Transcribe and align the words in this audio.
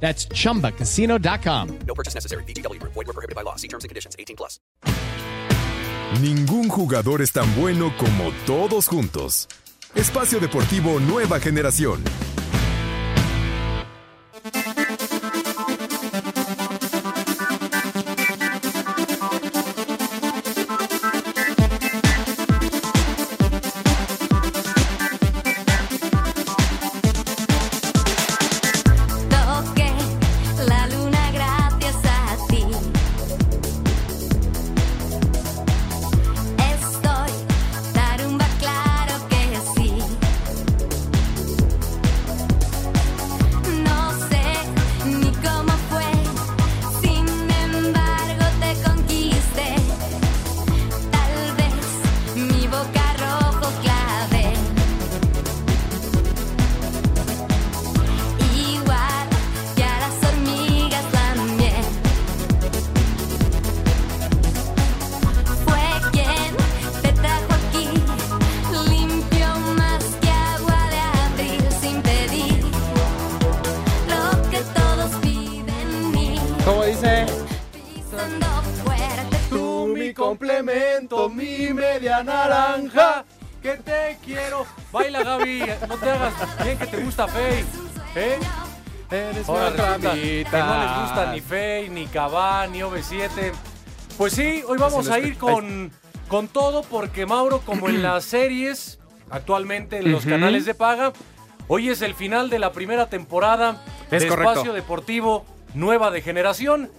That's 0.00 0.28
chumbacasino.com. 0.28 1.78
No 1.86 1.94
purchase 1.94 2.14
necessary. 2.14 2.44
BGW. 2.44 2.80
Void 2.82 2.94
were 2.94 3.12
prohibited 3.12 3.34
by 3.34 3.42
law. 3.42 3.56
See 3.56 3.68
terms 3.68 3.82
and 3.82 3.88
conditions. 3.88 4.14
18 4.18 4.36
plus. 4.36 4.60
Ningún 6.20 6.68
jugador 6.68 7.20
es 7.20 7.32
tan 7.32 7.52
bueno 7.56 7.92
como 7.98 8.32
todos 8.46 8.88
juntos. 8.88 9.48
Espacio 9.94 10.40
Deportivo 10.40 11.00
Nueva 11.00 11.40
Generación. 11.40 12.02
Complemento, 80.36 81.28
mi 81.30 81.72
media 81.72 82.22
naranja. 82.22 83.24
que 83.62 83.76
te 83.78 84.18
quiero. 84.24 84.66
Baila, 84.92 85.22
Gaby. 85.22 85.60
No 85.88 85.96
te 85.96 86.10
hagas 86.10 86.34
bien 86.62 86.78
que 86.78 86.86
te 86.86 86.96
gusta 87.02 87.26
Faye. 87.26 87.64
¿Eh? 88.14 88.38
Eres 89.10 89.48
Ahora 89.48 89.70
resulta 89.70 90.12
que 90.12 90.46
no 90.52 90.82
les 90.82 91.00
gusta 91.00 91.32
ni 91.32 91.40
Faye, 91.40 91.88
ni 91.88 92.06
Cabá, 92.06 92.66
ni 92.66 92.80
OV7. 92.80 93.52
Pues 94.18 94.34
sí, 94.34 94.62
hoy 94.66 94.78
vamos 94.78 95.08
a 95.08 95.18
ir 95.18 95.36
con, 95.36 95.90
con 96.28 96.48
todo 96.48 96.82
porque 96.82 97.26
Mauro, 97.26 97.60
como 97.60 97.88
en 97.88 98.02
las 98.02 98.24
series, 98.24 98.98
actualmente 99.30 99.98
en 99.98 100.12
los 100.12 100.24
canales 100.26 100.64
de 100.64 100.74
paga, 100.74 101.12
hoy 101.66 101.88
es 101.88 102.02
el 102.02 102.14
final 102.14 102.50
de 102.50 102.58
la 102.58 102.72
primera 102.72 103.08
temporada 103.08 103.82
Es 104.10 104.22
de 104.22 104.28
correcto. 104.28 104.52
Espacio 104.52 104.72
Deportivo 104.74 105.44
Nueva 105.74 106.10
de 106.10 106.22
Generación. 106.22 106.90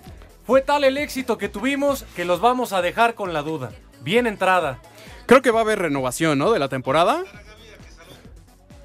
Fue 0.48 0.62
tal 0.62 0.86
el 0.86 0.98
éxito 0.98 1.38
que 1.38 1.50
tuvimos 1.50 2.04
que 2.16 2.24
los 2.24 2.40
vamos 2.40 2.72
a 2.72 2.82
dejar 2.82 3.16
con 3.16 3.34
la 3.34 3.42
duda. 3.42 3.72
Bien 4.02 4.26
entrada. 4.26 4.80
Creo 5.26 5.42
que 5.42 5.52
va 5.52 5.60
a 5.60 5.64
haber 5.64 5.80
renovación, 5.80 6.40
¿no? 6.40 6.52
De 6.54 6.60
la 6.60 6.70
temporada. 6.70 7.24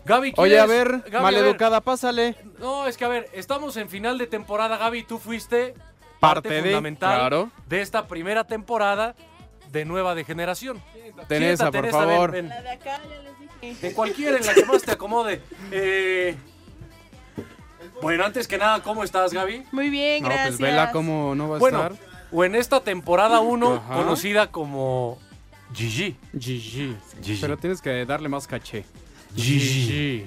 Gaby, 0.05 0.35
Oye, 0.37 0.59
a 0.59 0.67
ver, 0.67 1.03
Gaby, 1.03 1.17
a 1.17 1.21
maleducada, 1.21 1.81
pásale. 1.81 2.35
No, 2.59 2.89
es 2.89 2.97
que 2.97 3.05
a 3.05 3.09
ver, 3.09 3.31
estamos 3.33 3.77
en 3.77 3.89
final 3.89 4.19
de 4.19 4.27
temporada, 4.27 4.77
Gaby. 4.77 5.05
Tú 5.05 5.19
fuiste 5.21 5.75
Parte 6.19 6.49
parte, 6.49 6.49
de, 6.51 6.63
fundamental 6.63 7.19
claro. 7.19 7.51
de 7.69 7.81
esta 7.81 8.09
primera 8.09 8.43
temporada 8.45 9.15
de 9.71 9.85
Nueva 9.85 10.17
de 10.17 10.25
Generación. 10.25 10.83
Teresa, 11.29 11.71
Siéntate, 11.71 11.71
por 11.71 11.81
Teresa, 11.83 11.99
ven, 12.01 12.09
favor. 12.09 12.31
ven. 12.33 12.49
La 12.49 12.63
de 12.63 12.71
acá, 12.71 13.01
ya 13.09 13.23
les 13.23 13.39
dije. 13.39 13.87
De 13.87 13.95
cualquiera 13.95 14.37
en 14.37 14.47
la 14.47 14.55
que 14.55 14.65
más 14.65 14.83
te 14.83 14.91
acomode. 14.91 15.41
Eh, 15.71 16.37
Bueno, 18.03 18.25
antes 18.25 18.49
que 18.49 18.59
nada, 18.59 18.83
¿cómo 18.83 19.05
estás, 19.05 19.33
Gaby? 19.33 19.63
Muy 19.73 19.89
bien, 19.89 20.23
No, 20.23 20.29
gracias. 20.29 20.49
pues 20.57 20.61
vela 20.61 20.91
cómo 20.91 21.35
no 21.35 21.49
va 21.49 21.57
a 21.57 21.59
Bueno, 21.61 21.83
estar. 21.85 21.99
o 22.33 22.45
en 22.45 22.55
esta 22.57 22.81
temporada 22.81 23.41
1, 23.41 23.75
Ajá. 23.77 23.95
conocida 23.95 24.49
como 24.49 25.19
Gigi. 25.73 26.17
GG. 26.33 26.97
GG. 27.23 27.41
Pero 27.41 27.57
tienes 27.57 27.81
que 27.81 28.05
darle 28.05 28.29
más 28.29 28.47
caché. 28.47 28.85
GG. 29.37 30.27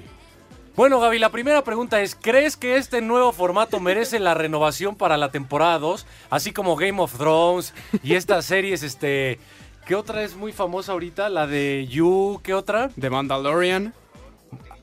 Bueno, 0.74 1.00
Gaby, 1.00 1.18
la 1.18 1.30
primera 1.30 1.62
pregunta 1.64 2.00
es, 2.02 2.14
¿crees 2.16 2.56
que 2.56 2.76
este 2.76 3.00
nuevo 3.00 3.32
formato 3.32 3.78
merece 3.80 4.18
la 4.18 4.34
renovación 4.34 4.96
para 4.96 5.16
la 5.16 5.30
temporada 5.30 5.78
2? 5.78 6.06
Así 6.30 6.52
como 6.52 6.76
Game 6.76 7.00
of 7.00 7.16
Thrones 7.16 7.72
y 8.02 8.14
estas 8.14 8.44
series, 8.46 8.82
este... 8.82 9.38
¿Qué 9.86 9.94
otra 9.94 10.24
es 10.24 10.34
muy 10.34 10.50
famosa 10.52 10.90
ahorita? 10.92 11.28
La 11.28 11.46
de 11.46 11.86
You, 11.88 12.40
¿qué 12.42 12.54
otra? 12.54 12.90
The 12.98 13.08
Mandalorian. 13.08 13.94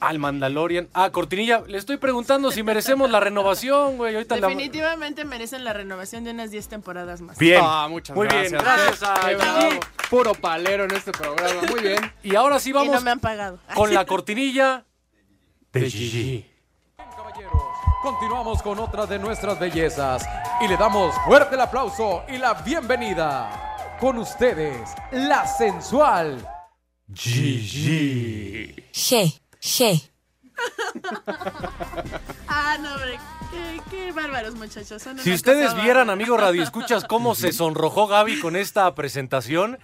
Al 0.04 0.20
Mandalorian. 0.20 0.90
Ah, 0.94 1.12
Cortinilla, 1.12 1.64
le 1.66 1.78
estoy 1.78 1.96
preguntando 1.96 2.52
si 2.52 2.62
merecemos 2.62 3.10
la 3.10 3.22
renovación, 3.22 3.96
güey. 3.96 4.14
Ahorita 4.16 4.36
la... 4.36 4.48
Definitivamente 4.48 5.24
merecen 5.24 5.64
la 5.64 5.72
renovación 5.72 6.26
de 6.26 6.32
unas 6.32 6.52
10 6.52 6.68
temporadas 6.68 7.22
más. 7.22 7.38
Bien. 7.38 7.62
Ah, 7.64 7.88
muchas 7.90 8.14
Muy 8.14 8.28
gracias. 8.28 8.52
bien, 8.52 8.64
gracias 8.64 9.02
a 9.04 9.16
Gigi. 9.70 9.80
Puro 10.10 10.34
palero 10.34 10.84
en 10.84 10.92
este 10.92 11.14
programa. 11.14 11.62
Muy 11.70 11.82
bien. 11.82 12.00
Y 12.22 12.36
ahora 12.36 12.60
sí 12.60 12.72
Y 12.72 12.74
vamos 12.74 12.94
no 12.96 13.00
me 13.02 13.12
han 13.12 13.20
pagado. 13.22 13.60
con 13.76 13.94
la 13.94 14.06
cortinilla 14.06 14.84
de 15.72 15.80
De 15.80 15.90
Gigi. 15.90 16.52
Caballeros, 16.98 17.62
continuamos 18.02 18.62
con 18.62 18.80
otra 18.80 19.06
de 19.06 19.18
nuestras 19.20 19.58
bellezas 19.58 20.26
y 20.60 20.68
le 20.68 20.76
damos 20.76 21.16
fuerte 21.26 21.56
el 21.56 21.62
aplauso 21.62 22.24
y 22.28 22.38
la 22.38 22.54
bienvenida. 22.56 23.96
Con 24.02 24.18
ustedes, 24.18 24.90
la 25.12 25.48
sensual 25.48 26.46
Gigi. 27.14 28.76
G, 28.92 29.40
G. 29.64 30.02
Ah, 32.48 32.78
no, 32.80 32.94
hombre. 32.94 33.20
Qué, 33.52 33.82
qué 33.90 34.12
bárbaros, 34.12 34.56
muchachos. 34.56 35.02
Son 35.02 35.18
Si 35.20 35.30
una 35.30 35.36
ustedes 35.36 35.70
cosa 35.72 35.82
vieran, 35.82 36.08
bárbara. 36.08 36.14
amigos 36.14 36.40
Radio 36.40 36.64
Escuchas, 36.64 37.06
cómo 37.06 37.36
se 37.36 37.52
sonrojó 37.52 38.08
Gaby 38.08 38.40
con 38.40 38.56
esta 38.56 38.94
presentación. 38.96 39.80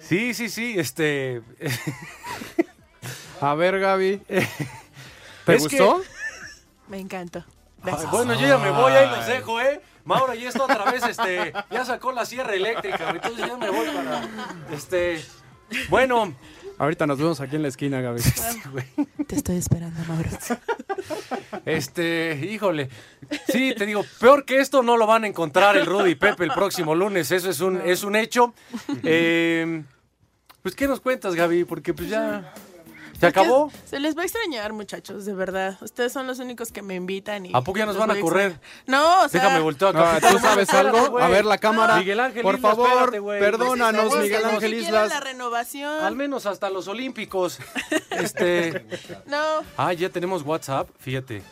Sí, 0.00 0.34
sí, 0.34 0.48
sí, 0.48 0.74
este. 0.78 1.42
A 3.40 3.54
ver, 3.54 3.78
Gaby. 3.80 4.18
¿Te 4.28 5.54
Es 5.54 5.66
que- 5.68 5.78
gustó? 5.78 6.02
Me 6.88 6.98
encantó. 6.98 7.44
Ay, 7.82 7.92
bueno, 8.10 8.34
yo 8.34 8.46
ya 8.46 8.58
me 8.58 8.70
voy, 8.70 8.92
ahí 8.92 9.08
los 9.08 9.26
dejo, 9.26 9.60
¿eh? 9.60 9.80
Mauro, 10.04 10.34
y 10.34 10.44
esto 10.44 10.64
otra 10.64 10.90
vez, 10.90 11.02
este, 11.04 11.52
ya 11.70 11.84
sacó 11.84 12.12
la 12.12 12.26
sierra 12.26 12.54
eléctrica, 12.54 13.10
entonces 13.10 13.46
ya 13.46 13.56
me 13.56 13.70
voy 13.70 13.86
para, 13.88 14.28
este, 14.72 15.24
bueno, 15.88 16.34
Ahorita 16.80 17.06
nos 17.06 17.18
vemos 17.18 17.38
aquí 17.40 17.56
en 17.56 17.62
la 17.62 17.68
esquina, 17.68 18.00
Gaby. 18.00 18.22
Te 19.26 19.36
estoy 19.36 19.56
esperando, 19.56 20.00
Mauro. 20.08 20.30
este, 21.66 22.40
híjole, 22.50 22.88
sí, 23.48 23.74
te 23.76 23.84
digo, 23.84 24.02
peor 24.18 24.46
que 24.46 24.60
esto 24.60 24.82
no 24.82 24.96
lo 24.96 25.06
van 25.06 25.24
a 25.24 25.26
encontrar 25.26 25.76
el 25.76 25.84
Rudy 25.84 26.12
y 26.12 26.14
Pepe 26.14 26.44
el 26.44 26.52
próximo 26.52 26.94
lunes, 26.94 27.30
eso 27.32 27.50
es 27.50 27.60
un, 27.60 27.82
es 27.82 28.02
un 28.02 28.16
hecho. 28.16 28.54
Eh, 29.02 29.82
pues, 30.62 30.74
¿qué 30.74 30.86
nos 30.86 31.00
cuentas, 31.00 31.34
Gaby? 31.34 31.64
Porque 31.64 31.92
pues 31.92 32.08
ya, 32.08 32.52
¿se 33.20 33.26
acabó? 33.26 33.70
Se 33.84 34.00
les 34.00 34.16
va 34.16 34.22
a 34.22 34.24
extrañar, 34.24 34.72
muchachos, 34.72 35.24
de 35.24 35.34
verdad. 35.34 35.76
Ustedes 35.82 36.12
son 36.12 36.26
los 36.26 36.38
únicos 36.38 36.72
que 36.72 36.82
me 36.82 36.94
invitan 36.94 37.46
y... 37.46 37.50
¿A 37.54 37.60
poco 37.60 37.78
ya 37.78 37.86
nos 37.86 37.96
van 37.96 38.10
a 38.10 38.20
correr? 38.20 38.58
No, 38.86 39.22
o 39.24 39.28
sea... 39.28 39.40
Déjame 39.42 39.60
voltear 39.60 39.96
acá. 39.96 40.30
¿Tú 40.30 40.38
sabes 40.38 40.68
algo? 40.74 41.18
A 41.18 41.28
ver 41.28 41.44
la 41.44 41.58
cámara. 41.58 41.96
Miguel 41.98 42.20
Ángel 42.20 42.42
Por 42.42 42.56
Islas, 42.56 42.72
favor, 42.72 42.88
espérate, 42.88 43.18
güey. 43.18 43.40
perdónanos, 43.40 44.08
Pues, 44.08 44.22
Miguel 44.22 44.44
Ángel 44.44 44.74
Islas. 44.74 45.08
la 45.10 45.20
renovación. 45.20 46.02
Al 46.04 46.16
menos 46.16 46.46
hasta 46.46 46.70
los 46.70 46.88
Olímpicos. 46.88 47.58
Este. 48.10 48.86
No, 49.26 49.38
Ah, 49.76 49.92
ya 49.92 50.08
tenemos 50.08 50.42
WhatsApp, 50.42 50.88
fíjate. 50.98 51.42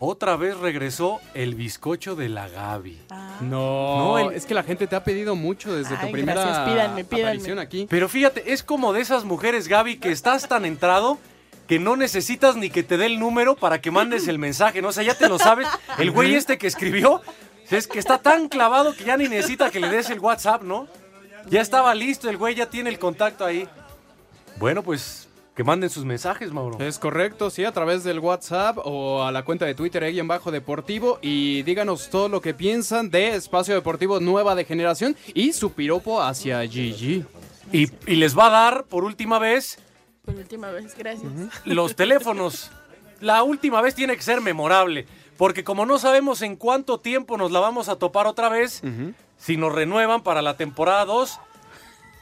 Otra 0.00 0.36
vez 0.36 0.56
regresó 0.56 1.20
el 1.34 1.54
bizcocho 1.56 2.14
de 2.14 2.28
la 2.28 2.48
Gaby. 2.48 3.00
No, 3.40 3.98
No, 3.98 4.18
el- 4.30 4.36
es 4.36 4.46
que 4.46 4.54
la 4.54 4.62
gente 4.62 4.86
te 4.86 4.94
ha 4.94 5.02
pedido 5.02 5.34
mucho 5.34 5.74
desde 5.74 5.96
tu 5.96 6.10
primera 6.12 6.42
gracias, 6.44 6.68
pídanme, 6.68 7.04
pídanme. 7.04 7.22
aparición 7.30 7.58
aquí. 7.58 7.86
Pero 7.90 8.08
fíjate, 8.08 8.52
es 8.52 8.62
como 8.62 8.92
de 8.92 9.00
esas 9.00 9.24
mujeres, 9.24 9.66
Gaby, 9.66 9.98
que 9.98 10.10
estás 10.12 10.46
tan 10.48 10.64
entrado 10.64 11.18
que 11.66 11.78
no 11.78 11.96
necesitas 11.96 12.54
ni 12.56 12.70
que 12.70 12.82
te 12.82 12.96
dé 12.96 13.06
el 13.06 13.18
número 13.18 13.56
para 13.56 13.80
que 13.80 13.90
mandes 13.90 14.28
el 14.28 14.38
mensaje, 14.38 14.80
¿no? 14.80 14.88
O 14.88 14.92
sea, 14.92 15.02
ya 15.02 15.14
te 15.18 15.28
lo 15.28 15.38
sabes. 15.38 15.68
El 15.98 16.10
güey 16.12 16.34
este 16.34 16.58
que 16.58 16.66
escribió, 16.66 17.20
Es 17.70 17.86
que 17.86 17.98
está 17.98 18.16
tan 18.16 18.48
clavado 18.48 18.94
que 18.96 19.04
ya 19.04 19.18
ni 19.18 19.28
necesita 19.28 19.70
que 19.70 19.78
le 19.78 19.90
des 19.90 20.08
el 20.08 20.20
WhatsApp, 20.20 20.62
¿no? 20.62 20.86
Ya 21.50 21.60
estaba 21.60 21.94
listo, 21.94 22.30
el 22.30 22.38
güey 22.38 22.54
ya 22.54 22.70
tiene 22.70 22.88
el 22.88 22.98
contacto 22.98 23.44
ahí. 23.44 23.68
Bueno, 24.56 24.82
pues 24.82 25.27
que 25.58 25.64
manden 25.64 25.90
sus 25.90 26.04
mensajes, 26.04 26.52
Mauro. 26.52 26.78
Es 26.78 27.00
correcto, 27.00 27.50
sí, 27.50 27.64
a 27.64 27.72
través 27.72 28.04
del 28.04 28.20
WhatsApp 28.20 28.78
o 28.84 29.24
a 29.24 29.32
la 29.32 29.44
cuenta 29.44 29.66
de 29.66 29.74
Twitter, 29.74 30.04
ahí 30.04 30.20
en 30.20 30.28
bajo 30.28 30.52
deportivo, 30.52 31.18
y 31.20 31.64
díganos 31.64 32.10
todo 32.10 32.28
lo 32.28 32.40
que 32.40 32.54
piensan 32.54 33.10
de 33.10 33.34
Espacio 33.34 33.74
Deportivo 33.74 34.20
Nueva 34.20 34.54
de 34.54 34.64
Generación 34.64 35.16
y 35.34 35.52
su 35.54 35.72
piropo 35.72 36.22
hacia 36.22 36.64
Gigi. 36.64 37.24
Y, 37.72 37.90
y 38.06 38.14
les 38.14 38.38
va 38.38 38.46
a 38.46 38.50
dar, 38.50 38.84
por 38.84 39.02
última 39.02 39.40
vez, 39.40 39.80
Por 40.24 40.36
última 40.36 40.70
vez, 40.70 40.96
gracias. 40.96 41.28
los 41.64 41.96
teléfonos. 41.96 42.70
La 43.20 43.42
última 43.42 43.82
vez 43.82 43.96
tiene 43.96 44.14
que 44.14 44.22
ser 44.22 44.40
memorable, 44.40 45.08
porque 45.36 45.64
como 45.64 45.86
no 45.86 45.98
sabemos 45.98 46.40
en 46.42 46.54
cuánto 46.54 47.00
tiempo 47.00 47.36
nos 47.36 47.50
la 47.50 47.58
vamos 47.58 47.88
a 47.88 47.96
topar 47.96 48.28
otra 48.28 48.48
vez, 48.48 48.80
si 49.36 49.56
nos 49.56 49.74
renuevan 49.74 50.22
para 50.22 50.40
la 50.40 50.56
temporada 50.56 51.04
2, 51.04 51.40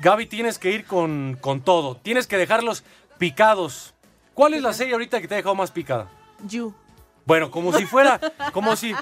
Gaby 0.01 0.25
tienes 0.25 0.59
que 0.59 0.71
ir 0.73 0.87
con, 0.87 1.37
con 1.39 1.61
todo. 1.61 1.97
Tienes 1.97 2.27
que 2.27 2.39
dejarlos 2.39 2.83
picados. 3.19 3.95
¿Cuál 4.35 4.55
es 4.55 4.63
la 4.63 4.73
serie 4.73 4.93
ahorita 4.93 5.21
que 5.21 5.29
te 5.29 5.35
ha 5.35 5.37
dejado 5.39 5.55
más 5.55 5.71
picada? 5.71 6.09
You. 6.47 6.75
Bueno, 7.25 7.51
como 7.51 7.73
si 7.73 7.87
fuera, 7.87 8.21
como 8.53 8.77
si... 8.77 8.95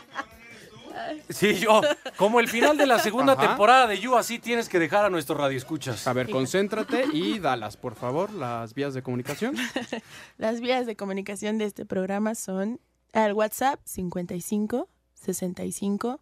Sí, 1.28 1.56
yo, 1.56 1.80
como 2.16 2.38
el 2.40 2.48
final 2.48 2.76
de 2.76 2.86
la 2.86 2.98
segunda 2.98 3.32
Ajá. 3.32 3.48
temporada 3.48 3.86
de 3.88 3.98
You, 3.98 4.16
así 4.16 4.38
tienes 4.38 4.68
que 4.68 4.78
dejar 4.78 5.04
a 5.04 5.10
nuestros 5.10 5.38
radioescuchas. 5.38 6.06
A 6.06 6.12
ver, 6.12 6.30
concéntrate 6.30 7.06
y 7.12 7.40
dalas, 7.40 7.76
por 7.76 7.96
favor, 7.96 8.32
las 8.32 8.74
vías 8.74 8.94
de 8.94 9.02
comunicación. 9.02 9.56
Las 10.38 10.60
vías 10.60 10.86
de 10.86 10.96
comunicación 10.96 11.58
de 11.58 11.64
este 11.64 11.84
programa 11.84 12.34
son 12.34 12.80
al 13.12 13.32
WhatsApp 13.32 13.80
55 13.84 14.88
65 15.14 16.20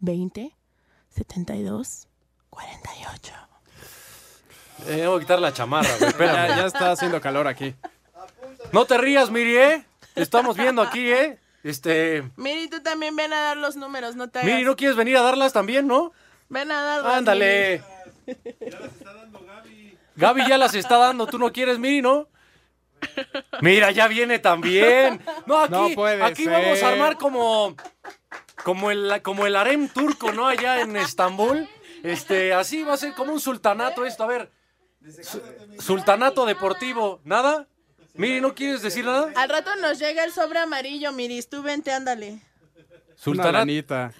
20 0.00 0.56
72 1.08 2.08
48. 2.50 3.49
Eh, 4.86 4.96
tengo 4.98 5.18
que 5.18 5.24
quitar 5.24 5.40
la 5.40 5.52
chamarra, 5.52 5.88
güey, 5.98 6.10
espérame. 6.10 6.48
Ya, 6.48 6.56
ya 6.56 6.66
está 6.66 6.90
haciendo 6.92 7.20
calor 7.20 7.46
aquí. 7.46 7.74
No 8.72 8.84
te 8.84 8.98
rías, 8.98 9.30
Miri, 9.30 9.56
¿eh? 9.56 9.84
Te 10.14 10.22
estamos 10.22 10.56
viendo 10.56 10.82
aquí, 10.82 11.10
¿eh? 11.10 11.38
Este... 11.62 12.24
Miri, 12.36 12.68
tú 12.68 12.80
también 12.82 13.14
ven 13.16 13.32
a 13.32 13.40
dar 13.40 13.56
los 13.56 13.76
números, 13.76 14.16
no 14.16 14.28
te 14.28 14.38
hagas. 14.40 14.50
Miri, 14.50 14.64
¿no 14.64 14.76
quieres 14.76 14.96
venir 14.96 15.16
a 15.16 15.22
darlas 15.22 15.52
también, 15.52 15.86
no? 15.86 16.12
Ven 16.48 16.70
a 16.70 16.82
darlos. 16.82 17.12
Ándale. 17.14 17.82
Gaby 20.16 20.46
ya 20.48 20.58
las 20.58 20.74
está 20.74 20.96
dando, 20.98 21.26
tú 21.26 21.38
no 21.38 21.52
quieres, 21.52 21.78
Miri, 21.78 22.02
¿no? 22.02 22.28
Mira, 23.60 23.90
ya 23.90 24.08
viene 24.08 24.38
también. 24.38 25.20
No, 25.46 25.60
aquí, 25.60 25.72
No 25.72 25.88
puede 25.94 26.22
aquí 26.22 26.44
ser. 26.44 26.52
vamos 26.52 26.82
a 26.82 26.88
armar 26.88 27.16
como, 27.16 27.74
como, 28.62 28.90
el, 28.90 29.22
como 29.22 29.46
el 29.46 29.56
harem 29.56 29.88
turco, 29.88 30.32
¿no? 30.32 30.46
Allá 30.48 30.80
en 30.82 30.96
Estambul. 30.96 31.68
Este, 32.02 32.52
así 32.54 32.82
va 32.82 32.94
a 32.94 32.98
ser 32.98 33.14
como 33.14 33.32
un 33.32 33.40
sultanato 33.40 34.04
esto. 34.04 34.24
A 34.24 34.26
ver, 34.26 34.50
sultanato 35.78 36.46
deportivo. 36.46 37.20
¿Nada? 37.24 37.66
Miri, 38.14 38.40
¿no 38.40 38.54
quieres 38.54 38.82
decir 38.82 39.04
nada? 39.04 39.30
Al 39.36 39.48
rato 39.48 39.70
nos 39.76 39.98
llega 39.98 40.24
el 40.24 40.32
sobre 40.32 40.58
amarillo, 40.58 41.12
Miris, 41.12 41.48
tú 41.48 41.62
vente, 41.62 41.92
ándale. 41.92 42.40
Sultanato. 43.16 43.70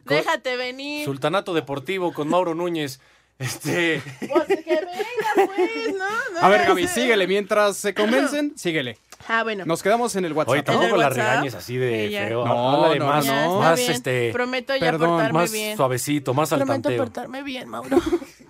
Déjate 0.04 0.56
venir. 0.56 1.04
sultanato 1.04 1.54
deportivo 1.54 2.12
con 2.12 2.28
Mauro 2.28 2.54
Núñez. 2.54 3.00
Este, 3.38 4.02
Pues 4.20 4.46
que 4.46 4.54
venga, 4.74 5.46
pues, 5.54 5.94
¿no? 5.98 6.04
no 6.34 6.40
A 6.46 6.48
ver, 6.50 6.66
Gaby, 6.66 6.86
ser. 6.86 7.02
síguele. 7.02 7.26
Mientras 7.26 7.78
se 7.78 7.94
convencen, 7.94 8.52
síguele. 8.56 8.98
Ah, 9.28 9.42
bueno. 9.42 9.64
Nos 9.64 9.82
quedamos 9.82 10.14
en 10.16 10.26
el 10.26 10.34
WhatsApp. 10.34 10.52
oye, 10.52 10.62
tampoco 10.62 10.94
el 10.94 11.00
la 11.00 11.06
WhatsApp? 11.08 11.16
regañes 11.16 11.54
así 11.54 11.76
de 11.78 12.08
Sí, 12.08 12.14
feo. 12.16 12.44
No, 12.46 12.94
no, 12.94 13.06
más, 13.06 13.24
Ya, 13.24 13.46
está 13.46 13.58
más 13.58 13.80
este, 13.80 14.30
Prometo 14.32 14.76
ya 14.76 14.80
perdón, 14.90 15.08
portarme 15.10 15.38
más 15.38 15.52
bien. 15.52 15.76
suavecito, 15.76 16.34
más 16.34 16.52
al 16.52 16.58
Prometo 16.60 16.82
tanteo. 16.82 16.98
portarme 17.04 17.42
bien, 17.42 17.68
Mauro. 17.68 17.98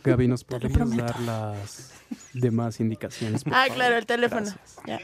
Gaby, 0.04 0.26
¿nos 0.28 0.42
podrías 0.44 0.72
prometo. 0.72 1.04
dar 1.04 1.20
las 1.20 1.92
demás 2.32 2.80
indicaciones? 2.80 3.42
Ah, 3.46 3.50
favor? 3.64 3.74
claro, 3.74 3.96
el 3.96 4.06
teléfono. 4.06 4.50
Ya. 4.86 5.00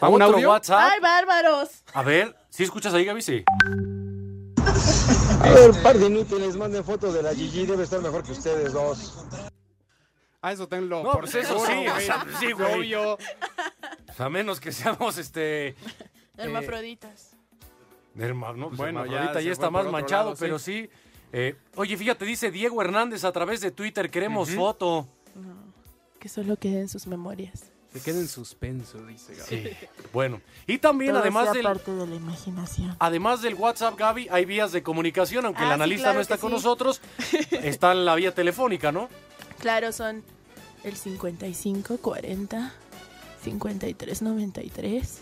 ¿A 0.00 0.08
un 0.08 0.22
¿Otro 0.22 0.36
audio? 0.36 0.48
WhatsApp? 0.50 0.80
¡Ay, 0.92 1.00
bárbaros! 1.00 1.82
A 1.92 2.02
ver, 2.02 2.34
¿sí 2.50 2.62
escuchas 2.64 2.94
ahí, 2.94 3.04
Gaby? 3.04 3.22
Sí. 3.22 3.44
A 5.40 5.50
ver, 5.50 5.82
par 5.82 5.98
de 5.98 6.06
inútiles, 6.06 6.56
manden 6.56 6.84
fotos 6.84 7.12
de 7.14 7.22
la 7.22 7.34
Gigi, 7.34 7.66
debe 7.66 7.84
estar 7.84 8.00
mejor 8.00 8.22
que 8.24 8.32
ustedes 8.32 8.72
dos. 8.72 9.24
Ah, 10.40 10.52
eso 10.52 10.66
tenlo 10.68 11.02
No, 11.02 11.12
por 11.12 11.20
pues 11.20 11.34
eso 11.36 11.58
seguro, 11.58 11.66
sí, 11.70 11.88
güey. 11.90 12.06
sea, 12.06 12.26
sí, 12.40 12.52
güey. 12.52 12.74
Obvio. 12.74 13.18
Pues 14.06 14.20
a 14.20 14.28
menos 14.28 14.60
que 14.60 14.72
seamos 14.72 15.16
este. 15.18 15.74
Hermafroditas. 16.36 17.36
herma- 18.16 18.54
no, 18.54 18.68
pues 18.68 18.78
Bueno, 18.78 19.00
ya 19.06 19.12
hermafrodita 19.12 19.40
ya 19.40 19.44
fue 19.46 19.52
está 19.52 19.70
más 19.70 19.86
manchado, 19.86 20.24
lado, 20.30 20.36
pero 20.38 20.58
sí. 20.58 20.88
Eh, 21.32 21.56
oye, 21.76 21.96
fíjate, 21.96 22.24
dice 22.24 22.50
Diego 22.50 22.80
Hernández 22.82 23.24
a 23.24 23.32
través 23.32 23.60
de 23.60 23.70
Twitter: 23.70 24.10
queremos 24.10 24.50
foto. 24.50 25.08
Que 26.18 26.28
solo 26.28 26.56
queden 26.56 26.88
sus 26.88 27.06
memorias. 27.06 27.70
Se 27.92 28.00
queda 28.00 28.18
en 28.18 28.26
suspenso, 28.28 28.98
dice 29.06 29.34
Gaby. 29.34 29.46
Sí. 29.46 29.70
Bueno, 30.12 30.40
y 30.66 30.78
también, 30.78 31.12
Todo 31.12 31.20
además 31.22 31.52
del, 31.52 31.62
parte 31.62 31.92
de 31.92 32.06
la 32.08 32.14
imaginación. 32.16 32.96
además 32.98 33.40
del 33.40 33.54
WhatsApp, 33.54 33.96
Gaby, 33.96 34.28
hay 34.32 34.44
vías 34.46 34.72
de 34.72 34.82
comunicación, 34.82 35.46
aunque 35.46 35.60
Ah, 35.62 35.66
el 35.66 35.68
sí, 35.70 35.74
analista 35.74 36.04
claro 36.06 36.14
no 36.16 36.20
está 36.22 36.38
con 36.38 36.50
sí. 36.50 36.56
nosotros. 36.56 37.00
Está 37.52 37.92
en 37.92 38.04
la 38.04 38.16
vía 38.16 38.34
telefónica, 38.34 38.90
¿no? 38.90 39.08
Claro, 39.60 39.92
son 39.92 40.24
el 40.82 40.96
55 40.96 41.98
40 41.98 42.72
53 43.44 44.22
93 44.22 45.18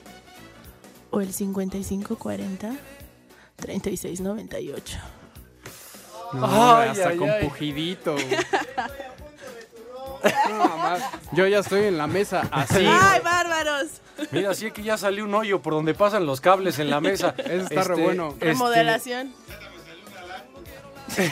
o 1.11 1.21
el 1.21 1.33
55 1.33 2.17
40 2.17 2.75
36 3.57 4.21
98. 4.23 4.99
No, 6.33 6.77
Ay, 6.77 6.89
hasta 6.89 7.09
ay, 7.11 7.19
con 7.19 7.29
ay. 7.29 7.45
pujidito. 7.45 8.17
No, 10.51 10.97
Yo 11.33 11.47
ya 11.47 11.59
estoy 11.61 11.85
en 11.87 11.99
la 11.99 12.07
mesa 12.07 12.49
así. 12.51 12.85
¡Ay, 12.89 13.21
bárbaros! 13.23 13.87
Mira, 14.31 14.55
sí 14.55 14.71
que 14.71 14.83
ya 14.83 14.97
salió 14.97 15.25
un 15.25 15.35
hoyo 15.35 15.61
por 15.63 15.73
donde 15.75 15.95
pasan 15.95 16.27
los 16.27 16.41
cables 16.41 16.79
en 16.79 16.91
la 16.91 17.01
mesa. 17.01 17.35
Eso 17.39 17.65
está 17.71 17.83
re 17.85 17.95
bueno. 18.03 18.29
este, 18.35 18.47
Remodelación. 18.47 19.35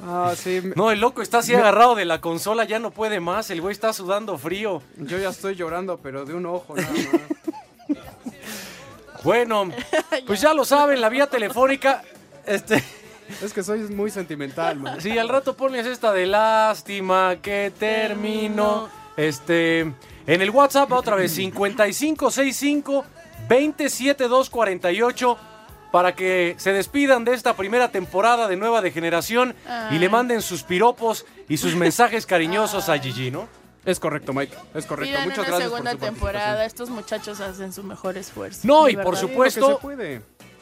Ah, 0.00 0.32
sí. 0.36 0.60
me- 0.62 0.74
No, 0.76 0.92
el 0.92 1.00
loco 1.00 1.22
está 1.22 1.38
así 1.38 1.54
agarrado 1.54 1.96
de 1.96 2.04
la 2.04 2.20
consola, 2.20 2.64
ya 2.64 2.78
no 2.78 2.92
puede 2.92 3.18
más. 3.18 3.50
El 3.50 3.60
güey 3.60 3.72
está 3.72 3.92
sudando 3.92 4.38
frío. 4.38 4.80
Yo 4.96 5.18
ya 5.18 5.30
estoy 5.30 5.56
llorando, 5.56 5.98
pero 5.98 6.24
de 6.24 6.34
un 6.34 6.46
ojo 6.46 6.76
nada 6.76 6.88
más. 6.88 7.98
Bueno, 9.24 9.68
pues 10.26 10.40
ya 10.40 10.54
lo 10.54 10.64
saben, 10.64 11.00
la 11.00 11.08
vía 11.08 11.26
telefónica. 11.26 12.02
Este, 12.46 12.82
Es 13.42 13.52
que 13.52 13.62
soy 13.62 13.80
muy 13.80 14.10
sentimental, 14.10 14.78
man. 14.78 15.00
sí, 15.00 15.16
al 15.18 15.28
rato 15.28 15.56
pones 15.56 15.86
esta 15.86 16.12
de 16.12 16.26
lástima 16.26 17.36
que 17.42 17.72
termino. 17.78 18.88
Este, 19.16 19.80
en 19.80 20.42
el 20.42 20.50
WhatsApp 20.50 20.90
otra 20.92 21.16
vez 21.16 21.32
5565 21.32 23.04
27248 23.48 25.38
para 25.90 26.14
que 26.14 26.54
se 26.58 26.72
despidan 26.72 27.24
de 27.24 27.32
esta 27.34 27.56
primera 27.56 27.90
temporada 27.90 28.46
de 28.46 28.56
Nueva 28.56 28.82
de 28.82 28.90
Generación 28.90 29.54
y 29.90 29.98
le 29.98 30.08
manden 30.08 30.42
sus 30.42 30.62
piropos 30.62 31.24
y 31.48 31.56
sus 31.56 31.74
mensajes 31.76 32.26
cariñosos 32.26 32.88
a 32.88 32.98
Gigi, 32.98 33.30
¿no? 33.30 33.48
Es 33.84 33.98
correcto, 33.98 34.34
Mike. 34.34 34.54
Es 34.74 34.84
correcto. 34.84 35.10
Pidan 35.14 35.28
Muchas 35.28 35.38
una 35.38 35.48
gracias 35.48 35.70
segunda 35.70 35.90
por 35.92 36.00
su 36.00 36.04
temporada. 36.06 36.64
Estos 36.66 36.90
muchachos 36.90 37.40
hacen 37.40 37.72
su 37.72 37.82
mejor 37.84 38.18
esfuerzo. 38.18 38.60
No, 38.64 38.86
y 38.88 38.96
por 38.96 39.16
supuesto- 39.16 39.80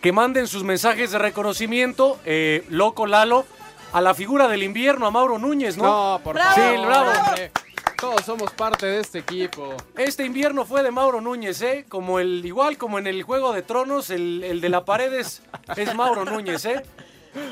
que 0.01 0.13
manden 0.13 0.47
sus 0.47 0.63
mensajes 0.65 1.11
de 1.11 1.19
reconocimiento, 1.19 2.19
eh, 2.25 2.65
Loco 2.69 3.07
Lalo, 3.07 3.45
a 3.93 4.01
la 4.01 4.15
figura 4.15 4.49
del 4.49 4.63
invierno, 4.63 5.07
a 5.07 5.11
Mauro 5.11 5.39
Núñez, 5.39 5.77
¿no? 5.77 5.85
No, 5.85 6.21
por 6.23 6.35
¡Bravo! 6.35 6.55
favor. 6.55 6.71
Sí, 6.77 6.85
bravo. 6.85 7.11
hombre. 7.11 7.51
Todos 7.99 8.27
somos 8.27 8.53
parte 8.53 8.85
de 8.85 9.01
este 9.01 9.21
equipo. 9.21 9.75
Este 9.97 10.25
invierno 10.25 10.67
fue 10.67 10.83
de 10.83 10.91
Mauro 10.91 11.21
Núñez, 11.23 11.63
¿eh? 11.63 11.87
Como 11.89 12.21
el, 12.21 12.45
igual 12.45 12.77
como 12.77 12.99
en 12.99 13.07
el 13.07 13.23
Juego 13.23 13.53
de 13.55 13.63
Tronos, 13.63 14.11
el, 14.11 14.45
el 14.45 14.61
de 14.61 14.69
la 14.69 14.85
pared 14.85 15.13
es, 15.15 15.43
es 15.77 15.95
Mauro 15.95 16.25
Núñez, 16.27 16.65
¿eh? 16.67 16.83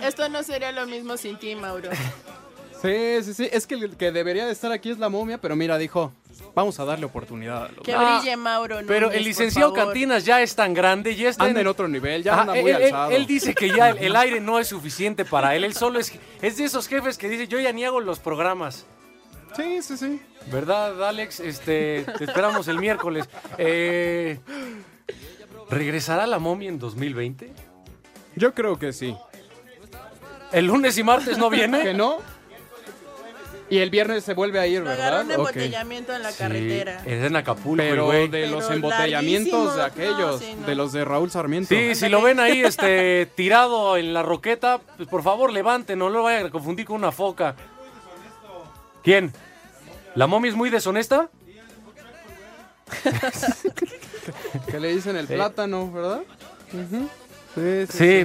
Esto 0.02 0.28
no 0.28 0.42
sería 0.42 0.70
lo 0.72 0.86
mismo 0.86 1.16
sin 1.16 1.38
ti, 1.38 1.54
Mauro. 1.54 1.90
Sí, 2.82 3.22
sí, 3.22 3.32
sí. 3.32 3.48
Es 3.50 3.66
que 3.66 3.74
el 3.76 3.96
que 3.96 4.12
debería 4.12 4.44
de 4.44 4.52
estar 4.52 4.70
aquí 4.70 4.90
es 4.90 4.98
la 4.98 5.08
momia, 5.08 5.38
pero 5.38 5.56
mira, 5.56 5.78
dijo, 5.78 6.12
vamos 6.54 6.78
a 6.80 6.84
darle 6.84 7.06
oportunidad. 7.06 7.64
a 7.66 7.68
los- 7.68 7.84
Que 7.84 7.92
Ah, 7.94 8.18
brille 8.20 8.36
Mauro. 8.36 8.78
Pero 8.86 9.06
Núñez, 9.06 9.18
el 9.18 9.22
por 9.22 9.28
licenciado. 9.28 9.72
Cantinas 9.72 10.24
ya 10.24 10.40
es 10.42 10.54
tan 10.56 10.74
grande, 10.74 11.14
ya 11.16 11.28
está 11.28 11.44
Anda 11.44 11.60
en 11.60 11.66
en 11.66 11.70
otro 11.70 11.88
nivel, 11.88 12.22
ya 12.22 12.40
anda 12.40 12.54
muy 12.54 12.70
él, 12.70 12.76
él- 12.76 12.82
alzado. 12.84 13.10
él 13.12 13.26
dice 13.26 13.54
que 13.54 13.68
ya 13.70 13.90
el, 13.90 13.98
el 13.98 14.16
aire 14.16 14.40
no 14.40 14.58
es 14.58 14.68
suficiente 14.68 15.24
para 15.24 15.54
él. 15.56 15.64
Él 15.64 15.74
solo 15.74 15.98
es, 15.98 16.12
es 16.42 16.56
de 16.56 16.64
esos 16.64 16.86
jefes 16.88 17.18
que 17.18 17.28
dice, 17.28 17.46
yo 17.48 17.58
ya 17.60 17.72
ni 17.72 17.84
hago 17.84 18.00
los 18.00 18.18
programas. 18.20 18.86
Sí, 19.56 19.82
sí, 19.82 19.96
sí. 19.96 20.20
¿Verdad, 20.50 21.06
Alex? 21.08 21.38
Este, 21.40 22.04
te 22.18 22.24
esperamos 22.24 22.66
el 22.68 22.78
miércoles. 22.78 23.28
Eh, 23.56 24.40
¿Regresará 25.70 26.26
la 26.26 26.38
momia 26.38 26.68
en 26.68 26.78
2020? 26.78 27.52
Yo 28.36 28.52
creo 28.52 28.78
que 28.78 28.92
sí. 28.92 29.16
¿El 30.52 30.66
lunes 30.66 30.96
y 30.98 31.02
martes 31.02 31.38
no 31.38 31.50
¿Que 31.50 31.56
viene? 31.56 31.94
no? 31.94 32.18
Y 33.74 33.78
el 33.80 33.90
viernes 33.90 34.22
se 34.22 34.34
vuelve 34.34 34.60
a 34.60 34.68
ir, 34.68 34.82
¿verdad? 34.84 35.24
un 35.24 35.32
embotellamiento 35.32 36.14
en 36.14 36.22
la 36.22 36.30
Sí, 36.30 36.38
carretera. 36.38 37.02
es 37.04 37.24
en 37.24 37.34
Acapulco, 37.34 37.82
Pero 37.82 38.08
de 38.08 38.46
los 38.46 38.62
Pero 38.66 38.74
embotellamientos 38.76 39.74
de 39.74 39.82
aquellos, 39.82 40.16
No, 40.16 40.38
sí, 40.38 40.54
no. 40.60 40.64
de 40.68 40.74
los 40.76 40.92
de 40.92 41.04
Raúl 41.04 41.28
Sarmiento. 41.28 41.74
Sí, 41.74 41.96
si 41.96 42.08
lo 42.08 42.22
ven 42.22 42.38
ahí 42.38 42.60
este, 42.62 43.26
tirado 43.34 43.96
en 43.96 44.14
la 44.14 44.22
roqueta, 44.22 44.78
pues 44.96 45.08
por 45.08 45.24
favor 45.24 45.52
levanten, 45.52 45.98
no 45.98 46.08
lo 46.08 46.22
vayan 46.22 46.46
a 46.46 46.50
confundir 46.50 46.86
con 46.86 46.94
una 46.94 47.10
foca. 47.10 47.56
¿Quién? 49.02 49.32
¿La 50.14 50.28
momia 50.28 50.50
es 50.50 50.56
muy 50.56 50.70
deshonesta? 50.70 51.28
Que 54.70 54.78
le 54.78 54.94
dicen 54.94 55.16
el 55.16 55.26
Sí. 55.26 55.34
plátano, 55.34 55.90
¿verdad? 55.90 56.20
Sí, 56.70 57.86
sí, 57.90 58.24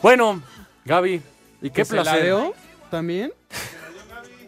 Bueno, 0.00 0.40
Gaby, 0.86 1.20
¿Y 1.60 1.68
qué 1.70 1.84
placer. 1.84 2.34
también? 2.90 3.30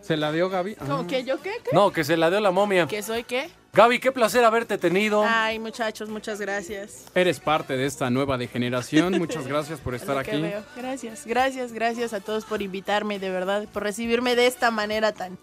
¿Se 0.08 0.16
la 0.16 0.32
dio 0.32 0.48
Gaby? 0.48 0.76
Ah. 0.80 0.84
¿Cómo 0.88 1.06
que 1.06 1.22
yo 1.22 1.38
qué? 1.42 1.52
qué? 1.62 1.70
No, 1.74 1.92
que 1.92 2.02
se 2.02 2.16
la 2.16 2.30
dio 2.30 2.40
la 2.40 2.50
momia. 2.50 2.86
¿Que 2.86 3.02
soy 3.02 3.24
qué? 3.24 3.50
Gaby, 3.74 3.98
qué 3.98 4.10
placer 4.10 4.42
haberte 4.42 4.78
tenido. 4.78 5.22
Ay, 5.22 5.58
muchachos, 5.58 6.08
muchas 6.08 6.40
gracias. 6.40 7.04
Eres 7.14 7.38
parte 7.40 7.76
de 7.76 7.84
esta 7.84 8.08
nueva 8.08 8.38
degeneración. 8.38 9.18
Muchas 9.18 9.46
gracias 9.46 9.80
por 9.80 9.94
Es 9.94 10.00
estar 10.00 10.16
aquí. 10.16 10.40
veo. 10.40 10.62
Gracias, 10.76 11.26
gracias, 11.26 11.74
gracias 11.74 12.14
a 12.14 12.20
todos 12.20 12.46
por 12.46 12.62
invitarme, 12.62 13.18
de 13.18 13.28
verdad, 13.28 13.66
por 13.70 13.82
recibirme 13.82 14.34
de 14.34 14.46
esta 14.46 14.70
manera 14.70 15.12
tan 15.12 15.36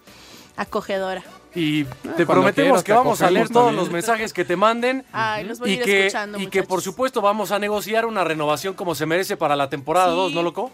acogedora. 0.58 1.24
Y 1.54 1.84
te 1.86 1.92
cuando 2.02 2.26
prometemos 2.26 2.56
quieras 2.56 2.84
que 2.84 2.92
te 2.92 2.98
vamos 2.98 3.22
a 3.22 3.30
leer 3.30 3.48
todos 3.50 3.68
también. 3.68 3.76
los 3.84 3.92
mensajes 3.92 4.34
que 4.34 4.44
te 4.44 4.56
manden. 4.56 5.06
Ay, 5.14 5.44
los 5.46 5.60
voy 5.60 5.70
a 5.70 5.74
y 5.74 5.78
ir 5.78 5.84
que, 5.84 6.06
escuchando, 6.08 6.40
y 6.40 6.48
que 6.48 6.64
por 6.64 6.82
supuesto 6.82 7.22
vamos 7.22 7.52
a 7.52 7.60
negociar 7.60 8.06
una 8.06 8.24
renovación 8.24 8.74
como 8.74 8.96
se 8.96 9.06
merece 9.06 9.38
para 9.38 9.56
la 9.56 9.70
temporada 9.70 10.10
Sí. 10.10 10.16
2, 10.16 10.34
¿no, 10.34 10.44
loco? 10.44 10.72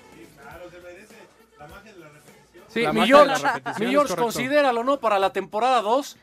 Sí, 2.74 2.86
mi 2.94 3.06
George, 3.06 3.44
mi 3.80 3.94
correcto. 3.96 4.16
considéralo, 4.16 4.84
¿no? 4.84 5.00
Para 5.00 5.20
la 5.20 5.32
temporada 5.34 5.82
2. 5.82 6.18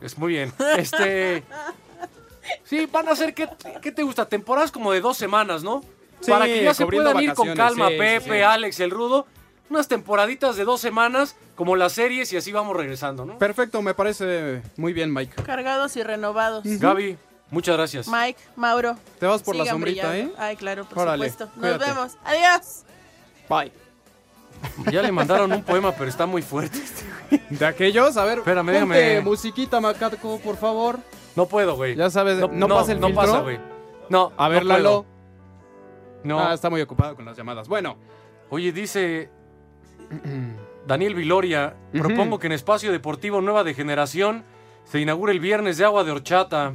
Es 0.00 0.18
muy 0.18 0.32
bien. 0.34 0.52
Este. 0.76 1.42
Sí, 2.64 2.86
van 2.86 3.08
a 3.08 3.16
ser, 3.16 3.34
¿qué, 3.34 3.48
qué 3.82 3.92
te 3.92 4.02
gusta? 4.02 4.26
Temporadas 4.26 4.70
como 4.72 4.92
de 4.92 5.00
dos 5.00 5.16
semanas, 5.18 5.62
¿no? 5.62 5.82
Sí, 6.20 6.30
Para 6.30 6.46
que 6.46 6.64
ya 6.64 6.72
se 6.74 6.86
puedan 6.86 7.20
ir 7.20 7.34
con 7.34 7.54
calma, 7.54 7.88
sí, 7.88 7.96
Pepe, 7.98 8.38
sí. 8.38 8.42
Alex, 8.42 8.80
el 8.80 8.90
Rudo. 8.90 9.26
Unas 9.70 9.86
temporaditas 9.86 10.56
de 10.56 10.64
dos 10.64 10.80
semanas, 10.80 11.36
como 11.54 11.76
las 11.76 11.92
series, 11.92 12.32
y 12.32 12.38
así 12.38 12.50
vamos 12.52 12.74
regresando, 12.74 13.26
¿no? 13.26 13.36
Perfecto, 13.38 13.82
me 13.82 13.92
parece 13.92 14.62
muy 14.76 14.94
bien, 14.94 15.12
Mike. 15.12 15.42
Cargados 15.42 15.94
y 15.96 16.02
renovados. 16.02 16.62
Gaby, 16.64 17.18
muchas 17.50 17.76
gracias. 17.76 18.08
Mike, 18.08 18.40
Mauro. 18.56 18.96
Te 19.20 19.26
vas 19.26 19.42
por 19.42 19.56
la 19.56 19.66
sombrita, 19.66 20.08
brillando. 20.08 20.32
¿eh? 20.32 20.36
Ay, 20.38 20.56
claro, 20.56 20.86
por 20.86 21.00
Órale, 21.00 21.28
supuesto. 21.28 21.44
Nos 21.56 21.76
cuídate. 21.76 21.84
vemos. 21.84 22.16
Adiós. 22.24 22.84
Bye. 23.50 23.87
Ya 24.90 25.02
le 25.02 25.12
mandaron 25.12 25.52
un 25.52 25.62
poema, 25.62 25.92
pero 25.92 26.08
está 26.08 26.26
muy 26.26 26.42
fuerte. 26.42 26.78
De 27.50 27.66
aquellos, 27.66 28.16
a 28.16 28.24
ver, 28.24 28.38
Espérame, 28.38 28.66
ponte 28.80 28.80
déjame- 28.94 29.22
musiquita, 29.22 29.80
Macaco, 29.80 30.38
por 30.38 30.56
favor. 30.56 30.98
No 31.36 31.46
puedo, 31.46 31.76
güey. 31.76 31.94
Ya 31.94 32.10
sabes, 32.10 32.38
no, 32.38 32.68
pasa 32.68 32.92
el 32.92 33.00
no 33.00 33.06
filtro. 33.08 33.24
pasa, 33.26 33.40
güey. 33.40 33.58
No, 34.08 34.32
A 34.36 34.48
ver, 34.48 34.62
no 34.64 34.68
puedo. 34.68 34.82
Lalo. 34.82 35.06
No. 36.24 36.40
Ah, 36.40 36.54
está 36.54 36.68
muy 36.70 36.80
ocupado 36.80 37.14
con 37.16 37.24
las 37.24 37.36
llamadas. 37.36 37.68
Bueno, 37.68 37.96
Oye, 38.50 38.72
dice 38.72 39.30
Daniel 40.86 41.14
Viloria, 41.14 41.76
propongo 41.92 42.38
que 42.38 42.46
en 42.46 42.52
Espacio 42.54 42.90
Deportivo 42.92 43.40
Nueva 43.42 43.62
de 43.62 43.74
Generación 43.74 44.42
se 44.84 45.00
inaugure 45.00 45.32
el 45.32 45.40
viernes 45.40 45.76
de 45.76 45.84
agua 45.84 46.02
de 46.02 46.12
horchata, 46.12 46.72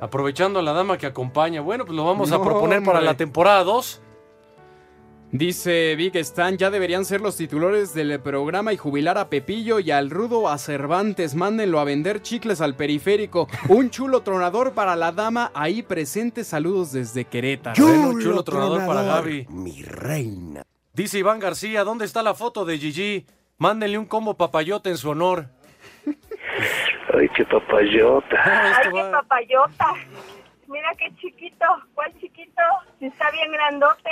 aprovechando 0.00 0.58
a 0.58 0.62
la 0.62 0.72
dama 0.72 0.96
que 0.96 1.04
acompaña. 1.06 1.60
Bueno, 1.60 1.84
pues 1.84 1.94
lo 1.94 2.04
vamos 2.06 2.32
a 2.32 2.38
No, 2.38 2.44
proponer 2.44 2.82
para 2.82 2.98
hombre. 3.00 3.04
la 3.12 3.16
temporada 3.16 3.62
2. 3.62 4.00
Dice 5.32 5.94
Big 5.96 6.16
Stan, 6.16 6.56
ya 6.56 6.70
deberían 6.70 7.04
ser 7.04 7.20
los 7.20 7.36
titulares 7.36 7.94
del 7.94 8.20
programa 8.20 8.72
y 8.72 8.76
jubilar 8.76 9.18
a 9.18 9.28
Pepillo 9.28 9.80
y 9.80 9.90
al 9.90 10.10
Rudo 10.10 10.48
a 10.48 10.58
Cervantes. 10.58 11.34
Mándenlo 11.34 11.80
a 11.80 11.84
vender 11.84 12.22
chicles 12.22 12.60
al 12.60 12.76
periférico. 12.76 13.48
Un 13.68 13.90
chulo 13.90 14.22
tronador 14.22 14.74
para 14.74 14.96
la 14.96 15.12
dama 15.12 15.50
ahí 15.54 15.82
presente. 15.82 16.44
Saludos 16.44 16.92
desde 16.92 17.24
Querétaro. 17.24 17.82
Bueno, 17.82 18.20
chulo 18.20 18.42
tronador 18.42 18.86
para 18.86 19.02
Gaby. 19.02 19.46
Mi 19.50 19.82
reina. 19.82 20.62
Dice 20.92 21.18
Iván 21.18 21.38
García, 21.38 21.84
¿dónde 21.84 22.04
está 22.04 22.22
la 22.22 22.34
foto 22.34 22.64
de 22.64 22.78
Gigi? 22.78 23.26
Mándenle 23.58 23.98
un 23.98 24.06
combo 24.06 24.34
papayota 24.34 24.90
en 24.90 24.96
su 24.96 25.10
honor. 25.10 25.46
Ay, 27.14 27.28
qué 27.36 27.44
papayota. 27.44 28.74
Ay, 28.76 28.90
qué 28.92 29.02
papayota. 29.10 29.94
Mira 30.66 30.88
qué 30.98 31.14
chiquito. 31.16 31.66
¿Cuál 31.94 32.12
chiquito? 32.20 32.62
Está 33.00 33.30
bien 33.30 33.52
grandote. 33.52 34.10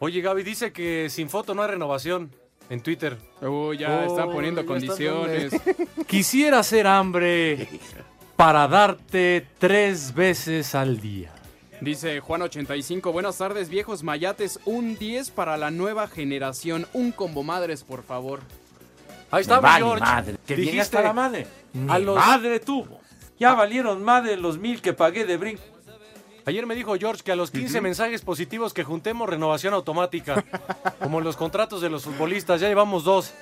Oye, 0.00 0.20
Gaby, 0.22 0.42
dice 0.42 0.72
que 0.72 1.08
sin 1.10 1.28
foto 1.28 1.54
no 1.54 1.62
hay 1.62 1.68
renovación 1.68 2.30
en 2.70 2.82
Twitter. 2.82 3.18
Uy, 3.42 3.78
ya 3.78 4.04
Oh, 4.06 4.10
están 4.10 4.32
poniendo 4.32 4.62
ya 4.62 4.66
condiciones. 4.66 5.52
están 5.52 5.76
Quisiera 6.06 6.58
hacer 6.60 6.86
hambre 6.86 7.68
para 8.36 8.66
darte 8.66 9.46
tres 9.58 10.14
veces 10.14 10.74
al 10.74 11.00
día. 11.00 11.32
Dice 11.82 12.20
Juan85, 12.22 13.12
buenas 13.12 13.38
tardes 13.38 13.68
viejos 13.68 14.02
mayates, 14.02 14.60
un 14.66 14.96
10 14.98 15.30
para 15.30 15.56
la 15.56 15.70
nueva 15.70 16.08
generación, 16.08 16.86
un 16.92 17.12
combo 17.12 17.42
madres 17.42 17.84
por 17.84 18.02
favor. 18.02 18.40
Ahí 19.30 19.42
está, 19.42 19.60
Vale, 19.60 19.84
George. 19.84 20.00
madre. 20.04 20.36
Que 20.46 20.56
Dijiste 20.56 20.80
está 20.80 21.02
la 21.02 21.12
madre. 21.12 21.46
a 21.88 21.98
los- 21.98 22.16
madre 22.16 22.58
tuvo. 22.60 23.00
Ya 23.38 23.54
valieron 23.54 24.02
más 24.04 24.24
de 24.24 24.36
los 24.36 24.58
mil 24.58 24.82
que 24.82 24.92
pagué 24.92 25.24
de 25.24 25.36
brinco. 25.38 25.62
Ayer 26.46 26.66
me 26.66 26.74
dijo 26.74 26.94
George 26.98 27.22
que 27.22 27.32
a 27.32 27.36
los 27.36 27.50
15 27.50 27.80
mensajes 27.80 28.22
positivos 28.22 28.72
que 28.72 28.84
juntemos 28.84 29.28
renovación 29.28 29.74
automática. 29.74 30.44
como 31.02 31.20
los 31.20 31.36
contratos 31.36 31.80
de 31.80 31.90
los 31.90 32.04
futbolistas, 32.04 32.60
ya 32.60 32.68
llevamos 32.68 33.04
dos. 33.04 33.32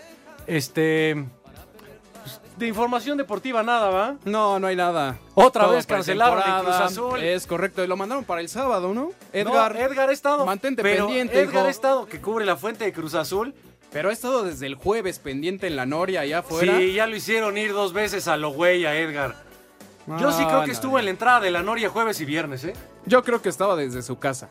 Este 0.47 1.15
pues, 2.23 2.41
de 2.57 2.67
información 2.67 3.19
deportiva 3.19 3.63
nada, 3.63 3.91
¿va? 3.91 4.17
No, 4.25 4.59
no 4.59 4.67
hay 4.67 4.77
nada. 4.77 5.19
Otra 5.35 5.65
Todo 5.65 5.75
vez 5.75 5.87
cancelaron 5.87 6.39
el. 6.39 6.65
Cruz 6.65 6.77
Azul. 6.77 7.23
Es 7.23 7.47
correcto, 7.47 7.85
y 7.85 7.87
lo 7.87 7.97
mandaron 7.97 8.25
para 8.25 8.41
el 8.41 8.49
sábado, 8.49 8.95
¿no? 8.95 9.11
Edgar, 9.33 9.75
No, 9.75 9.81
Edgar 9.81 10.09
ha 10.09 10.13
estado. 10.13 10.45
mantente 10.47 10.83
pero 10.83 11.07
pendiente, 11.07 11.41
Edgar 11.41 11.67
ha 11.67 11.71
estado 11.71 12.07
que 12.07 12.21
cubre 12.21 12.45
la 12.45 12.57
fuente 12.57 12.85
de 12.85 12.93
Cruz 12.93 13.15
Azul. 13.15 13.55
pero 13.93 14.09
ha 14.11 14.13
estado 14.13 14.43
desde 14.43 14.67
el 14.67 14.75
jueves 14.75 15.19
pendiente 15.19 15.67
en 15.67 15.77
la 15.77 15.87
Noria 15.87 16.23
allá 16.23 16.39
afuera. 16.41 16.79
Sí, 16.79 16.93
ya 16.95 17.07
lo 17.07 17.15
hicieron 17.17 17.57
ir 17.59 17.73
dos 17.73 17.93
veces 17.93 18.27
a 18.29 18.37
lo 18.37 18.51
güey 18.51 18.85
a 18.87 18.99
Edgar. 18.99 19.37
Yo 20.19 20.33
sí 20.33 20.45
creo 20.45 20.61
que 20.63 20.69
no, 20.69 20.73
estuvo 20.73 20.93
no. 20.93 20.99
en 21.01 21.05
la 21.07 21.11
entrada 21.11 21.41
de 21.41 21.51
la 21.51 21.63
Noria 21.63 21.89
jueves 21.91 22.21
y 22.21 22.25
viernes, 22.25 22.65
¿eh? 22.65 22.73
Yo 23.07 23.23
creo 23.25 23.43
que 23.43 23.49
estaba 23.49 23.77
desde 23.77 24.03
su 24.03 24.19
casa. 24.19 24.49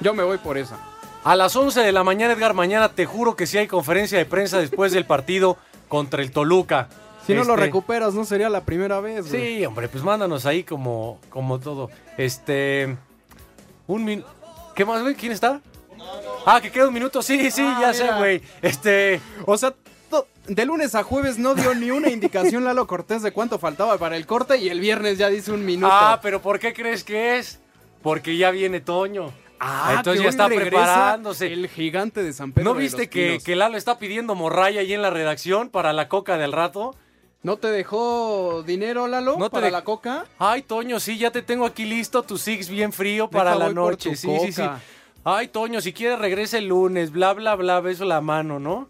Yo 0.00 0.14
me 0.14 0.22
voy 0.22 0.38
por 0.38 0.58
esa. 0.58 0.78
A 1.24 1.36
las 1.36 1.54
11 1.56 1.80
de 1.80 1.92
la 1.92 2.04
mañana, 2.04 2.34
Edgar, 2.34 2.54
mañana 2.54 2.90
te 2.90 3.06
juro 3.06 3.36
que 3.36 3.46
sí 3.46 3.56
hay 3.58 3.66
conferencia 3.66 4.18
de 4.18 4.26
prensa 4.26 4.58
después 4.58 4.92
del 4.92 5.06
partido 5.06 5.56
contra 5.88 6.22
el 6.22 6.30
Toluca. 6.30 6.88
Si 7.26 7.32
no 7.32 7.44
lo 7.44 7.54
Este, 7.54 7.64
recuperas, 7.66 8.12
no 8.14 8.24
sería 8.24 8.50
la 8.50 8.60
primera 8.62 9.00
vez. 9.00 9.28
güey. 9.30 9.58
Sí, 9.58 9.64
hombre, 9.64 9.88
pues 9.88 10.04
mándanos 10.04 10.44
ahí 10.44 10.62
como, 10.64 11.18
como 11.30 11.58
todo. 11.58 11.88
Este. 12.18 12.96
Un 13.86 14.04
min. 14.04 14.24
¿Qué 14.74 14.84
más, 14.84 15.00
güey? 15.00 15.14
¿Quién 15.14 15.32
está? 15.32 15.60
Ah, 16.44 16.60
que 16.60 16.70
queda 16.70 16.88
un 16.88 16.92
minuto. 16.92 17.22
Sí, 17.22 17.50
sí, 17.50 17.62
Ah, 17.64 17.78
ya 17.80 17.94
sé, 17.94 18.12
güey. 18.18 18.42
Este. 18.60 19.22
O 19.46 19.56
sea, 19.56 19.72
de 20.46 20.64
lunes 20.66 20.94
a 20.94 21.02
jueves 21.02 21.38
no 21.38 21.54
dio 21.54 21.74
ni 21.74 21.90
una 21.90 22.10
indicación 22.10 22.64
Lalo 22.64 22.86
Cortés 22.86 23.22
de 23.22 23.32
cuánto 23.32 23.58
faltaba 23.58 23.96
para 23.98 24.16
el 24.16 24.26
corte 24.26 24.58
y 24.58 24.68
el 24.68 24.80
viernes 24.80 25.18
ya 25.18 25.28
dice 25.28 25.52
un 25.52 25.64
minuto. 25.64 25.92
Ah, 25.92 26.18
pero 26.22 26.40
¿por 26.42 26.58
qué 26.58 26.72
crees 26.72 27.04
que 27.04 27.38
es? 27.38 27.60
Porque 28.02 28.36
ya 28.36 28.50
viene 28.50 28.80
Toño. 28.80 29.32
Ah, 29.60 29.94
entonces 29.96 30.20
que 30.20 30.24
ya 30.24 30.30
está 30.30 30.46
preparándose. 30.48 31.52
El 31.52 31.68
gigante 31.68 32.22
de 32.22 32.32
San 32.32 32.52
Pedro. 32.52 32.70
¿No 32.70 32.74
de 32.76 32.82
viste 32.82 33.02
los 33.02 33.08
que, 33.08 33.26
Pinos. 33.28 33.44
que 33.44 33.56
Lalo 33.56 33.76
está 33.78 33.98
pidiendo 33.98 34.34
morralla 34.34 34.80
ahí 34.80 34.92
en 34.92 35.00
la 35.00 35.10
redacción 35.10 35.70
para 35.70 35.92
la 35.92 36.08
coca 36.08 36.36
del 36.36 36.52
rato? 36.52 36.94
¿No 37.42 37.56
te 37.58 37.68
dejó 37.68 38.62
dinero, 38.66 39.06
Lalo, 39.06 39.36
¿No 39.38 39.50
te 39.50 39.54
para 39.54 39.68
dej- 39.68 39.72
la 39.72 39.84
coca? 39.84 40.24
Ay, 40.38 40.62
Toño, 40.62 40.98
sí, 41.00 41.18
ya 41.18 41.30
te 41.30 41.42
tengo 41.42 41.66
aquí 41.66 41.84
listo 41.84 42.22
tu 42.22 42.36
six 42.38 42.68
bien 42.68 42.92
frío 42.92 43.28
para 43.28 43.52
Deja, 43.52 43.66
la 43.66 43.72
noche. 43.72 44.16
Sí, 44.16 44.28
sí, 44.40 44.52
sí. 44.52 44.62
Ay, 45.24 45.48
Toño, 45.48 45.80
si 45.80 45.92
quieres 45.92 46.18
regresa 46.18 46.58
el 46.58 46.68
lunes, 46.68 47.10
bla, 47.12 47.32
bla, 47.34 47.54
bla, 47.54 47.80
beso 47.80 48.04
la 48.06 48.20
mano, 48.22 48.58
¿no? 48.58 48.88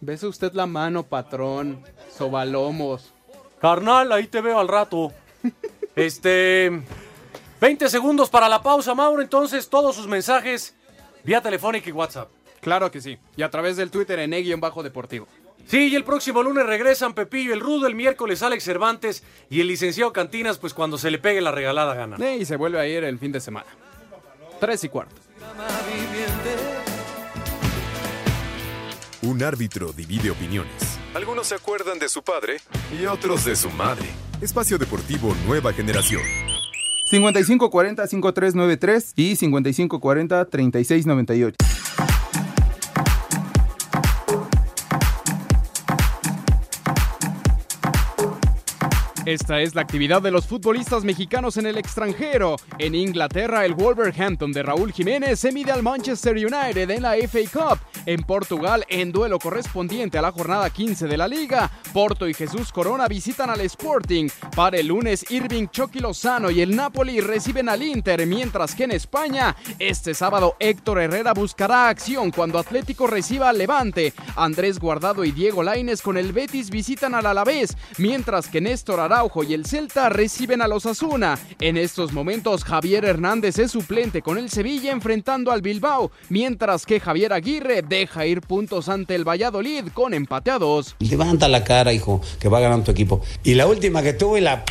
Bese 0.00 0.26
usted 0.26 0.52
la 0.52 0.66
mano, 0.66 1.02
patrón. 1.04 1.82
Sobalomos. 2.10 3.12
Carnal, 3.60 4.12
ahí 4.12 4.26
te 4.26 4.40
veo 4.40 4.58
al 4.58 4.68
rato. 4.68 5.12
este. 5.96 6.82
20 7.60 7.88
segundos 7.88 8.28
para 8.28 8.48
la 8.48 8.62
pausa, 8.62 8.94
Mauro. 8.94 9.22
Entonces, 9.22 9.68
todos 9.68 9.96
sus 9.96 10.06
mensajes 10.06 10.74
vía 11.24 11.40
telefónica 11.40 11.88
y 11.88 11.92
WhatsApp. 11.92 12.28
Claro 12.60 12.90
que 12.90 13.00
sí. 13.00 13.18
Y 13.36 13.42
a 13.42 13.50
través 13.50 13.76
del 13.76 13.90
Twitter 13.90 14.18
en 14.18 14.32
E-Bajo 14.32 14.82
Deportivo. 14.82 15.26
Sí, 15.66 15.88
y 15.88 15.96
el 15.96 16.04
próximo 16.04 16.42
lunes 16.42 16.64
regresan 16.64 17.12
Pepillo, 17.14 17.52
el 17.52 17.60
Rudo, 17.60 17.88
el 17.88 17.96
miércoles 17.96 18.42
Alex 18.42 18.62
Cervantes 18.62 19.24
y 19.50 19.60
el 19.60 19.66
licenciado 19.66 20.12
Cantinas, 20.12 20.58
pues 20.58 20.72
cuando 20.72 20.96
se 20.96 21.10
le 21.10 21.18
pegue 21.18 21.40
la 21.40 21.50
regalada 21.50 21.94
gana. 21.94 22.16
Eh, 22.24 22.36
y 22.36 22.44
se 22.44 22.54
vuelve 22.54 22.78
a 22.78 22.86
ir 22.86 23.02
el 23.02 23.18
fin 23.18 23.32
de 23.32 23.40
semana. 23.40 23.66
Tres 24.60 24.84
y 24.84 24.88
cuarto. 24.88 25.25
Un 29.26 29.42
árbitro 29.42 29.92
divide 29.92 30.30
opiniones. 30.30 30.70
Algunos 31.12 31.48
se 31.48 31.56
acuerdan 31.56 31.98
de 31.98 32.08
su 32.08 32.22
padre 32.22 32.58
y 32.96 33.06
otros 33.06 33.44
de 33.44 33.56
su 33.56 33.68
madre. 33.70 34.06
Espacio 34.40 34.78
Deportivo 34.78 35.34
Nueva 35.48 35.72
Generación. 35.72 36.22
5540-5393 37.10 39.14
y 39.16 39.34
5540-3698. 39.34 41.56
Esta 49.26 49.60
es 49.60 49.74
la 49.74 49.80
actividad 49.80 50.22
de 50.22 50.30
los 50.30 50.46
futbolistas 50.46 51.02
mexicanos 51.02 51.56
en 51.56 51.66
el 51.66 51.78
extranjero. 51.78 52.54
En 52.78 52.94
Inglaterra, 52.94 53.64
el 53.66 53.74
Wolverhampton 53.74 54.52
de 54.52 54.62
Raúl 54.62 54.92
Jiménez 54.92 55.40
se 55.40 55.50
mide 55.50 55.72
al 55.72 55.82
Manchester 55.82 56.36
United 56.36 56.88
en 56.88 57.02
la 57.02 57.16
FA 57.16 57.40
Cup. 57.52 57.80
En 58.06 58.22
Portugal, 58.22 58.84
en 58.88 59.10
duelo 59.10 59.40
correspondiente 59.40 60.16
a 60.16 60.22
la 60.22 60.30
jornada 60.30 60.70
15 60.70 61.08
de 61.08 61.16
la 61.16 61.26
liga, 61.26 61.68
Porto 61.92 62.28
y 62.28 62.34
Jesús 62.34 62.70
Corona 62.70 63.08
visitan 63.08 63.50
al 63.50 63.62
Sporting. 63.62 64.28
Para 64.54 64.78
el 64.78 64.86
lunes, 64.86 65.28
Irving 65.28 65.66
Chucky 65.72 65.98
Lozano 65.98 66.48
y 66.48 66.60
el 66.60 66.76
Napoli 66.76 67.20
reciben 67.20 67.68
al 67.68 67.82
Inter, 67.82 68.24
mientras 68.28 68.76
que 68.76 68.84
en 68.84 68.92
España, 68.92 69.56
este 69.80 70.14
sábado 70.14 70.54
Héctor 70.60 71.00
Herrera 71.00 71.34
buscará 71.34 71.88
acción 71.88 72.30
cuando 72.30 72.60
Atlético 72.60 73.08
reciba 73.08 73.48
al 73.48 73.58
Levante. 73.58 74.14
Andrés 74.36 74.78
Guardado 74.78 75.24
y 75.24 75.32
Diego 75.32 75.64
Laines 75.64 76.00
con 76.00 76.16
el 76.16 76.32
Betis 76.32 76.70
visitan 76.70 77.16
al 77.16 77.26
Alavés, 77.26 77.76
mientras 77.98 78.46
que 78.46 78.60
Néstor 78.60 79.00
Y 79.48 79.54
el 79.54 79.64
Celta 79.64 80.10
reciben 80.10 80.60
a 80.60 80.68
los 80.68 80.84
Asuna. 80.84 81.38
En 81.58 81.78
estos 81.78 82.12
momentos, 82.12 82.64
Javier 82.64 83.06
Hernández 83.06 83.58
es 83.58 83.70
suplente 83.70 84.20
con 84.20 84.36
el 84.36 84.50
Sevilla 84.50 84.92
enfrentando 84.92 85.52
al 85.52 85.62
Bilbao, 85.62 86.10
mientras 86.28 86.84
que 86.84 87.00
Javier 87.00 87.32
Aguirre 87.32 87.80
deja 87.80 88.26
ir 88.26 88.42
puntos 88.42 88.90
ante 88.90 89.14
el 89.14 89.26
Valladolid 89.26 89.84
con 89.94 90.12
empate 90.12 90.50
a 90.50 90.58
dos. 90.58 90.96
Levanta 90.98 91.48
la 91.48 91.64
cara, 91.64 91.94
hijo, 91.94 92.20
que 92.38 92.50
va 92.50 92.60
ganando 92.60 92.84
tu 92.84 92.90
equipo. 92.90 93.22
Y 93.42 93.54
la 93.54 93.66
última 93.66 94.02
que 94.02 94.12
tuvo 94.12 94.36
y 94.36 94.42
la 94.42 94.64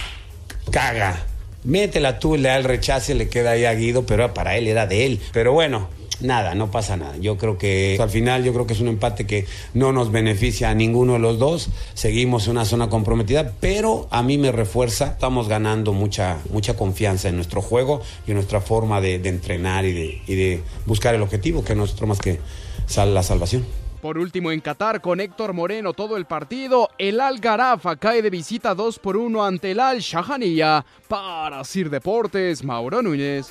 caga. 0.69 1.25
Métela 1.63 2.19
tú, 2.19 2.37
le 2.37 2.49
da 2.49 2.57
el 2.57 2.65
rechace, 2.65 3.15
le 3.15 3.27
queda 3.27 3.51
ahí 3.51 3.65
a 3.65 3.73
Guido, 3.73 4.05
pero 4.05 4.31
para 4.31 4.57
él 4.57 4.67
era 4.67 4.85
de 4.85 5.07
él. 5.07 5.21
Pero 5.33 5.53
bueno, 5.53 5.89
nada, 6.21 6.55
no 6.55 6.71
pasa 6.71 6.97
nada. 6.97 7.17
Yo 7.17 7.37
creo 7.37 7.57
que 7.57 7.97
al 7.99 8.09
final 8.09 8.43
yo 8.43 8.53
creo 8.53 8.65
que 8.67 8.73
es 8.73 8.79
un 8.79 8.87
empate 8.87 9.25
que 9.27 9.45
no 9.73 9.91
nos 9.91 10.11
beneficia 10.11 10.69
a 10.69 10.73
ninguno 10.75 11.13
de 11.13 11.19
los 11.19 11.39
dos. 11.39 11.69
Seguimos 11.93 12.45
en 12.45 12.51
una 12.51 12.65
zona 12.65 12.89
comprometida, 12.89 13.53
pero 13.59 14.07
a 14.11 14.23
mí 14.23 14.37
me 14.37 14.51
refuerza. 14.51 15.05
Estamos 15.07 15.47
ganando 15.47 15.93
mucha, 15.93 16.39
mucha 16.51 16.75
confianza 16.75 17.29
en 17.29 17.35
nuestro 17.35 17.61
juego 17.61 18.01
y 18.27 18.31
en 18.31 18.35
nuestra 18.35 18.61
forma 18.61 19.01
de, 19.01 19.15
entrenar 19.15 19.85
y 19.85 19.93
de, 19.93 20.63
buscar 20.85 21.15
el 21.15 21.21
objetivo, 21.21 21.63
que 21.63 21.73
es 21.73 21.79
otro 21.79 22.07
más 22.07 22.19
que 22.19 22.39
sal- 22.87 23.13
la 23.13 23.23
salvación. 23.23 23.65
Por 24.01 24.19
último, 24.19 24.51
en 24.51 24.61
Qatar, 24.61 25.01
con 25.01 25.19
Héctor 25.19 25.53
Moreno 25.53 25.93
todo 25.93 26.15
el 26.15 26.25
partido, 26.25 26.89
el 26.99 27.19
Al 27.19 27.39
Garafa 27.39 27.95
cae 27.95 28.21
de 28.21 28.29
visita 28.29 28.75
2 28.75 28.99
por 28.99 29.17
1 29.17 29.43
ante 29.43 29.71
el 29.71 29.79
Al 29.79 29.99
Shahaniya. 29.99 30.85
Para 31.07 31.63
Sir 31.63 31.89
Deportes, 31.89 32.63
Mauro 32.63 33.01
Núñez. 33.01 33.47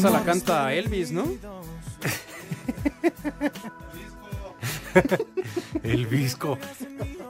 Esa 0.00 0.08
la 0.08 0.24
canta 0.24 0.72
Elvis, 0.72 1.12
¿no? 1.12 1.26
El 5.82 6.06
visco. 6.06 6.58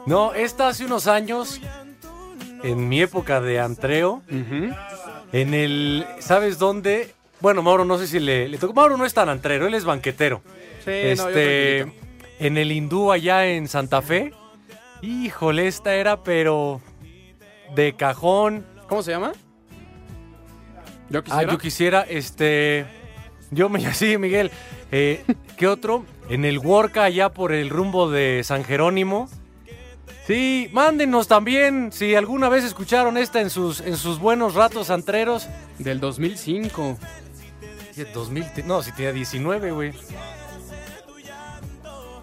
No, 0.07 0.35
esta 0.35 0.69
hace 0.69 0.85
unos 0.85 1.09
años, 1.09 1.61
en 2.63 2.89
mi 2.89 3.03
época 3.03 3.41
de 3.41 3.59
antreo, 3.59 4.23
en 4.29 5.53
el, 5.53 6.07
¿sabes 6.21 6.61
dónde? 6.61 7.13
Bueno, 7.41 7.61
Mauro, 7.63 7.85
no 7.85 7.99
sé 7.99 8.07
si 8.07 8.21
le, 8.21 8.49
le 8.49 8.57
tocó. 8.57 8.73
Mauro 8.73 8.97
no 8.97 9.05
es 9.05 9.15
tan 9.15 9.29
antrero, 9.29 9.67
él 9.67 9.75
es 9.75 9.85
banquetero. 9.85 10.41
Sí, 10.85 10.91
no, 10.91 10.93
yo 10.93 11.09
este, 11.11 11.79
tranquilito. 11.81 12.37
en 12.39 12.57
el 12.57 12.71
hindú 12.71 13.11
allá 13.11 13.47
en 13.47 13.67
Santa 13.67 14.01
Fe. 14.01 14.33
Híjole, 15.03 15.67
esta 15.67 15.97
era, 15.97 16.23
pero 16.23 16.81
de 17.75 17.97
cajón. 17.97 18.65
¿Cómo 18.89 19.03
se 19.03 19.11
llama? 19.11 19.33
Yo 21.11 21.19
Ah, 21.21 21.23
quisiera. 21.23 21.53
yo 21.53 21.59
quisiera, 21.59 22.01
este. 22.09 22.87
Yo 23.51 23.69
me 23.69 23.93
sí, 23.95 24.17
Miguel. 24.19 24.51
Eh, 24.93 25.25
¿Qué 25.57 25.67
otro? 25.69 26.05
En 26.29 26.45
el 26.45 26.59
Worka, 26.59 27.05
allá 27.05 27.29
por 27.31 27.53
el 27.53 27.69
rumbo 27.71 28.11
de 28.11 28.43
San 28.45 28.65
Jerónimo. 28.65 29.29
Sí, 30.27 30.69
mándenos 30.73 31.27
también 31.27 31.91
si 31.93 32.15
alguna 32.15 32.49
vez 32.49 32.63
escucharon 32.65 33.17
esta 33.17 33.41
en 33.41 33.51
sus, 33.51 33.81
en 33.81 33.97
sus 33.97 34.19
buenos 34.21 34.55
ratos 34.55 34.91
antreros. 34.91 35.49
Del 35.79 35.99
2005. 35.99 36.99
Sí, 37.93 38.05
2000, 38.15 38.53
te- 38.53 38.63
no, 38.63 38.83
si 38.83 38.93
tenía 38.93 39.13
19, 39.13 39.73
güey. 39.73 39.93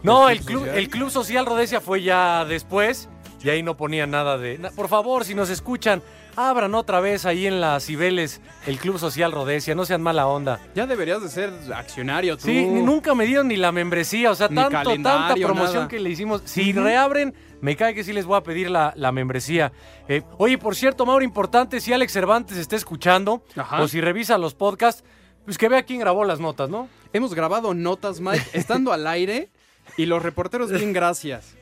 No, 0.04 0.30
el 0.30 0.40
club, 0.42 0.66
el 0.74 0.90
club 0.90 1.10
Social 1.10 1.46
Rodesia 1.46 1.82
fue 1.82 2.02
ya 2.02 2.46
después 2.46 3.10
y 3.44 3.50
ahí 3.50 3.62
no 3.64 3.76
ponía 3.76 4.08
nada 4.08 4.38
de... 4.38 4.58
Por 4.76 4.88
favor, 4.88 5.26
si 5.26 5.36
nos 5.36 5.50
escuchan, 5.50 6.02
abran 6.38 6.76
otra 6.76 7.00
vez 7.02 7.26
ahí 7.26 7.48
en 7.48 7.60
las 7.60 7.86
Cibeles 7.86 8.40
el 8.68 8.78
Club 8.78 9.00
Social 9.00 9.32
Rodesia, 9.32 9.76
no 9.76 9.86
sean 9.86 10.02
mala 10.02 10.28
onda. 10.28 10.60
Ya 10.76 10.86
deberías 10.88 11.22
de 11.22 11.30
ser 11.30 11.52
accionario 11.76 12.38
tú. 12.38 12.44
Sí, 12.44 12.66
ni- 12.66 12.82
nunca 12.84 13.14
me 13.16 13.26
dieron 13.26 13.48
ni 13.48 13.58
la 13.58 13.72
membresía, 13.72 14.32
o 14.32 14.36
sea, 14.36 14.48
Ni 14.48 14.56
tanto, 14.56 14.70
tanta 14.72 14.84
calendario, 14.84 15.48
promoción 15.48 15.76
nada. 15.76 15.88
que 15.88 16.00
le 16.00 16.10
hicimos. 16.12 16.44
Si 16.46 16.72
reabren, 16.74 17.34
me 17.60 17.76
cae 17.76 17.94
que 17.96 18.04
sí 18.04 18.14
les 18.14 18.26
voy 18.26 18.38
a 18.38 18.42
pedir 18.44 18.70
la, 18.70 18.94
la 18.96 19.12
membresía. 19.12 19.72
Eh, 20.08 20.22
oye, 20.38 20.58
por 20.60 20.76
cierto, 20.76 21.06
Mauro, 21.06 21.26
importante, 21.26 21.82
si 21.82 21.92
Alex 21.92 22.14
Cervantes 22.14 22.58
está 22.58 22.76
escuchando 22.76 23.44
Ajá. 23.56 23.82
o 23.82 23.88
si 23.88 24.00
revisa 24.00 24.38
los 24.38 24.54
podcasts, 24.54 25.04
pues 25.44 25.58
que 25.58 25.68
vea 25.70 25.84
quién 25.84 26.00
grabó 26.02 26.24
las 26.24 26.40
notas, 26.40 26.70
¿no? 26.70 26.88
Hemos 27.14 27.34
grabado 27.34 27.74
notas, 27.74 28.20
Mike, 28.20 28.46
estando 28.54 28.94
al 28.94 29.08
aire 29.08 29.50
y 29.98 30.06
los 30.06 30.22
reporteros 30.22 30.72
bien 30.72 30.94
gracias. 30.94 31.56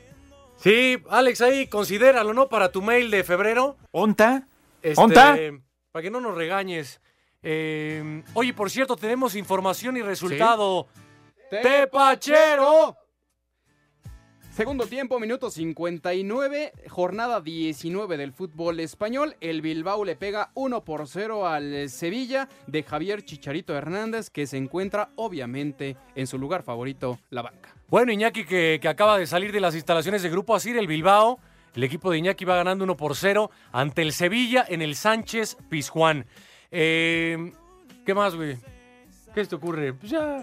Sí, 0.58 0.98
Alex, 1.10 1.40
ahí 1.40 1.66
considéralo, 1.66 2.34
¿no? 2.34 2.48
Para 2.48 2.72
tu 2.72 2.82
mail 2.82 3.10
de 3.10 3.24
febrero. 3.24 3.76
¿Onta? 3.92 4.46
Este, 4.82 5.00
¿Onta? 5.00 5.36
Para 5.92 6.02
que 6.02 6.10
no 6.10 6.20
nos 6.20 6.34
regañes. 6.34 7.00
Eh, 7.42 8.22
oye, 8.34 8.52
por 8.52 8.70
cierto, 8.70 8.96
tenemos 8.96 9.34
información 9.34 9.96
y 9.96 10.02
resultado. 10.02 10.88
¡Tepachero! 11.50 12.96
Segundo 14.56 14.86
tiempo, 14.86 15.20
minuto 15.20 15.50
59, 15.50 16.72
jornada 16.88 17.42
19 17.42 18.16
del 18.16 18.32
fútbol 18.32 18.80
español. 18.80 19.36
El 19.42 19.60
Bilbao 19.60 20.02
le 20.02 20.16
pega 20.16 20.50
1 20.54 20.82
por 20.82 21.06
0 21.06 21.46
al 21.46 21.90
Sevilla 21.90 22.48
de 22.66 22.82
Javier 22.82 23.22
Chicharito 23.22 23.76
Hernández, 23.76 24.30
que 24.30 24.46
se 24.46 24.56
encuentra 24.56 25.10
obviamente 25.16 25.98
en 26.14 26.26
su 26.26 26.38
lugar 26.38 26.62
favorito, 26.62 27.18
la 27.28 27.42
banca. 27.42 27.74
Bueno, 27.88 28.12
Iñaki 28.12 28.46
que, 28.46 28.78
que 28.80 28.88
acaba 28.88 29.18
de 29.18 29.26
salir 29.26 29.52
de 29.52 29.60
las 29.60 29.74
instalaciones 29.74 30.22
de 30.22 30.30
Grupo 30.30 30.56
Asir, 30.56 30.78
el 30.78 30.86
Bilbao. 30.86 31.38
El 31.76 31.84
equipo 31.84 32.10
de 32.10 32.18
Iñaki 32.18 32.44
va 32.44 32.56
ganando 32.56 32.84
1 32.84 32.96
por 32.96 33.14
0 33.14 33.50
ante 33.70 34.02
el 34.02 34.12
Sevilla 34.12 34.64
en 34.68 34.82
el 34.82 34.96
Sánchez 34.96 35.56
Pizjuán. 35.68 36.26
Eh, 36.70 37.52
¿Qué 38.04 38.14
más, 38.14 38.34
güey? 38.34 38.56
¿Qué 39.34 39.44
te 39.44 39.54
ocurre? 39.54 39.92
Pues 39.92 40.10
ya. 40.10 40.42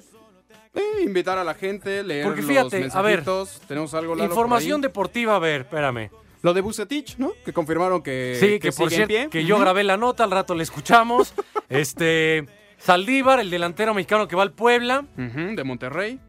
Eh, 0.75 1.01
invitar 1.03 1.37
a 1.37 1.43
la 1.43 1.53
gente, 1.53 2.03
leer 2.03 2.25
Porque 2.25 2.41
los 2.41 2.49
fíjate, 2.49 2.75
a 2.93 3.01
ver, 3.01 3.17
mensajitos. 3.19 3.61
Tenemos 3.67 3.93
algo, 3.93 4.15
Lalo, 4.15 4.29
Información 4.29 4.81
deportiva, 4.81 5.35
a 5.35 5.39
ver, 5.39 5.61
espérame. 5.61 6.09
Lo 6.41 6.53
de 6.53 6.61
Bucetich, 6.61 7.17
¿no? 7.17 7.31
Que 7.45 7.53
confirmaron 7.53 8.01
que, 8.03 8.37
Sí, 8.39 8.59
que, 8.59 8.71
por 8.71 8.89
cierto, 8.89 9.29
que 9.29 9.45
yo 9.45 9.57
grabé 9.59 9.83
la 9.83 9.97
nota, 9.97 10.23
al 10.23 10.31
rato 10.31 10.55
la 10.55 10.63
escuchamos. 10.63 11.33
este, 11.69 12.45
Saldívar, 12.77 13.39
el 13.39 13.49
delantero 13.49 13.93
mexicano 13.93 14.27
que 14.27 14.35
va 14.35 14.43
al 14.43 14.51
Puebla. 14.51 15.05
De 15.15 15.63
Monterrey. 15.63 16.19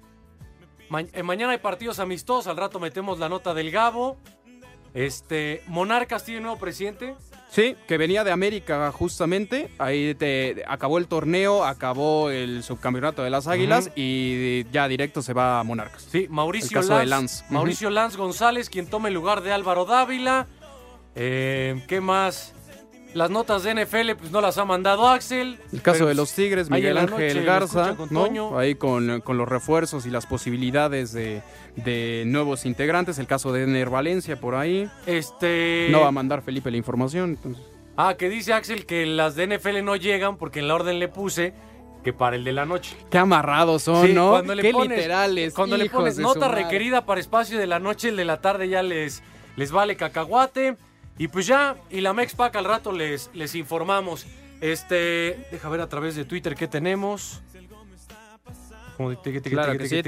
Ma- 0.88 1.00
eh, 1.00 1.22
mañana 1.22 1.52
hay 1.52 1.58
partidos 1.58 1.98
amistosos, 1.98 2.46
al 2.46 2.56
rato 2.56 2.78
metemos 2.78 3.18
la 3.18 3.28
nota 3.28 3.54
del 3.54 3.70
Gabo. 3.70 4.18
Este, 4.94 5.62
Monarcas 5.66 6.24
tiene 6.24 6.40
nuevo 6.40 6.56
presidente. 6.56 7.14
Sí, 7.50 7.76
que 7.86 7.98
venía 7.98 8.24
de 8.24 8.32
América 8.32 8.90
justamente. 8.92 9.70
Ahí 9.78 10.14
te, 10.14 10.64
acabó 10.66 10.98
el 10.98 11.06
torneo, 11.06 11.64
acabó 11.64 12.30
el 12.30 12.62
subcampeonato 12.62 13.22
de 13.22 13.30
las 13.30 13.46
Águilas 13.46 13.90
y 13.94 14.64
ya 14.70 14.88
directo 14.88 15.20
se 15.22 15.32
va 15.32 15.60
a 15.60 15.64
Monarcas. 15.64 16.06
Sí, 16.10 16.26
Mauricio 16.30 16.80
El 16.80 16.86
caso 16.86 16.98
de 16.98 17.06
Lanz. 17.06 17.40
Lanz. 17.42 17.50
Mauricio 17.50 17.90
Lanz 17.90 18.16
González, 18.16 18.70
quien 18.70 18.86
toma 18.86 19.08
el 19.08 19.14
lugar 19.14 19.42
de 19.42 19.52
Álvaro 19.52 19.84
Dávila. 19.84 20.46
Eh, 21.14 21.84
¿Qué 21.86 22.00
más? 22.00 22.53
Las 23.14 23.30
notas 23.30 23.62
de 23.62 23.74
NFL, 23.74 24.16
pues 24.18 24.30
no 24.32 24.40
las 24.40 24.58
ha 24.58 24.64
mandado 24.64 25.08
Axel. 25.08 25.58
El 25.72 25.82
caso 25.82 26.06
de 26.06 26.14
los 26.14 26.32
Tigres, 26.34 26.66
ahí 26.70 26.84
en 26.86 26.94
Miguel 26.94 26.98
Ángel 26.98 27.44
Garza, 27.44 27.94
con 27.96 28.08
¿no? 28.10 28.58
Ahí 28.58 28.74
con, 28.74 29.20
con 29.20 29.38
los 29.38 29.48
refuerzos 29.48 30.04
y 30.04 30.10
las 30.10 30.26
posibilidades 30.26 31.12
de, 31.12 31.40
de 31.76 32.24
nuevos 32.26 32.66
integrantes. 32.66 33.18
El 33.18 33.26
caso 33.28 33.52
de 33.52 33.62
Ener 33.64 33.88
Valencia 33.90 34.40
por 34.40 34.56
ahí. 34.56 34.90
Este. 35.06 35.88
No 35.90 36.00
va 36.00 36.08
a 36.08 36.12
mandar 36.12 36.42
Felipe 36.42 36.70
la 36.70 36.76
información. 36.76 37.30
entonces. 37.30 37.62
Ah, 37.96 38.14
que 38.18 38.28
dice 38.28 38.52
Axel 38.52 38.86
que 38.86 39.06
las 39.06 39.36
de 39.36 39.46
NFL 39.46 39.84
no 39.84 39.94
llegan 39.94 40.36
porque 40.36 40.58
en 40.58 40.66
la 40.68 40.74
orden 40.74 40.98
le 40.98 41.06
puse 41.06 41.54
que 42.02 42.12
para 42.12 42.34
el 42.34 42.42
de 42.42 42.52
la 42.52 42.66
noche. 42.66 42.96
Qué 43.10 43.18
amarrados 43.18 43.82
son, 43.84 44.06
Sí, 44.08 44.12
¿no? 44.12 44.30
cuando 44.30 44.54
le 44.56 44.62
Qué 44.62 44.72
pones- 44.72 44.98
literales. 44.98 45.54
Cuando 45.54 45.76
le 45.76 45.88
pones 45.88 46.18
nota 46.18 46.48
requerida 46.48 47.06
para 47.06 47.20
espacio 47.20 47.58
de 47.58 47.66
la 47.68 47.78
noche, 47.78 48.08
el 48.08 48.16
de 48.16 48.24
la 48.24 48.40
tarde 48.40 48.68
ya 48.68 48.82
les, 48.82 49.22
les 49.56 49.70
vale 49.70 49.96
cacahuate. 49.96 50.76
Y 51.18 51.28
pues 51.28 51.46
ya, 51.46 51.76
y 51.90 52.00
la 52.00 52.12
Mexpac 52.12 52.54
al 52.56 52.64
rato 52.64 52.92
les, 52.92 53.30
les 53.34 53.54
informamos. 53.54 54.26
Este, 54.60 55.46
deja 55.50 55.68
ver 55.68 55.80
a 55.80 55.88
través 55.88 56.16
de 56.16 56.24
Twitter 56.24 56.54
qué 56.54 56.66
tenemos. 56.66 57.40
Claro 59.50 59.78
que 59.78 59.88
sí. 59.88 60.02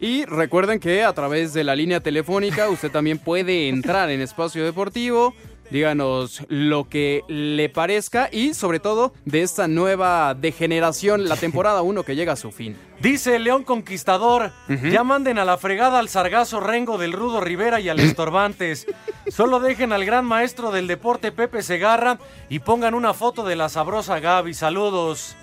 Y 0.00 0.24
recuerden 0.26 0.78
que 0.78 1.02
a 1.02 1.12
través 1.12 1.52
de 1.54 1.64
la 1.64 1.74
línea 1.74 2.00
telefónica 2.00 2.68
usted 2.68 2.90
también 2.90 3.18
puede 3.18 3.68
entrar 3.68 4.10
en 4.10 4.20
Espacio 4.20 4.64
Deportivo 4.64 5.34
Díganos 5.70 6.42
lo 6.48 6.88
que 6.88 7.22
le 7.28 7.68
parezca 7.68 8.28
y 8.32 8.54
sobre 8.54 8.80
todo 8.80 9.12
de 9.24 9.42
esta 9.42 9.68
nueva 9.68 10.34
degeneración, 10.34 11.28
la 11.28 11.36
temporada 11.36 11.82
1 11.82 12.02
que 12.04 12.16
llega 12.16 12.32
a 12.32 12.36
su 12.36 12.50
fin. 12.50 12.76
Dice 13.00 13.38
León 13.38 13.62
Conquistador, 13.62 14.50
ya 14.90 15.04
manden 15.04 15.38
a 15.38 15.44
la 15.44 15.56
fregada 15.56 16.00
al 16.00 16.08
sargazo 16.08 16.58
Rengo 16.58 16.98
del 16.98 17.12
Rudo 17.12 17.40
Rivera 17.40 17.78
y 17.80 17.88
al 17.88 18.00
Estorbantes. 18.00 18.86
Solo 19.28 19.60
dejen 19.60 19.92
al 19.92 20.04
gran 20.04 20.24
maestro 20.24 20.72
del 20.72 20.88
deporte 20.88 21.30
Pepe 21.30 21.62
Segarra 21.62 22.18
y 22.48 22.58
pongan 22.58 22.94
una 22.94 23.14
foto 23.14 23.44
de 23.44 23.54
la 23.54 23.68
sabrosa 23.68 24.18
Gaby. 24.18 24.52
Saludos. 24.52 25.36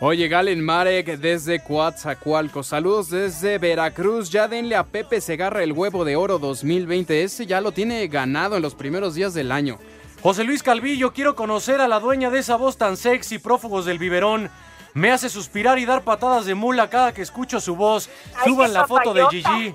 Oye, 0.00 0.28
Galen 0.28 0.64
Marek 0.64 1.18
desde 1.18 1.60
Coatzacoalcos. 1.60 2.68
Saludos 2.68 3.10
desde 3.10 3.58
Veracruz. 3.58 4.30
Ya 4.30 4.46
denle 4.46 4.76
a 4.76 4.84
Pepe 4.84 5.20
Segarra 5.20 5.64
el 5.64 5.72
huevo 5.72 6.04
de 6.04 6.14
oro 6.14 6.38
2020. 6.38 7.24
Ese 7.24 7.46
ya 7.46 7.60
lo 7.60 7.72
tiene 7.72 8.06
ganado 8.06 8.54
en 8.56 8.62
los 8.62 8.76
primeros 8.76 9.14
días 9.14 9.34
del 9.34 9.50
año. 9.50 9.78
José 10.22 10.44
Luis 10.44 10.62
Calvillo, 10.62 11.12
quiero 11.12 11.34
conocer 11.34 11.80
a 11.80 11.88
la 11.88 11.98
dueña 11.98 12.30
de 12.30 12.38
esa 12.38 12.54
voz 12.56 12.76
tan 12.76 12.96
sexy, 12.96 13.38
prófugos 13.38 13.86
del 13.86 13.98
biberón. 13.98 14.50
Me 14.94 15.10
hace 15.10 15.28
suspirar 15.28 15.80
y 15.80 15.84
dar 15.84 16.02
patadas 16.02 16.46
de 16.46 16.54
mula 16.54 16.88
cada 16.90 17.12
que 17.12 17.22
escucho 17.22 17.60
su 17.60 17.74
voz. 17.74 18.08
Ay, 18.36 18.52
Suban 18.52 18.72
la 18.72 18.86
foto 18.86 19.12
de. 19.12 19.26
Gigi. 19.26 19.74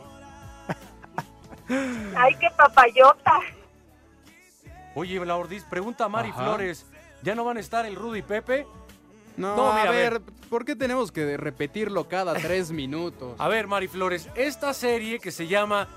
Ay, 2.15 2.35
qué 2.39 2.47
papayota. 2.55 3.39
Oye, 4.95 5.25
la 5.25 5.35
Ordiz, 5.35 5.65
pregunta 5.65 6.05
a 6.05 6.09
Mari 6.09 6.29
Ajá. 6.29 6.43
Flores. 6.43 6.85
¿Ya 7.23 7.35
no 7.35 7.43
van 7.43 7.57
a 7.57 7.59
estar 7.59 7.85
el 7.85 7.95
Rudo 7.95 8.15
y 8.15 8.21
Pepe? 8.21 8.65
No, 9.37 9.55
No, 9.55 9.73
mira, 9.73 9.85
a 9.85 9.89
a 9.89 9.91
ver. 9.91 10.21
¿por 10.49 10.63
qué 10.65 10.75
tenemos 10.75 11.11
que 11.11 11.37
repetirlo 11.37 12.07
cada 12.07 12.33
tres 12.33 12.71
minutos? 12.71 13.35
A 13.39 13.47
ver, 13.47 13.67
Mari 13.67 13.87
Flores, 13.87 14.29
esta 14.35 14.73
serie 14.73 15.19
que 15.19 15.31
se 15.31 15.47
llama 15.47 15.87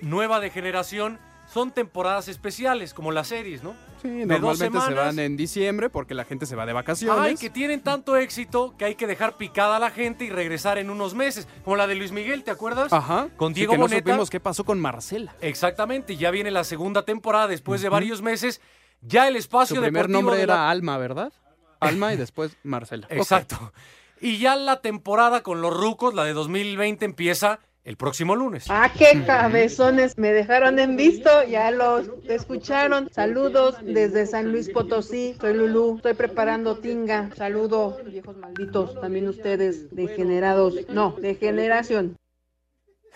Nueva 0.00 0.40
de 0.40 0.50
Generación 0.50 1.18
son 1.52 1.70
temporadas 1.72 2.28
especiales, 2.28 2.92
como 2.92 3.10
las 3.10 3.28
series, 3.28 3.62
¿no? 3.62 3.74
Sí, 4.02 4.08
de 4.10 4.26
normalmente 4.26 4.78
se 4.82 4.92
van 4.92 5.18
en 5.18 5.36
diciembre 5.36 5.88
porque 5.88 6.14
la 6.14 6.24
gente 6.26 6.44
se 6.44 6.54
va 6.54 6.66
de 6.66 6.74
vacaciones. 6.74 7.20
Ay, 7.20 7.36
que 7.36 7.48
tienen 7.50 7.80
tanto 7.80 8.16
éxito 8.16 8.74
que 8.76 8.84
hay 8.84 8.94
que 8.96 9.06
dejar 9.06 9.38
picada 9.38 9.76
a 9.76 9.78
la 9.80 9.90
gente 9.90 10.24
y 10.26 10.30
regresar 10.30 10.76
en 10.76 10.90
unos 10.90 11.14
meses. 11.14 11.48
Como 11.64 11.74
la 11.76 11.86
de 11.86 11.94
Luis 11.94 12.12
Miguel, 12.12 12.44
¿te 12.44 12.50
acuerdas? 12.50 12.92
Ajá. 12.92 13.28
Con 13.38 13.54
Sí, 13.54 13.60
Diego 13.60 13.72
que 13.72 13.78
no 13.78 13.88
supimos 13.88 14.28
qué 14.30 14.40
pasó 14.40 14.62
con 14.64 14.78
Marcela. 14.78 15.34
Exactamente, 15.40 16.16
ya 16.16 16.30
viene 16.30 16.50
la 16.50 16.64
segunda 16.64 17.04
temporada 17.06 17.48
después 17.48 17.80
de 17.80 17.88
varios 17.88 18.20
meses. 18.20 18.60
Ya 19.00 19.26
el 19.26 19.34
espacio 19.36 19.76
Su 19.76 19.82
primer 19.82 20.02
deportivo 20.02 20.18
nombre 20.20 20.36
de 20.36 20.42
era 20.42 20.54
la- 20.54 20.70
Alma, 20.70 20.98
¿verdad? 20.98 21.32
Alma 21.80 22.12
y 22.12 22.16
después 22.16 22.56
Marcela. 22.62 23.06
Exacto. 23.10 23.72
Y 24.20 24.38
ya 24.38 24.56
la 24.56 24.80
temporada 24.80 25.42
con 25.42 25.62
los 25.62 25.72
rucos, 25.72 26.14
la 26.14 26.24
de 26.24 26.32
2020, 26.32 27.04
empieza 27.04 27.60
el 27.84 27.96
próximo 27.96 28.36
lunes. 28.36 28.66
Ah, 28.68 28.90
qué 28.96 29.24
cabezones 29.24 30.18
me 30.18 30.32
dejaron 30.32 30.78
en 30.78 30.96
visto, 30.96 31.30
ya 31.44 31.70
los 31.70 32.10
escucharon. 32.28 33.08
Saludos 33.10 33.76
desde 33.82 34.26
San 34.26 34.52
Luis 34.52 34.68
Potosí, 34.68 35.34
soy 35.40 35.54
Lulú, 35.54 35.96
estoy 35.96 36.12
preparando 36.14 36.76
tinga. 36.76 37.30
Saludos, 37.34 38.04
viejos 38.04 38.36
malditos, 38.36 39.00
también 39.00 39.28
ustedes, 39.28 39.88
degenerados. 39.94 40.74
No, 40.90 41.14
degeneración. 41.18 42.18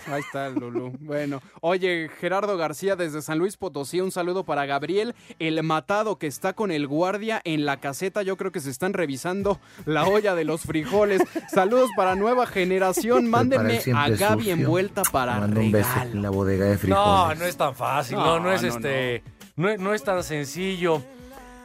Ahí 0.07 0.21
está 0.21 0.47
el 0.49 0.55
Lulú. 0.55 0.93
Bueno, 1.01 1.41
oye, 1.61 2.11
Gerardo 2.21 2.57
García 2.57 2.97
desde 2.97 3.23
San 3.23 3.39
Luis 3.39 3.57
Potosí, 3.57 4.01
un 4.01 4.11
saludo 4.11 4.45
para 4.45 4.67
Gabriel, 4.67 5.15
el 5.39 5.63
matado 5.63 6.19
que 6.19 6.27
está 6.27 6.55
con 6.55 6.71
el 6.73 6.87
guardia 6.89 7.41
en 7.45 7.65
la 7.65 7.79
caseta. 7.79 8.23
Yo 8.23 8.37
creo 8.37 8.51
que 8.53 8.61
se 8.61 8.71
están 8.71 8.95
revisando 8.95 9.61
la 9.87 10.05
olla 10.05 10.35
de 10.35 10.45
los 10.45 10.63
frijoles. 10.63 11.23
Saludos 11.53 11.91
para 11.97 12.15
nueva 12.17 12.47
generación. 12.47 13.31
Mándenme 13.31 13.81
a 13.95 14.09
Gaby 14.09 14.43
sucio. 14.45 14.53
envuelta 14.55 15.03
para 15.03 15.39
Mando 15.39 15.61
un 15.61 15.71
beso 15.73 15.89
en 16.03 16.23
la 16.23 16.31
bodega 16.31 16.65
de 16.65 16.73
No, 16.73 16.79
frijoles. 16.79 17.39
no 17.39 17.45
es 17.47 17.57
tan 17.57 17.75
fácil, 17.75 18.17
no, 18.17 18.25
No, 18.27 18.41
no, 18.41 18.53
es 18.53 18.63
no, 18.63 18.69
este, 18.69 19.23
no. 19.57 19.69
es- 19.69 19.81
no 19.81 19.95
es 19.95 20.03
tan 20.03 20.25
sencillo. 20.25 21.03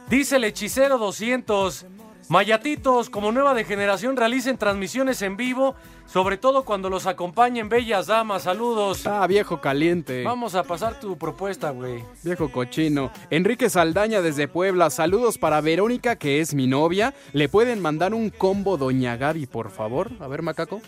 Dice 0.08 0.36
el 0.36 0.44
hechicero 0.44 0.96
200, 0.96 1.84
Mayatitos, 2.28 3.08
como 3.08 3.32
nueva 3.32 3.54
de 3.54 3.64
generación, 3.64 4.16
realicen 4.16 4.58
transmisiones 4.58 5.22
en 5.22 5.38
vivo, 5.38 5.76
sobre 6.04 6.36
todo 6.36 6.64
cuando 6.64 6.90
los 6.90 7.06
acompañen 7.06 7.70
bellas 7.70 8.06
damas. 8.06 8.42
Saludos. 8.42 9.06
Ah, 9.06 9.26
viejo 9.26 9.62
caliente. 9.62 10.24
Vamos 10.24 10.54
a 10.54 10.62
pasar 10.62 11.00
tu 11.00 11.16
propuesta, 11.16 11.70
güey. 11.70 12.04
Viejo 12.22 12.52
cochino. 12.52 13.10
Enrique 13.30 13.70
Saldaña 13.70 14.20
desde 14.20 14.46
Puebla. 14.46 14.90
Saludos 14.90 15.38
para 15.38 15.62
Verónica, 15.62 16.16
que 16.16 16.40
es 16.40 16.52
mi 16.54 16.66
novia. 16.66 17.14
¿Le 17.32 17.48
pueden 17.48 17.80
mandar 17.80 18.12
un 18.12 18.28
combo 18.28 18.76
Doña 18.76 19.16
Gaby, 19.16 19.46
por 19.46 19.70
favor? 19.70 20.10
A 20.20 20.28
ver, 20.28 20.42
macaco. 20.42 20.82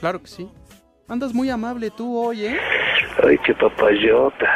Claro 0.00 0.20
que 0.20 0.28
sí. 0.28 0.48
Andas 1.08 1.32
muy 1.32 1.48
amable 1.48 1.90
tú 1.90 2.18
hoy, 2.18 2.44
¿eh? 2.44 2.58
Ay, 3.26 3.38
qué 3.46 3.54
papayota. 3.54 4.46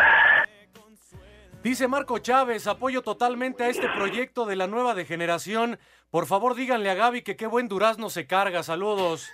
Dice 1.64 1.88
Marco 1.88 2.18
Chávez, 2.18 2.66
apoyo 2.66 3.00
totalmente 3.02 3.64
a 3.64 3.68
este 3.70 3.88
proyecto 3.88 4.44
de 4.44 4.54
la 4.54 4.66
nueva 4.66 4.94
de 4.94 5.06
generación. 5.06 5.78
Por 6.10 6.26
favor, 6.26 6.54
díganle 6.54 6.90
a 6.90 6.94
Gaby 6.94 7.22
que 7.22 7.36
qué 7.36 7.46
buen 7.46 7.68
durazno 7.68 8.10
se 8.10 8.26
carga. 8.26 8.62
Saludos. 8.62 9.30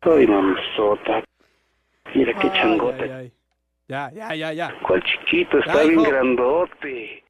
Ay, 0.00 0.26
mamazota. 0.26 1.22
Mira 2.14 2.32
qué 2.40 2.48
Ay, 2.48 2.52
changote. 2.60 3.02
ay, 3.04 3.10
ay. 3.10 3.32
Ya, 3.88 4.10
ya, 4.10 4.34
ya, 4.34 4.52
ya. 4.54 4.74
Cuál 4.86 5.02
chiquito, 5.04 5.58
está 5.58 5.74
Ya, 5.74 5.80
bien 5.82 6.00
hijo. 6.00 6.10
grandote. 6.10 7.22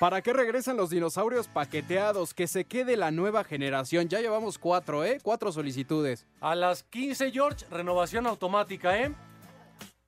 ¿Para 0.00 0.20
qué 0.20 0.32
regresan 0.32 0.76
los 0.76 0.90
dinosaurios 0.90 1.46
paqueteados? 1.48 2.34
Que 2.34 2.48
se 2.48 2.64
quede 2.64 2.96
la 2.96 3.10
nueva 3.12 3.44
generación. 3.44 4.08
Ya 4.08 4.20
llevamos 4.20 4.58
cuatro, 4.58 5.04
¿eh? 5.04 5.18
Cuatro 5.22 5.52
solicitudes. 5.52 6.26
A 6.40 6.54
las 6.56 6.82
15, 6.82 7.30
George, 7.30 7.64
renovación 7.70 8.26
automática, 8.26 8.98
¿eh? 9.00 9.12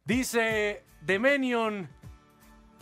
Dice 0.04 0.84
Demenion, 1.00 1.88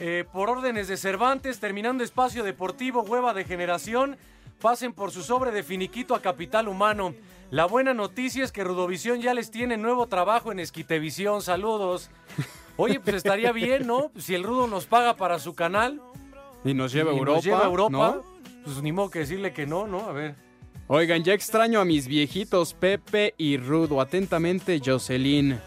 eh, 0.05 0.25
por 0.25 0.51
órdenes 0.51 0.89
de 0.89 0.97
Cervantes, 0.97 1.61
terminando 1.61 2.03
espacio 2.03 2.43
deportivo, 2.43 3.03
hueva 3.03 3.35
de 3.35 3.45
generación, 3.45 4.17
pasen 4.61 4.93
por 4.93 5.13
su 5.13 5.23
sobre 5.23 5.53
de 5.53 5.63
finiquito 5.63 6.17
a 6.17 6.21
Capital 6.21 6.67
Humano. 6.67 7.15
La 7.53 7.67
buena 7.67 7.95
noticia 7.95 8.43
es 8.43 8.51
que 8.51 8.65
Rudovisión 8.65 9.21
ya 9.21 9.33
les 9.33 9.53
tiene 9.53 9.77
nuevo 9.77 10.09
trabajo 10.09 10.51
en 10.51 10.59
Esquitevisión. 10.59 11.41
Saludos. 11.41 12.11
Oye, 12.77 12.99
pues 12.99 13.15
estaría 13.15 13.53
bien, 13.53 13.87
¿no? 13.87 14.11
Si 14.19 14.35
el 14.35 14.43
Rudo 14.43 14.67
nos 14.67 14.87
paga 14.87 15.15
para 15.15 15.39
su 15.39 15.55
canal. 15.55 16.03
Y 16.65 16.75
nos 16.75 16.91
lleva 16.93 17.13
a 17.13 17.15
Europa. 17.15 17.37
Nos 17.37 17.45
lleva 17.45 17.61
a 17.61 17.67
Europa. 17.67 17.91
¿no? 17.93 18.25
Pues 18.65 18.83
ni 18.83 18.91
modo 18.91 19.09
que 19.09 19.21
decirle 19.21 19.53
que 19.53 19.69
no, 19.69 19.87
¿no? 19.87 20.01
A 20.01 20.13
ver. 20.13 20.35
Oigan, 20.89 21.23
ya 21.23 21.33
extraño 21.33 21.79
a 21.79 21.85
mis 21.85 22.09
viejitos 22.09 22.75
Pepe 22.75 23.35
y 23.39 23.57
Rudo. 23.57 24.01
Atentamente, 24.01 24.81
Jocelyn. 24.85 25.61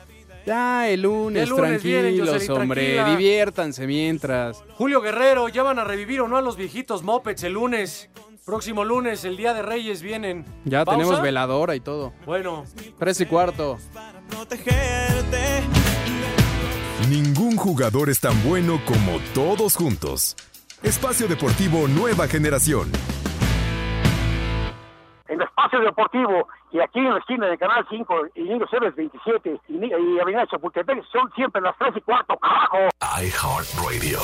Ya, 0.46 0.88
el 0.90 1.02
lunes, 1.02 1.44
El 1.44 1.50
lunes 1.50 1.82
tranquilos, 1.82 2.50
hombre. 2.50 2.96
tranquila. 2.96 3.18
Diviértanse 3.18 3.88
mientras. 3.88 4.64
Julio 4.78 5.02
Guerrero, 5.02 5.50
ya 5.50 5.64
van 5.64 5.80
a 5.80 5.84
revivir 5.84 6.22
o 6.22 6.28
no 6.28 6.38
a 6.38 6.42
los 6.42 6.56
viejitos 6.56 7.02
mopeds 7.04 7.44
el 7.44 7.54
lunes. 7.54 8.10
Próximo 8.46 8.86
lunes, 8.86 9.26
el 9.26 9.38
Día 9.38 9.56
de 9.56 9.64
Reyes, 9.64 10.04
vienen. 10.04 10.46
Ya 10.66 10.86
¿Pausa? 10.86 11.00
tenemos 11.00 11.22
veladora 11.22 11.76
y 11.76 11.80
todo. 11.80 12.14
Bueno, 12.28 12.64
Tres 13.00 13.20
y 13.22 13.26
cuarto. 13.26 13.78
Ningún 17.10 17.56
jugador 17.58 18.10
es 18.10 18.20
tan 18.20 18.42
bueno 18.44 18.80
como 18.86 19.20
todos 19.34 19.76
juntos. 19.76 20.36
Espacio 20.84 21.28
Deportivo 21.28 21.88
Nueva 21.88 22.28
Generación. 22.28 22.92
En 25.36 25.42
Espacio 25.42 25.82
Deportivo 25.82 26.48
y 26.72 26.80
aquí 26.80 27.00
en 27.00 27.12
la 27.12 27.20
esquina 27.20 27.48
de 27.48 27.58
Canal 27.58 27.86
5 27.90 28.28
y 28.36 28.44
Niños 28.44 28.72
Héroes 28.72 28.96
27 28.96 29.60
y, 29.68 29.86
y 29.86 30.20
Avenida 30.20 30.48
Chapultepec 30.48 31.04
son 31.12 31.30
siempre 31.36 31.62
las 31.62 31.78
3 31.78 31.92
y 31.98 32.02
cuarto, 32.02 32.38
carajo. 32.38 32.88
iHeartRadio. 33.22 34.20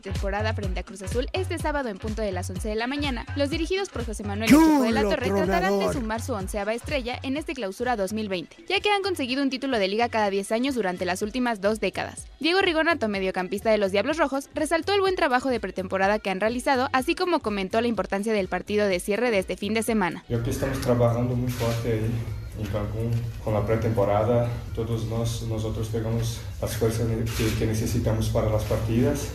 Pretemporada 0.00 0.54
frente 0.54 0.80
a 0.80 0.82
Cruz 0.82 1.02
Azul 1.02 1.28
este 1.34 1.58
sábado 1.58 1.90
en 1.90 1.98
punto 1.98 2.22
de 2.22 2.32
las 2.32 2.48
11 2.48 2.70
de 2.70 2.74
la 2.74 2.86
mañana. 2.86 3.26
Los 3.36 3.50
dirigidos 3.50 3.90
por 3.90 4.06
José 4.06 4.24
Manuel 4.24 4.50
Echeco 4.50 4.82
de 4.82 4.92
la 4.92 5.02
Torre 5.02 5.26
tratarán 5.28 5.72
de 5.72 5.78
tronador. 5.78 5.92
sumar 5.92 6.22
su 6.22 6.32
onceava 6.32 6.72
estrella 6.72 7.18
en 7.22 7.36
este 7.36 7.52
clausura 7.52 7.96
2020, 7.96 8.64
ya 8.66 8.80
que 8.80 8.90
han 8.90 9.02
conseguido 9.02 9.42
un 9.42 9.50
título 9.50 9.78
de 9.78 9.88
liga 9.88 10.08
cada 10.08 10.30
10 10.30 10.52
años 10.52 10.74
durante 10.74 11.04
las 11.04 11.20
últimas 11.20 11.60
dos 11.60 11.80
décadas. 11.80 12.26
Diego 12.40 12.62
Rigonato, 12.62 13.08
mediocampista 13.08 13.70
de 13.70 13.76
los 13.76 13.92
Diablos 13.92 14.16
Rojos, 14.16 14.48
resaltó 14.54 14.94
el 14.94 15.02
buen 15.02 15.16
trabajo 15.16 15.50
de 15.50 15.60
pretemporada 15.60 16.18
que 16.18 16.30
han 16.30 16.40
realizado, 16.40 16.88
así 16.92 17.14
como 17.14 17.40
comentó 17.40 17.80
la 17.82 17.88
importancia 17.88 18.32
del 18.32 18.48
partido 18.48 18.86
de 18.86 19.00
cierre 19.00 19.30
de 19.30 19.40
este 19.40 19.58
fin 19.58 19.74
de 19.74 19.82
semana. 19.82 20.24
Yo 20.30 20.42
que 20.42 20.50
estamos 20.50 20.80
trabajando 20.80 21.36
muy 21.36 21.50
fuerte 21.50 21.92
ahí 21.92 22.10
en 22.58 22.66
Cancún 22.66 23.10
con 23.44 23.54
la 23.54 23.64
pretemporada. 23.64 24.48
Todos 24.74 25.04
nos, 25.04 25.42
nosotros 25.42 25.88
pegamos 25.88 26.40
las 26.60 26.76
fuerzas 26.76 27.06
que, 27.36 27.54
que 27.58 27.66
necesitamos 27.66 28.28
para 28.28 28.50
las 28.50 28.64
partidas. 28.64 29.28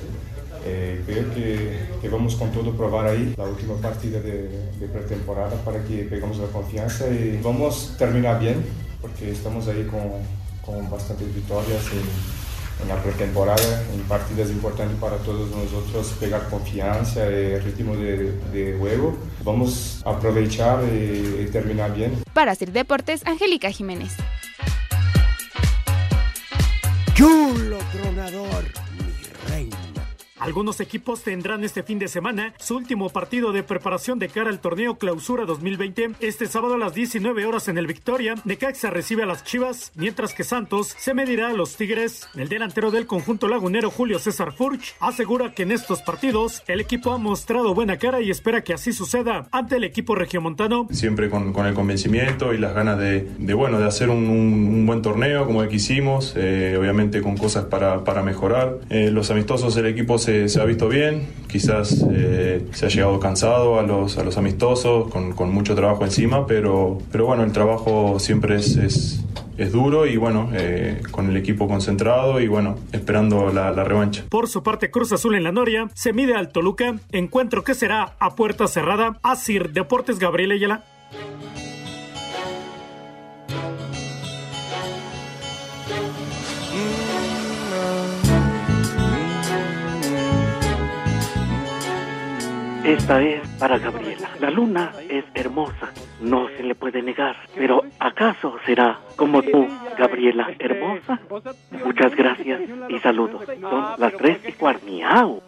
Eh, 0.67 1.03
creo 1.05 1.31
que, 1.33 1.79
que 2.01 2.09
vamos 2.09 2.35
con 2.35 2.51
todo 2.51 2.71
a 2.71 2.73
probar 2.75 3.05
ahí 3.05 3.35
la 3.37 3.43
última 3.43 3.75
partida 3.75 4.19
de, 4.19 4.49
de 4.79 4.87
pretemporada 4.87 5.55
para 5.63 5.83
que 5.83 6.03
pegamos 6.09 6.37
la 6.39 6.47
confianza 6.47 7.07
y 7.07 7.39
vamos 7.43 7.91
a 7.93 7.97
terminar 7.99 8.39
bien 8.39 8.65
porque 8.99 9.29
estamos 9.29 9.67
ahí 9.67 9.83
con, 9.85 10.01
con 10.65 10.89
bastantes 10.89 11.33
victorias 11.35 11.83
en, 11.91 12.81
en 12.81 12.89
la 12.89 13.01
pretemporada, 13.03 13.83
en 13.93 14.01
partidas 14.01 14.49
importantes 14.49 14.97
para 14.99 15.17
todos 15.17 15.51
nosotros 15.51 16.15
pegar 16.19 16.49
confianza 16.49 17.29
y 17.29 17.59
ritmo 17.59 17.95
de, 17.95 18.31
de 18.51 18.75
juego. 18.79 19.15
Vamos 19.43 20.01
a 20.03 20.09
aprovechar 20.09 20.83
y, 20.91 21.43
y 21.43 21.49
terminar 21.51 21.93
bien. 21.93 22.23
Para 22.33 22.55
Sir 22.55 22.71
Deportes, 22.71 23.21
Angélica 23.27 23.69
Jiménez. 23.69 24.13
Chulo 27.13 27.77
tronador. 27.93 28.84
Algunos 30.37 30.81
equipos 30.81 31.23
tendrán 31.23 31.63
este 31.63 31.81
fin 31.81 31.97
de 31.97 32.09
semana 32.09 32.53
su 32.59 32.75
último 32.75 33.09
partido 33.09 33.53
de 33.53 33.63
preparación 33.63 34.19
de 34.19 34.27
cara 34.27 34.49
al 34.49 34.59
torneo 34.59 34.97
Clausura 34.97 35.45
2020. 35.45 36.11
Este 36.19 36.47
sábado 36.47 36.73
a 36.73 36.77
las 36.77 36.93
19 36.93 37.45
horas 37.45 37.69
en 37.69 37.77
el 37.77 37.87
Victoria, 37.87 38.35
Necaxa 38.43 38.89
recibe 38.89 39.23
a 39.23 39.27
las 39.27 39.45
Chivas, 39.45 39.93
mientras 39.95 40.33
que 40.33 40.43
Santos 40.43 40.93
se 40.97 41.13
medirá 41.13 41.51
a 41.51 41.53
los 41.53 41.77
Tigres. 41.77 42.27
El 42.35 42.49
delantero 42.49 42.91
del 42.91 43.07
conjunto 43.07 43.47
lagunero 43.47 43.89
Julio 43.89 44.19
César 44.19 44.51
Furch 44.51 44.95
asegura 44.99 45.53
que 45.53 45.63
en 45.63 45.71
estos 45.71 46.01
partidos 46.01 46.63
el 46.67 46.81
equipo 46.81 47.13
ha 47.13 47.17
mostrado 47.17 47.73
buena 47.73 47.97
cara 47.97 48.19
y 48.19 48.29
espera 48.29 48.61
que 48.61 48.73
así 48.73 48.91
suceda 48.91 49.47
ante 49.51 49.77
el 49.77 49.85
equipo 49.85 50.15
regiomontano. 50.15 50.89
Siempre 50.91 51.29
con, 51.29 51.55
el 51.65 51.73
convencimiento 51.73 52.53
y 52.53 52.57
las 52.57 52.75
ganas 52.75 52.99
de, 52.99 53.53
bueno, 53.53 53.79
de 53.79 53.85
hacer 53.85 54.09
un, 54.09 54.85
buen 54.85 55.01
torneo 55.01 55.45
como 55.45 55.63
el 55.63 55.69
que 55.69 55.77
hicimos, 55.77 56.33
eh, 56.35 56.75
obviamente 56.77 57.21
con 57.21 57.37
cosas 57.37 57.65
para, 57.65 58.21
mejorar. 58.21 58.79
Eh, 58.89 59.11
los 59.11 59.31
amistosos 59.31 59.77
el 59.77 59.85
equipo 59.85 60.17
se, 60.25 60.59
ha 60.59 60.65
visto 60.65 60.89
bien, 60.89 61.27
quizás 61.47 62.05
eh, 62.11 62.65
se 62.71 62.85
ha 62.85 62.89
llegado 62.89 63.19
cansado 63.19 63.79
a 63.79 63.83
los, 63.83 64.17
a 64.17 64.23
los 64.23 64.37
amistosos, 64.37 65.09
con, 65.09 65.33
con 65.33 65.53
mucho 65.53 65.75
trabajo 65.75 66.03
encima, 66.03 66.47
pero, 66.47 66.97
pero 67.11 67.25
bueno, 67.25 67.43
el 67.43 67.51
trabajo 67.51 68.19
siempre 68.19 68.55
es, 68.55 68.75
es, 68.77 69.23
es 69.57 69.71
duro 69.71 70.05
y 70.05 70.17
bueno, 70.17 70.49
eh, 70.53 71.01
con 71.11 71.29
el 71.29 71.37
equipo 71.37 71.67
concentrado 71.67 72.39
y 72.39 72.47
bueno, 72.47 72.75
esperando 72.91 73.51
la, 73.53 73.71
la 73.71 73.83
revancha. 73.83 74.23
Por 74.29 74.47
su 74.47 74.63
parte, 74.63 74.89
Cruz 74.89 75.11
Azul 75.11 75.35
en 75.35 75.43
la 75.43 75.51
Noria 75.51 75.89
se 75.93 76.13
mide 76.13 76.35
al 76.35 76.49
Toluca, 76.49 76.95
encuentro 77.11 77.63
que 77.63 77.75
será 77.75 78.15
a 78.19 78.35
puerta 78.35 78.67
cerrada. 78.67 79.19
Asir 79.21 79.71
Deportes 79.71 80.19
Gabriel 80.19 80.51
Ayala. 80.51 80.94
Esta 92.85 93.19
es 93.19 93.47
para 93.59 93.79
Gabriela. 93.79 94.29
La 94.39 94.51
luna 94.51 94.91
es 95.09 95.25
hermosa, 95.33 95.91
no 96.21 96.47
se 96.49 96.61
le 96.61 96.75
puede 96.75 97.01
negar. 97.01 97.35
Pero 97.55 97.81
¿acaso 97.99 98.57
será 98.63 98.99
como 99.15 99.41
tú, 99.41 99.67
Gabriela, 99.97 100.53
hermosa? 100.59 101.19
Muchas 101.83 102.15
gracias 102.15 102.61
y 102.87 102.99
saludos. 102.99 103.43
Son 103.59 103.85
las 103.97 104.13
tres 104.13 104.37
y 104.47 104.51
cuarto. 104.51 104.85
¡Miau! 104.85 105.41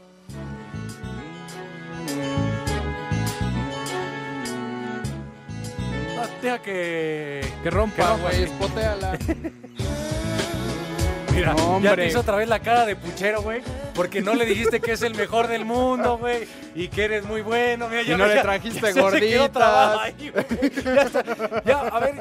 Deja 6.41 6.59
que. 6.61 7.41
Que 7.61 7.69
rompa, 7.69 8.15
güey, 8.17 8.43
espoteala. 8.43 9.17
Mira, 11.37 11.53
No, 11.53 11.79
ya 11.79 11.95
te 11.95 12.07
hizo 12.07 12.19
otra 12.21 12.35
vez 12.35 12.47
la 12.49 12.59
cara 12.59 12.85
de 12.85 12.95
puchero, 12.95 13.41
güey. 13.41 13.61
Porque 13.93 14.21
no 14.21 14.33
le 14.33 14.45
dijiste 14.45 14.79
que 14.79 14.91
es 14.93 15.01
el 15.01 15.15
mejor 15.15 15.47
del 15.47 15.65
mundo, 15.65 16.17
güey. 16.17 16.47
Y 16.75 16.87
que 16.89 17.05
eres 17.05 17.23
muy 17.25 17.41
bueno. 17.41 17.87
Mira, 17.89 18.01
Y 18.01 18.05
ya 18.07 18.17
no 18.17 18.25
ve, 18.27 18.35
le 18.35 18.41
trajiste 18.41 18.93
ya 18.93 19.01
gorditas. 19.01 19.99
ahí. 19.99 20.31
Ya, 20.83 21.01
está. 21.01 21.61
Ya, 21.65 21.79
a 21.81 21.99
ver, 21.99 22.15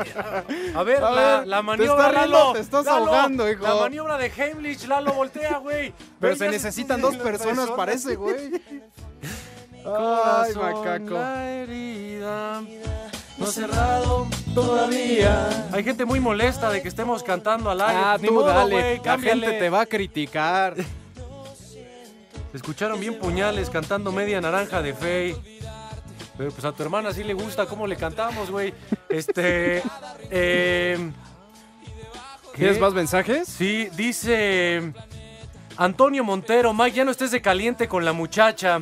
a, 0.75 0.79
a 0.79 0.83
ver, 0.83 1.03
A 1.05 1.11
la, 1.11 1.39
ver, 1.39 1.47
la 1.49 1.57
te 1.59 1.63
maniobra, 1.63 2.07
está 2.09 2.19
riendo, 2.21 2.39
Lalo. 2.39 2.53
te 2.53 2.61
estás 2.61 2.85
Lalo, 2.85 2.97
ahogando, 3.07 3.51
hijo. 3.51 3.63
La 3.63 3.75
maniobra 3.77 4.19
de 4.19 4.33
Heimlich, 4.37 4.87
Lalo, 4.87 5.13
voltea, 5.13 5.59
güey. 5.59 5.93
Pero 6.21 6.37
se 6.37 6.49
necesitan 6.49 7.01
dos 7.01 7.17
personas 7.29 7.71
para 7.71 7.93
ese, 7.93 8.17
güey. 8.17 8.51
Ay, 9.85 10.53
macaco. 10.57 11.11
la 11.15 11.49
herida 11.49 12.61
no 13.39 13.47
cerrado 13.47 14.27
todavía. 14.55 15.69
Hay 15.73 15.85
gente 15.85 16.05
muy 16.05 16.21
molesta 16.21 16.71
de 16.71 16.83
que 16.83 16.89
estemos 16.89 17.23
cantando 17.23 17.71
al 17.71 17.81
aire. 17.81 18.03
Ah, 18.05 18.17
Ni 18.21 18.29
tú 18.29 18.35
modo, 18.35 18.47
dale. 18.47 18.71
güey, 18.71 19.01
la 19.05 19.19
gente 19.19 19.53
te 19.53 19.71
va 19.71 19.83
a 19.83 19.87
criticar. 19.87 20.75
Escucharon 22.55 22.99
bien 22.99 23.19
puñales 23.19 23.69
cantando 23.69 24.13
media 24.13 24.41
naranja 24.41 24.81
de 24.81 24.95
Fey. 24.95 25.61
Pero 26.39 26.51
pues 26.51 26.65
a 26.65 26.73
tu 26.73 26.83
hermana 26.83 27.13
sí 27.13 27.25
le 27.25 27.35
gusta 27.35 27.67
cómo 27.67 27.87
le 27.87 27.97
cantamos, 27.97 28.51
güey. 28.51 28.73
Este. 29.09 29.83
eh, 30.31 31.11
¿Tienes 32.55 32.81
más 32.81 32.95
mensajes? 32.95 33.47
Sí, 33.49 33.89
dice 33.95 34.93
Antonio 35.77 36.25
Montero, 36.25 36.73
Mike, 36.73 36.97
ya 36.97 37.05
no 37.05 37.11
estés 37.11 37.31
de 37.31 37.43
caliente 37.43 37.87
con 37.87 38.05
la 38.05 38.15
muchacha. 38.15 38.81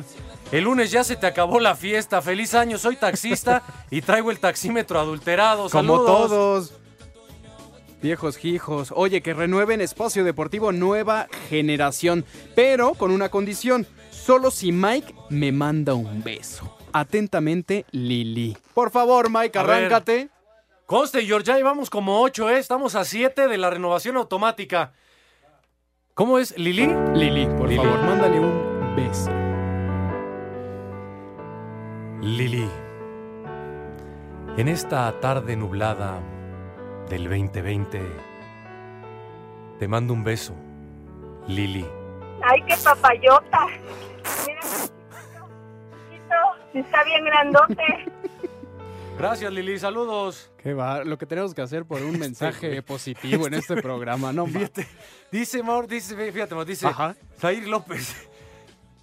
El 0.55 0.63
lunes 0.63 0.89
ya 0.89 1.03
se 1.03 1.17
te 1.17 1.27
acabó 1.27 1.59
la 1.59 1.75
fiesta. 1.75 2.21
Feliz 2.21 2.53
año, 2.53 2.77
soy 2.77 2.95
taxista 2.95 3.61
y 3.91 4.01
traigo 4.01 4.31
el 4.31 4.39
taxímetro 4.39 4.97
adulterado. 4.99 5.63
Como 5.63 5.69
Saludos. 5.69 6.05
todos. 6.29 6.73
Viejos 8.01 8.45
hijos. 8.45 8.93
Oye, 8.95 9.21
que 9.21 9.33
renueven 9.33 9.81
Espacio 9.81 10.23
Deportivo 10.23 10.71
Nueva 10.71 11.27
Generación. 11.49 12.23
Pero 12.55 12.93
con 12.93 13.11
una 13.11 13.27
condición. 13.27 13.85
Solo 14.11 14.49
si 14.49 14.71
Mike 14.71 15.13
me 15.29 15.51
manda 15.51 15.93
un 15.93 16.23
beso. 16.23 16.73
Atentamente, 16.93 17.85
Lili. 17.91 18.57
Por 18.73 18.91
favor, 18.91 19.29
Mike, 19.29 19.59
A 19.59 19.63
ver. 19.63 19.75
arráncate. 19.75 20.29
Conste, 20.85 21.25
George, 21.25 21.47
ya 21.47 21.57
llevamos 21.57 21.89
como 21.89 22.21
ocho, 22.21 22.49
¿eh? 22.49 22.59
Estamos 22.59 22.95
a 22.95 23.03
siete 23.03 23.49
de 23.49 23.57
la 23.57 23.71
renovación 23.71 24.15
automática. 24.15 24.93
¿Cómo 26.13 26.39
es, 26.39 26.57
Lili? 26.57 26.87
Lili, 27.13 27.45
por 27.57 27.67
Lili. 27.67 27.75
favor, 27.83 28.01
mándale 28.03 28.39
un 28.39 28.95
beso. 28.95 29.44
Lili, 32.25 32.67
en 34.57 34.67
esta 34.67 35.11
tarde 35.19 35.55
nublada 35.55 36.19
del 37.07 37.25
2020, 37.25 38.01
te 39.77 39.87
mando 39.87 40.11
un 40.11 40.23
beso, 40.23 40.55
Lili. 41.47 41.85
Ay, 42.41 42.63
qué 42.67 42.75
papayota. 42.83 43.67
Mira, 44.47 44.59
está 46.73 47.03
bien 47.03 47.25
grandote. 47.25 47.83
Gracias, 49.19 49.53
Lili, 49.53 49.77
saludos. 49.77 50.51
Qué 50.57 50.73
va, 50.73 51.03
lo 51.03 51.19
que 51.19 51.27
tenemos 51.27 51.53
que 51.53 51.61
hacer 51.61 51.85
por 51.85 52.01
un 52.01 52.17
mensaje 52.17 52.81
positivo 52.81 53.45
en 53.45 53.53
este 53.53 53.79
programa, 53.79 54.33
no 54.33 54.47
Fíjate, 54.47 54.87
dice 55.31 55.61
Maur, 55.61 55.85
dice, 55.85 56.15
fíjate, 56.31 56.55
Maur, 56.55 56.65
dice 56.65 56.87
Ajá. 56.87 57.15
Zair 57.37 57.67
López. 57.67 58.15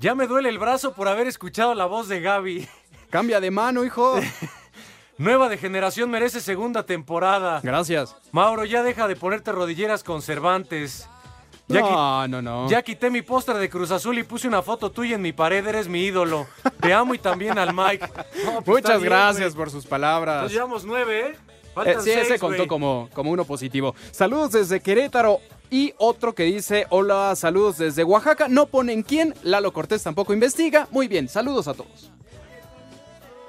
Ya 0.00 0.16
me 0.16 0.26
duele 0.26 0.48
el 0.48 0.58
brazo 0.58 0.92
por 0.92 1.06
haber 1.06 1.28
escuchado 1.28 1.72
la 1.76 1.86
voz 1.86 2.08
de 2.08 2.20
Gaby. 2.20 2.68
Cambia 3.12 3.40
de 3.40 3.50
mano, 3.50 3.84
hijo. 3.84 4.18
Nueva 5.18 5.50
de 5.50 5.58
generación 5.58 6.10
merece 6.10 6.40
segunda 6.40 6.86
temporada. 6.86 7.60
Gracias. 7.62 8.16
Mauro, 8.32 8.64
ya 8.64 8.82
deja 8.82 9.06
de 9.06 9.16
ponerte 9.16 9.52
rodilleras 9.52 10.02
con 10.02 10.22
Cervantes. 10.22 11.06
Ya, 11.68 11.82
No, 11.82 12.26
no, 12.26 12.40
no. 12.40 12.68
ya 12.70 12.80
quité 12.80 13.10
mi 13.10 13.20
póster 13.20 13.56
de 13.58 13.68
Cruz 13.68 13.90
Azul 13.90 14.18
y 14.18 14.22
puse 14.22 14.48
una 14.48 14.62
foto 14.62 14.90
tuya 14.90 15.16
en 15.16 15.22
mi 15.22 15.34
pared, 15.34 15.64
eres 15.66 15.88
mi 15.88 16.04
ídolo. 16.04 16.46
Te 16.80 16.94
amo 16.94 17.12
y 17.14 17.18
también 17.18 17.58
al 17.58 17.74
Mike. 17.74 18.08
No, 18.46 18.62
pues 18.62 18.66
Muchas 18.82 18.98
bien, 19.02 19.10
gracias 19.12 19.54
por 19.54 19.70
sus 19.70 19.84
palabras. 19.84 20.36
Entonces 20.36 20.56
llevamos 20.56 20.84
nueve, 20.86 21.20
¿eh? 21.28 21.36
Eh, 21.84 21.96
sí, 22.00 22.10
ese 22.12 22.38
contó 22.38 22.66
como, 22.66 23.10
como 23.12 23.30
uno 23.30 23.44
positivo. 23.44 23.94
Saludos 24.10 24.52
desde 24.52 24.80
Querétaro. 24.80 25.38
Y 25.70 25.92
otro 25.98 26.34
que 26.34 26.44
dice, 26.44 26.86
hola, 26.88 27.36
saludos 27.36 27.76
desde 27.76 28.04
Oaxaca. 28.04 28.48
No 28.48 28.66
ponen 28.66 29.02
quién. 29.02 29.34
Lalo 29.42 29.72
Cortés 29.74 30.02
tampoco 30.02 30.32
investiga. 30.32 30.88
Muy 30.90 31.08
bien, 31.08 31.28
saludos 31.28 31.68
a 31.68 31.74
todos. 31.74 32.10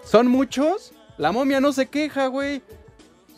¿Son 0.04 0.28
muchos? 0.28 0.94
La 1.18 1.32
momia 1.32 1.60
no 1.60 1.74
se 1.74 1.88
queja, 1.88 2.28
güey. 2.28 2.62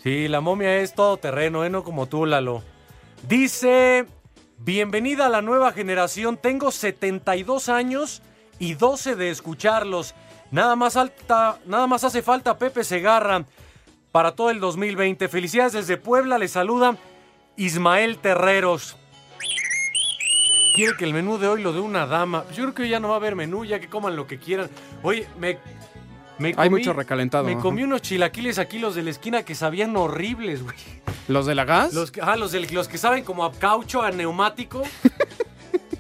Sí, 0.04 0.28
la 0.28 0.42
momia 0.42 0.78
es 0.78 0.94
todo 0.94 1.18
terreno, 1.18 1.66
¿eh? 1.66 1.70
No 1.70 1.84
como 1.84 2.08
tú, 2.08 2.26
Lalo. 2.26 2.64
Dice, 3.28 4.06
bienvenida 4.60 5.28
a 5.28 5.30
la 5.30 5.42
nueva 5.42 5.72
generación, 5.72 6.38
tengo 6.38 6.72
72 6.72 7.70
años 7.70 8.22
y 8.60 8.76
12 8.76 9.16
de 9.16 9.30
escucharlos. 9.30 10.16
Nada 10.52 10.76
más, 10.76 10.96
alta, 10.96 11.60
nada 11.66 11.88
más 11.88 12.04
hace 12.04 12.22
falta 12.22 12.58
Pepe 12.58 12.84
Segarra 12.84 13.46
para 14.12 14.34
todo 14.34 14.50
el 14.50 14.60
2020. 14.60 15.28
Felicidades 15.28 15.74
desde 15.74 15.98
Puebla, 15.98 16.38
le 16.38 16.48
saluda 16.48 16.98
Ismael 17.58 18.18
Terreros. 18.20 18.98
Quiere 20.76 20.98
que 20.98 21.06
el 21.06 21.14
menú 21.14 21.38
de 21.38 21.48
hoy 21.48 21.64
lo 21.64 21.74
de 21.74 21.80
una 21.80 22.06
dama. 22.06 22.44
Yo 22.50 22.64
creo 22.64 22.74
que 22.74 22.90
ya 22.90 23.00
no 23.00 23.08
va 23.08 23.16
a 23.16 23.18
haber 23.18 23.36
menú, 23.36 23.66
ya 23.66 23.80
que 23.80 23.90
coman 23.90 24.16
lo 24.16 24.28
que 24.28 24.38
quieran. 24.38 24.70
Oye, 25.04 25.28
me... 25.40 25.58
me 26.40 26.54
Hay 26.58 26.70
mucho 26.70 26.94
recalentado, 26.94 27.46
Me 27.46 27.58
comí 27.58 27.84
unos 27.84 28.02
chilaquiles 28.02 28.60
aquí, 28.60 28.80
los 28.80 28.96
de 28.96 29.04
la 29.04 29.10
esquina, 29.12 29.44
que 29.44 29.56
sabían 29.56 29.96
horribles, 29.96 30.64
güey. 30.64 30.76
¿Los 31.28 31.46
de 31.46 31.56
la 31.56 31.66
gas? 31.66 31.94
Los 31.94 32.12
que, 32.12 32.22
ah, 32.22 32.36
los, 32.36 32.52
del- 32.52 32.68
los 32.74 32.88
que 32.88 32.98
saben 32.98 33.24
como 33.24 33.46
a 33.46 33.52
caucho, 33.54 34.02
a 34.02 34.12
neumático. 34.12 34.84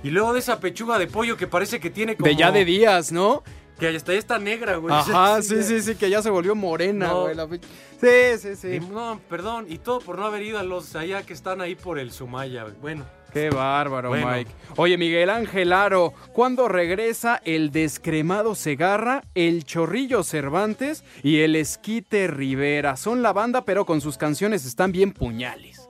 Y 0.04 0.12
luego 0.12 0.34
de 0.34 0.39
esa 0.39 0.60
pechuga 0.60 1.00
de 1.00 1.08
pollo 1.08 1.36
que 1.36 1.48
parece 1.48 1.80
que 1.80 1.89
tiene 1.89 2.15
como... 2.15 2.28
De 2.30 2.36
ya 2.36 2.52
de 2.52 2.63
días, 2.63 3.12
¿no? 3.12 3.41
Que 3.80 3.88
hasta 3.88 4.13
ya 4.13 4.19
está 4.19 4.38
negra, 4.38 4.76
güey. 4.76 4.93
Ajá, 4.93 5.41
sí, 5.41 5.63
sí, 5.63 5.82
sí, 5.82 5.95
que 5.95 6.12
ya 6.12 6.21
se 6.21 6.30
volvió 6.30 6.54
morena, 6.54 7.08
No. 7.08 7.21
güey. 7.24 7.34
la 7.34 7.48
Sí, 7.50 8.38
sí, 8.39 8.56
sí. 8.56 8.67
Y 8.76 8.80
no, 8.82 9.19
perdón, 9.28 9.65
y 9.67 9.80
todo 9.80 10.00
por 10.02 10.19
no 10.19 10.26
haber 10.26 10.43
ido 10.43 10.60
a 10.60 10.63
los 10.63 10.95
allá 10.95 11.24
que 11.24 11.34
están 11.34 11.60
ahí 11.60 11.74
por 11.74 11.98
el 11.98 12.12
Sumaya, 12.12 12.62
güey. 12.65 12.76
Bueno. 12.80 13.06
Qué 13.36 13.50
bárbaro, 13.50 14.08
Bueno. 14.08 14.30
Mike. 14.32 14.50
Oye, 14.78 14.98
Miguel 14.98 15.30
Ángel 15.30 15.74
Aro, 15.74 16.13
¿cuándo 16.32 16.69
regresa 16.69 17.41
el 17.43 17.69
descremado 17.69 18.56
Segarra, 18.56 19.24
el 19.36 19.65
Chorrillo 19.65 20.24
Cervantes 20.24 21.04
y 21.21 21.41
el 21.41 21.58
Esquite 21.58 22.28
Rivera? 22.28 22.95
Son 22.95 23.21
la 23.21 23.34
banda, 23.34 23.65
pero 23.65 23.86
con 23.86 24.00
sus 24.00 24.17
canciones 24.17 24.63
están 24.65 24.93
bien 24.93 25.12
puñales. 25.12 25.89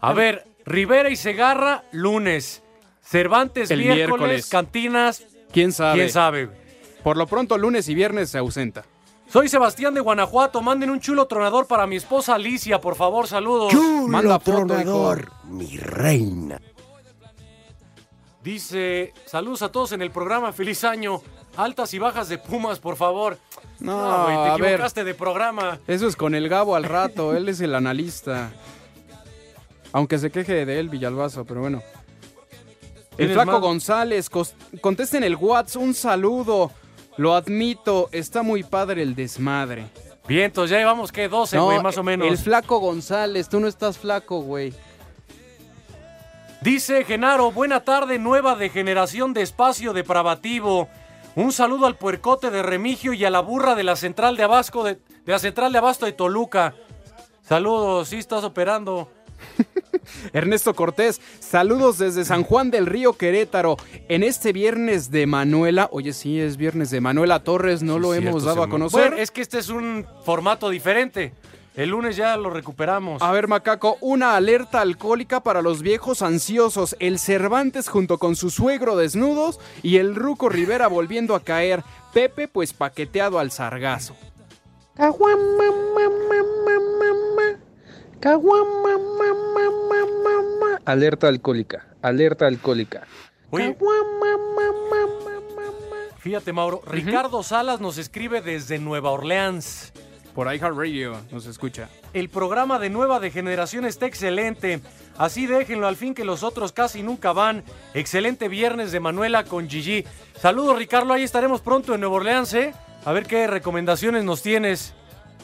A 0.00 0.12
ver, 0.12 0.46
Rivera 0.64 1.10
y 1.10 1.16
Segarra, 1.16 1.82
lunes. 1.90 2.62
Cervantes, 3.02 3.68
El 3.72 3.80
miércoles, 3.80 4.06
miércoles. 4.08 4.46
Cantinas. 4.46 5.24
¿Quién 5.50 5.72
sabe? 5.72 5.98
¿Quién 5.98 6.10
sabe? 6.10 6.48
Por 7.02 7.16
lo 7.16 7.26
pronto, 7.26 7.58
lunes 7.58 7.88
y 7.88 7.96
viernes 7.96 8.30
se 8.30 8.38
ausenta. 8.38 8.84
Soy 9.28 9.48
Sebastián 9.48 9.92
de 9.92 10.00
Guanajuato. 10.00 10.62
Manden 10.62 10.90
un 10.90 11.00
chulo 11.00 11.26
tronador 11.26 11.66
para 11.66 11.88
mi 11.88 11.96
esposa 11.96 12.36
Alicia, 12.36 12.80
por 12.80 12.94
favor, 12.94 13.26
saludos. 13.26 13.72
Chulo 13.72 14.06
Manda 14.06 14.38
foto, 14.38 14.66
tronador, 14.68 15.32
mi 15.48 15.76
reina. 15.78 16.60
Dice, 18.46 19.12
saludos 19.24 19.62
a 19.62 19.72
todos 19.72 19.90
en 19.90 20.02
el 20.02 20.12
programa, 20.12 20.52
feliz 20.52 20.84
año. 20.84 21.20
Altas 21.56 21.92
y 21.94 21.98
bajas 21.98 22.28
de 22.28 22.38
Pumas, 22.38 22.78
por 22.78 22.94
favor. 22.94 23.38
No, 23.80 24.22
güey, 24.22 24.36
te 24.36 24.62
ver. 24.62 24.70
equivocaste 24.74 25.02
de 25.02 25.14
programa. 25.14 25.80
Eso 25.88 26.06
es 26.06 26.14
con 26.14 26.32
el 26.32 26.48
Gabo 26.48 26.76
al 26.76 26.84
rato, 26.84 27.34
él 27.36 27.48
es 27.48 27.60
el 27.60 27.74
analista. 27.74 28.52
Aunque 29.90 30.18
se 30.18 30.30
queje 30.30 30.64
de 30.64 30.78
él, 30.78 30.88
Villalbazo, 30.88 31.44
pero 31.44 31.62
bueno. 31.62 31.82
El 33.10 33.16
¿Tienes 33.16 33.34
Flaco 33.34 33.50
más? 33.50 33.60
González, 33.62 34.30
contesten 34.80 35.24
el 35.24 35.34
WhatsApp, 35.34 35.82
un 35.82 35.92
saludo. 35.92 36.70
Lo 37.16 37.34
admito, 37.34 38.08
está 38.12 38.44
muy 38.44 38.62
padre 38.62 39.02
el 39.02 39.16
desmadre. 39.16 39.88
Bien, 40.28 40.44
entonces 40.44 40.70
ya 40.70 40.78
llevamos, 40.78 41.10
¿qué? 41.10 41.28
12, 41.28 41.58
güey, 41.58 41.82
más 41.82 41.98
o 41.98 42.04
menos. 42.04 42.28
El 42.28 42.38
Flaco 42.38 42.78
González, 42.78 43.48
tú 43.48 43.58
no 43.58 43.66
estás 43.66 43.98
flaco, 43.98 44.38
güey. 44.38 44.72
Dice 46.66 47.04
Genaro, 47.04 47.52
buena 47.52 47.84
tarde, 47.84 48.18
nueva 48.18 48.56
de 48.56 48.70
generación 48.70 49.32
de 49.32 49.42
espacio 49.42 49.92
depravativo. 49.92 50.88
Un 51.36 51.52
saludo 51.52 51.86
al 51.86 51.96
puercote 51.96 52.50
de 52.50 52.60
Remigio 52.64 53.12
y 53.12 53.24
a 53.24 53.30
la 53.30 53.38
burra 53.38 53.76
de 53.76 53.84
la 53.84 53.94
central 53.94 54.36
de 54.36 54.42
Abasto 54.42 54.82
de, 54.82 54.94
de 54.94 55.32
la 55.32 55.38
central 55.38 55.70
de 55.70 55.78
Abasto 55.78 56.06
de 56.06 56.12
Toluca. 56.12 56.74
Saludos, 57.42 58.08
sí 58.08 58.16
estás 58.16 58.42
operando. 58.42 59.08
Ernesto 60.32 60.74
Cortés, 60.74 61.20
saludos 61.38 61.98
desde 61.98 62.24
San 62.24 62.42
Juan 62.42 62.72
del 62.72 62.86
Río 62.86 63.12
Querétaro. 63.12 63.76
En 64.08 64.24
este 64.24 64.52
viernes 64.52 65.12
de 65.12 65.28
Manuela, 65.28 65.88
oye, 65.92 66.12
sí, 66.12 66.40
es 66.40 66.56
viernes 66.56 66.90
de 66.90 67.00
Manuela 67.00 67.44
Torres, 67.44 67.84
no 67.84 68.00
lo 68.00 68.12
hemos 68.12 68.42
dado 68.42 68.64
a 68.64 68.68
conocer. 68.68 69.10
Bueno, 69.10 69.18
es 69.18 69.30
que 69.30 69.42
este 69.42 69.60
es 69.60 69.68
un 69.68 70.04
formato 70.24 70.68
diferente. 70.68 71.32
El 71.76 71.90
lunes 71.90 72.16
ya 72.16 72.34
lo 72.38 72.48
recuperamos. 72.48 73.20
A 73.20 73.30
ver, 73.32 73.48
Macaco, 73.48 73.98
una 74.00 74.34
alerta 74.34 74.80
alcohólica 74.80 75.40
para 75.40 75.60
los 75.60 75.82
viejos 75.82 76.22
ansiosos. 76.22 76.96
El 77.00 77.18
Cervantes 77.18 77.90
junto 77.90 78.16
con 78.16 78.34
su 78.34 78.48
suegro 78.48 78.96
desnudos 78.96 79.60
y 79.82 79.98
el 79.98 80.14
Ruco 80.14 80.48
Rivera 80.48 80.88
volviendo 80.88 81.34
a 81.34 81.40
caer. 81.40 81.82
Pepe, 82.14 82.48
pues 82.48 82.72
paqueteado 82.72 83.38
al 83.38 83.50
sargazo. 83.50 84.16
Alerta 90.86 91.28
alcohólica, 91.28 91.86
alerta 92.00 92.46
alcohólica. 92.46 93.06
Oye, 93.50 93.76
fíjate, 96.20 96.54
Mauro. 96.54 96.80
Ricardo 96.86 97.42
Salas 97.42 97.82
nos 97.82 97.98
escribe 97.98 98.40
desde 98.40 98.78
Nueva 98.78 99.10
Orleans. 99.10 99.92
Por 100.36 100.54
iHeartRadio 100.54 101.16
nos 101.32 101.46
escucha. 101.46 101.88
El 102.12 102.28
programa 102.28 102.78
de 102.78 102.90
Nueva 102.90 103.20
de 103.20 103.30
Generación 103.30 103.86
está 103.86 104.04
excelente. 104.04 104.80
Así 105.16 105.46
déjenlo 105.46 105.88
al 105.88 105.96
fin 105.96 106.14
que 106.14 106.26
los 106.26 106.42
otros 106.42 106.72
casi 106.72 107.02
nunca 107.02 107.32
van. 107.32 107.64
Excelente 107.94 108.48
viernes 108.48 108.92
de 108.92 109.00
Manuela 109.00 109.44
con 109.44 109.66
Gigi. 109.66 110.04
Saludos, 110.38 110.76
Ricardo. 110.78 111.14
Ahí 111.14 111.22
estaremos 111.22 111.62
pronto 111.62 111.94
en 111.94 112.00
Nueva 112.00 112.16
Orleans, 112.16 112.52
¿eh? 112.52 112.74
A 113.06 113.12
ver 113.12 113.24
qué 113.26 113.46
recomendaciones 113.46 114.24
nos 114.24 114.42
tienes. 114.42 114.92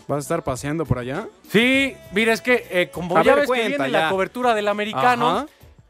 ¿Vas 0.07 0.17
a 0.17 0.21
estar 0.21 0.45
paseando 0.45 0.85
por 0.85 0.99
allá? 0.99 1.27
Sí, 1.49 1.97
mira, 2.13 2.35
es 2.35 2.43
que 2.43 2.67
eh, 2.71 2.91
como 2.93 3.17
A 3.17 3.23
ya 3.23 3.35
ver, 3.35 3.49
ves 3.49 3.51
que 3.51 3.69
viene 3.69 3.91
ya. 3.91 4.01
la 4.03 4.11
cobertura 4.11 4.55
del 4.55 4.69
americano, 4.69 5.31
Ajá. 5.31 5.47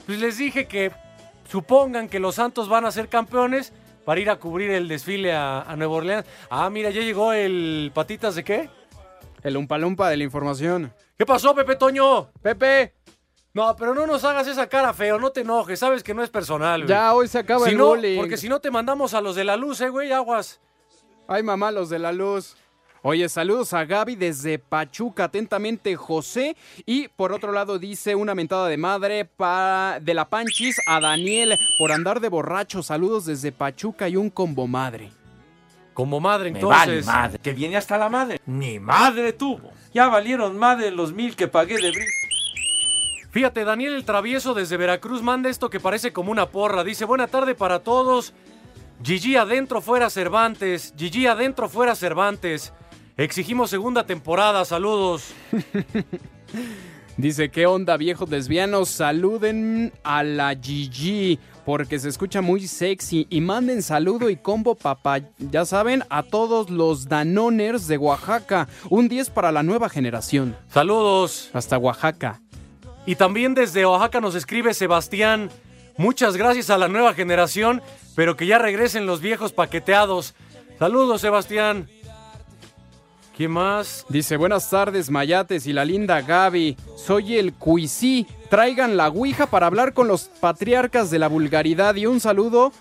pues 0.07 0.21
les 0.21 0.39
dije 0.39 0.67
que 0.69 0.93
supongan 1.51 2.09
que 2.09 2.21
los 2.21 2.37
Santos 2.37 2.69
van 2.69 2.85
a 2.85 2.93
ser 2.93 3.09
campeones 3.09 3.73
para 4.05 4.21
ir 4.21 4.31
a 4.31 4.37
cubrir 4.37 4.71
el 4.71 4.87
desfile 4.87 5.33
a, 5.33 5.63
a 5.63 5.75
Nueva 5.75 5.95
Orleans. 5.95 6.25
Ah, 6.51 6.71
mira, 6.71 6.91
ya 6.91 7.01
llegó 7.01 7.33
el 7.33 7.91
patitas 7.93 8.37
de 8.37 8.45
qué? 8.45 8.71
El 9.43 9.57
umpalumpa 9.57 10.09
de 10.09 10.17
la 10.17 10.25
información. 10.25 10.93
¿Qué 11.19 11.27
pasó, 11.27 11.55
Pepe 11.55 11.77
Toño? 11.77 12.31
Pepe. 12.43 12.95
No, 13.55 13.77
pero 13.77 13.95
no 13.95 14.07
nos 14.07 14.25
hagas 14.25 14.47
esa 14.47 14.67
cara 14.67 14.95
feo, 14.95 15.19
no 15.19 15.31
te 15.31 15.43
enojes, 15.43 15.79
sabes 15.79 16.03
que 16.03 16.15
no 16.15 16.23
es 16.23 16.31
personal. 16.31 16.83
güey. 16.83 16.89
Ya 16.89 17.13
hoy 17.13 17.29
se 17.29 17.39
acaba 17.39 17.67
Si 17.67 17.73
el 17.73 17.79
no, 17.79 17.89
bullying. 17.89 18.17
Porque 18.19 18.39
si 18.39 18.49
no 18.49 18.61
te 18.61 18.71
mandamos 18.71 19.13
a 19.13 19.21
los 19.21 19.37
de 19.37 19.45
la 19.45 19.57
luz, 19.57 19.81
eh, 19.83 19.91
güey, 19.91 20.11
aguas. 20.11 20.59
Ay, 21.29 21.43
mamá, 21.43 21.71
los 21.71 21.91
de 21.91 21.99
la 21.99 22.13
luz. 22.13 22.57
Oye, 23.03 23.29
saludos 23.29 23.75
a 23.75 23.85
Gaby 23.85 24.15
desde 24.15 24.59
Pachuca, 24.61 25.25
atentamente 25.25 25.97
José. 25.97 26.57
Y 26.87 27.09
por 27.09 27.33
otro 27.33 27.51
lado 27.53 27.79
dice 27.79 28.15
una 28.15 28.35
mentada 28.35 28.69
de 28.69 28.77
madre 28.77 29.29
de 30.01 30.15
la 30.15 30.29
Panchis 30.31 30.77
a 30.87 31.01
Daniel 31.01 31.59
por 31.79 31.91
andar 31.91 32.21
de 32.21 32.29
borracho. 32.29 32.83
Saludos 32.83 33.27
desde 33.27 33.51
Pachuca 33.51 34.09
y 34.09 34.17
un 34.17 34.31
combo 34.31 34.69
madre. 34.69 35.11
Como 35.95 36.21
madre, 36.21 36.51
Me 36.51 36.59
entonces. 36.59 37.05
vale 37.07 37.19
madre. 37.19 37.39
Que 37.39 37.53
viene 37.53 37.77
hasta 37.77 37.99
la 37.99 38.09
madre. 38.09 38.41
Ni 38.47 38.79
madre 38.79 39.33
tuvo. 39.33 39.73
Ya 39.93 40.09
valieron 40.09 40.59
madre 40.59 40.91
los 40.91 41.13
mil 41.13 41.37
que 41.37 41.49
pagué 41.49 41.77
de 41.77 41.91
brin. 41.91 42.07
Fíjate, 43.31 43.65
Daniel 43.65 43.95
el 43.95 44.05
Travieso 44.05 44.55
desde 44.55 44.77
Veracruz 44.77 45.23
manda 45.23 45.49
esto 45.49 45.71
que 45.71 45.81
parece 45.81 46.13
como 46.13 46.31
una 46.31 46.47
porra. 46.51 46.85
Dice, 46.85 47.05
buena 47.05 47.27
tarde 47.29 47.55
para 47.55 47.81
todos. 47.81 48.33
Gigi 49.03 49.37
adentro 49.37 49.81
fuera 49.81 50.11
Cervantes. 50.11 50.95
Gigi 50.97 51.27
adentro 51.27 51.69
fuera 51.69 51.95
Cervantes. 51.95 52.73
Exigimos 53.17 53.71
segunda 53.71 54.05
temporada. 54.07 54.65
Saludos. 54.65 55.33
Dice, 57.17 57.51
¿qué 57.51 57.67
onda, 57.67 57.97
viejos 57.99 58.31
lesbianos? 58.31 58.89
Saluden 58.89 59.93
a 60.03 60.23
la 60.23 60.55
Gigi 60.55 61.39
porque 61.65 61.99
se 61.99 62.09
escucha 62.09 62.41
muy 62.41 62.67
sexy 62.67 63.27
y 63.29 63.41
manden 63.41 63.83
saludo 63.83 64.31
y 64.31 64.37
combo 64.37 64.75
papá, 64.75 65.21
ya 65.39 65.65
saben, 65.65 66.03
a 66.09 66.23
todos 66.23 66.71
los 66.71 67.09
Danoners 67.09 67.87
de 67.87 67.99
Oaxaca. 67.99 68.67
Un 68.89 69.09
10 69.09 69.31
para 69.31 69.53
la 69.53 69.63
nueva 69.63 69.89
generación. 69.89 70.57
Saludos. 70.69 71.51
Hasta 71.53 71.79
Oaxaca. 71.79 72.41
Y 73.05 73.17
también 73.17 73.55
desde 73.55 73.85
Oaxaca 73.85 74.21
nos 74.21 74.35
escribe 74.35 74.73
Sebastián. 74.75 75.51
Muchas 75.99 76.37
gracias 76.37 76.71
a 76.71 76.79
la 76.79 76.89
nueva 76.89 77.15
generación, 77.15 77.83
pero 78.17 78.37
que 78.37 78.47
ya 78.47 78.59
regresen 78.59 79.07
los 79.07 79.21
viejos 79.21 79.53
paqueteados. 79.53 80.35
Saludos, 80.79 81.21
Sebastián. 81.21 81.89
¿Quién 83.37 83.51
más? 83.51 84.05
Dice, 84.11 84.37
buenas 84.37 84.69
tardes, 84.69 85.11
Mayates 85.11 85.67
y 85.67 85.73
la 85.73 85.87
linda 85.87 86.21
Gaby. 86.21 86.77
Soy 86.97 87.39
el 87.39 87.55
Cuisí. 87.55 88.27
Traigan 88.51 88.99
la 88.99 89.09
Ouija 89.09 89.47
para 89.47 89.67
hablar 89.67 89.95
con 89.95 90.07
los 90.07 90.25
patriarcas 90.25 91.11
de 91.11 91.19
la 91.19 91.29
vulgaridad 91.29 91.95
y 91.95 92.05
un 92.05 92.21
saludo 92.21 92.73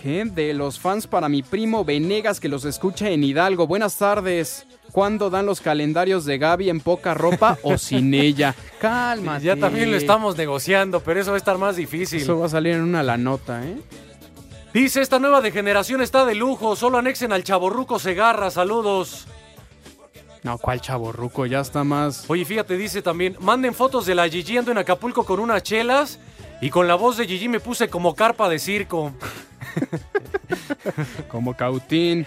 ¿qué? 0.00 0.24
de 0.24 0.54
los 0.54 0.78
fans 0.78 1.08
para 1.08 1.28
mi 1.28 1.42
primo 1.42 1.84
Venegas 1.84 2.38
que 2.38 2.48
los 2.48 2.64
escucha 2.64 3.10
en 3.10 3.24
Hidalgo. 3.24 3.66
Buenas 3.66 3.96
tardes. 3.98 4.66
¿Cuándo 4.92 5.30
dan 5.30 5.46
los 5.46 5.60
calendarios 5.60 6.24
de 6.24 6.38
Gaby 6.38 6.70
en 6.70 6.78
poca 6.80 7.14
ropa 7.14 7.58
o 7.62 7.76
sin 7.76 8.14
ella? 8.14 8.54
Calma. 8.80 9.40
Ya 9.40 9.56
también 9.56 9.90
lo 9.90 9.96
estamos 9.96 10.36
negociando, 10.36 11.00
pero 11.00 11.20
eso 11.20 11.32
va 11.32 11.36
a 11.36 11.38
estar 11.38 11.58
más 11.58 11.74
difícil. 11.74 12.22
Eso 12.22 12.38
va 12.38 12.46
a 12.46 12.50
salir 12.50 12.74
en 12.74 12.82
una 12.82 13.02
la 13.02 13.16
nota, 13.16 13.66
¿eh? 13.66 13.76
Dice, 14.72 15.00
esta 15.00 15.18
nueva 15.18 15.40
de 15.40 15.50
generación 15.50 16.02
está 16.02 16.24
de 16.24 16.34
lujo. 16.34 16.76
Solo 16.76 16.98
anexen 16.98 17.32
al 17.32 17.42
chaborruco 17.42 17.98
Segarra. 17.98 18.50
Saludos. 18.50 19.26
No, 20.46 20.58
¿cuál 20.58 20.80
chaborruco? 20.80 21.44
Ya 21.44 21.58
está 21.58 21.82
más. 21.82 22.24
Oye, 22.28 22.44
fíjate, 22.44 22.76
dice 22.76 23.02
también, 23.02 23.36
manden 23.40 23.74
fotos 23.74 24.06
de 24.06 24.14
la 24.14 24.28
Gigi 24.28 24.56
ando 24.56 24.70
en 24.70 24.78
Acapulco 24.78 25.24
con 25.24 25.40
unas 25.40 25.64
chelas 25.64 26.20
y 26.60 26.70
con 26.70 26.86
la 26.86 26.94
voz 26.94 27.16
de 27.16 27.26
Gigi 27.26 27.48
me 27.48 27.58
puse 27.58 27.88
como 27.88 28.14
carpa 28.14 28.48
de 28.48 28.60
circo. 28.60 29.12
Como 31.28 31.56
Cautín. 31.56 32.26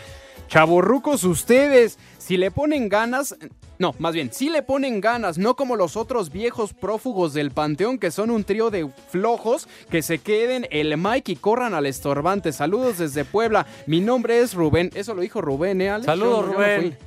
Chaborrucos 0.50 1.24
ustedes, 1.24 1.98
si 2.18 2.36
le 2.36 2.52
ponen 2.52 2.90
ganas, 2.90 3.38
no, 3.78 3.96
más 4.00 4.14
bien, 4.14 4.34
si 4.34 4.50
le 4.50 4.64
ponen 4.64 5.00
ganas, 5.00 5.38
no 5.38 5.56
como 5.56 5.76
los 5.76 5.96
otros 5.96 6.32
viejos 6.32 6.74
prófugos 6.74 7.34
del 7.34 7.52
panteón 7.52 8.00
que 8.00 8.10
son 8.10 8.32
un 8.32 8.44
trío 8.44 8.72
de 8.72 8.90
flojos, 9.10 9.68
que 9.92 10.02
se 10.02 10.18
queden 10.18 10.68
el 10.72 10.98
Mike 10.98 11.34
y 11.34 11.36
corran 11.36 11.76
al 11.76 11.86
estorbante. 11.86 12.52
Saludos 12.52 12.98
desde 12.98 13.26
Puebla, 13.26 13.68
mi 13.86 14.02
nombre 14.02 14.40
es 14.40 14.56
Rubén, 14.56 14.90
eso 14.96 15.14
lo 15.14 15.22
dijo 15.22 15.40
Rubén, 15.40 15.82
¿eh, 15.82 15.92
Alex? 15.92 16.08
Saludos, 16.08 16.48
no 16.48 16.54
Rubén. 16.54 16.98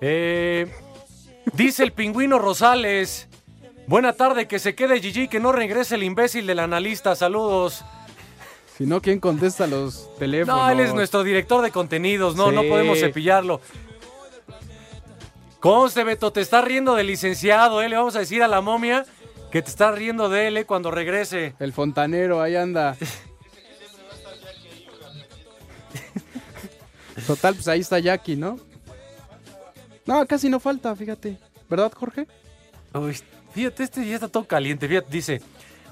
Eh, 0.00 0.66
dice 1.52 1.82
el 1.82 1.92
pingüino 1.92 2.38
Rosales. 2.38 3.28
Buena 3.86 4.12
tarde, 4.12 4.48
que 4.48 4.58
se 4.58 4.74
quede 4.74 5.00
Gigi, 5.00 5.28
que 5.28 5.38
no 5.38 5.52
regrese 5.52 5.94
el 5.94 6.02
imbécil 6.02 6.46
del 6.46 6.58
analista. 6.58 7.14
Saludos. 7.14 7.84
Si 8.76 8.84
no, 8.84 9.00
¿quién 9.00 9.20
contesta 9.20 9.66
los 9.66 10.14
teléfonos? 10.18 10.60
No, 10.60 10.70
él 10.70 10.80
es 10.80 10.92
nuestro 10.92 11.22
director 11.22 11.62
de 11.62 11.70
contenidos, 11.70 12.36
no, 12.36 12.52
no 12.52 12.62
podemos 12.64 12.98
cepillarlo. 12.98 13.60
Conste, 15.60 16.04
Beto, 16.04 16.30
te 16.30 16.42
estás 16.42 16.64
riendo 16.64 16.94
del 16.94 17.06
licenciado, 17.06 17.80
¿eh? 17.80 17.88
Le 17.88 17.96
vamos 17.96 18.16
a 18.16 18.18
decir 18.18 18.42
a 18.42 18.48
la 18.48 18.60
momia 18.60 19.06
que 19.50 19.62
te 19.62 19.70
estás 19.70 19.94
riendo 19.94 20.28
de 20.28 20.48
él, 20.48 20.58
¿eh? 20.58 20.66
Cuando 20.66 20.90
regrese. 20.90 21.54
El 21.58 21.72
fontanero, 21.72 22.42
ahí 22.42 22.56
anda. 22.56 22.96
Total, 27.26 27.54
pues 27.54 27.66
ahí 27.68 27.80
está 27.80 27.98
Jackie, 27.98 28.36
¿no? 28.36 28.58
No, 30.06 30.26
casi 30.26 30.48
no 30.48 30.60
falta, 30.60 30.94
fíjate. 30.94 31.36
¿Verdad, 31.68 31.92
Jorge? 31.92 32.26
Fíjate, 33.52 33.82
este 33.82 34.06
ya 34.06 34.14
está 34.14 34.28
todo 34.28 34.44
caliente. 34.44 34.88
Fíjate, 34.88 35.08
dice: 35.10 35.42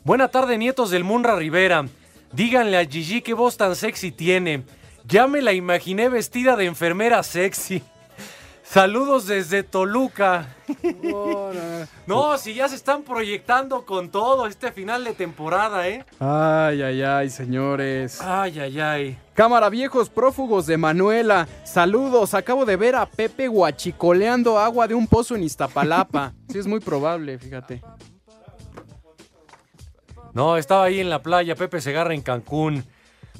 Buena 0.05 0.29
tarde, 0.29 0.57
nietos 0.57 0.91
del 0.91 1.05
Munra 1.05 1.37
Rivera. 1.37 1.87
Díganle 2.33 2.79
a 2.79 2.87
Gigi 2.87 3.23
qué 3.23 3.35
voz 3.35 3.57
tan 3.57 3.77
sexy 3.77 4.11
tiene. 4.11 4.65
Ya 5.07 5.27
me 5.27 5.43
la 5.43 5.53
imaginé 5.53 6.09
vestida 6.09 6.57
de 6.57 6.67
enfermera 6.67 7.23
sexy. 7.23 7.83
Saludos 8.67 9.27
desde 9.27 9.63
Toluca. 9.63 10.57
No, 12.07 12.39
si 12.39 12.55
ya 12.55 12.67
se 12.67 12.77
están 12.77 13.03
proyectando 13.03 13.85
con 13.85 14.09
todo 14.11 14.47
este 14.47 14.73
final 14.73 15.05
de 15.05 15.13
temporada, 15.13 15.87
¿eh? 15.87 16.05
Ay, 16.19 16.81
ay, 16.81 17.03
ay, 17.03 17.31
señores. 17.31 18.21
Ay, 18.23 18.59
ay, 18.59 18.81
ay. 18.81 19.19
Cámara 19.35 19.69
viejos 19.69 20.09
prófugos 20.09 20.67
de 20.67 20.79
Manuela. 20.79 21.47
Saludos, 21.65 22.33
acabo 22.33 22.65
de 22.65 22.77
ver 22.77 22.97
a 22.97 23.05
Pepe 23.07 23.49
guachicoleando 23.49 24.59
agua 24.59 24.89
de 24.89 24.95
un 24.95 25.07
pozo 25.07 25.37
en 25.37 25.45
Iztapalapa. 25.45 26.33
Sí, 26.49 26.59
es 26.59 26.67
muy 26.67 26.81
probable, 26.81 27.39
fíjate. 27.39 27.83
No, 30.33 30.57
estaba 30.57 30.85
ahí 30.85 31.01
en 31.01 31.11
la 31.11 31.21
playa, 31.23 31.55
Pepe 31.55 31.81
Segarra 31.81 32.15
en 32.15 32.23
Cancún. 32.23 32.85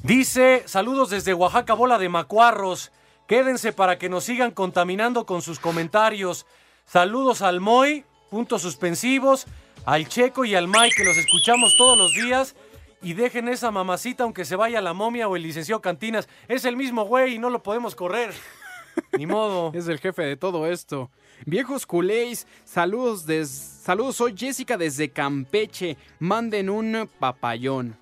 Dice, 0.03 0.63
saludos 0.65 1.09
desde 1.09 1.33
Oaxaca, 1.33 1.73
bola 1.73 1.97
de 1.97 2.09
macuarros. 2.09 2.91
Quédense 3.27 3.73
para 3.73 3.97
que 3.97 4.09
nos 4.09 4.23
sigan 4.25 4.51
contaminando 4.51 5.25
con 5.25 5.41
sus 5.41 5.59
comentarios. 5.59 6.45
Saludos 6.85 7.41
al 7.41 7.59
Moy, 7.59 8.05
puntos 8.29 8.61
suspensivos, 8.61 9.47
al 9.85 10.07
Checo 10.07 10.45
y 10.45 10.53
al 10.53 10.67
Mike, 10.67 10.95
que 10.97 11.03
los 11.03 11.17
escuchamos 11.17 11.75
todos 11.75 11.97
los 11.97 12.13
días. 12.13 12.55
Y 13.01 13.13
dejen 13.13 13.49
esa 13.49 13.71
mamacita 13.71 14.23
aunque 14.23 14.45
se 14.45 14.55
vaya 14.55 14.81
la 14.81 14.93
momia 14.93 15.27
o 15.27 15.35
el 15.35 15.43
licenciado 15.43 15.81
Cantinas. 15.81 16.27
Es 16.47 16.65
el 16.65 16.77
mismo 16.77 17.05
güey 17.05 17.35
y 17.35 17.39
no 17.39 17.49
lo 17.49 17.63
podemos 17.63 17.95
correr. 17.95 18.33
Ni 19.17 19.25
modo. 19.25 19.71
Es 19.73 19.87
el 19.87 19.99
jefe 19.99 20.23
de 20.23 20.37
todo 20.37 20.67
esto. 20.67 21.09
Viejos 21.45 21.85
culéis, 21.85 22.47
saludos 22.63 23.25
des... 23.25 23.49
Saludos, 23.49 24.15
soy 24.15 24.35
Jessica 24.37 24.77
desde 24.77 25.09
Campeche. 25.09 25.97
Manden 26.19 26.69
un 26.69 27.09
papayón. 27.19 27.97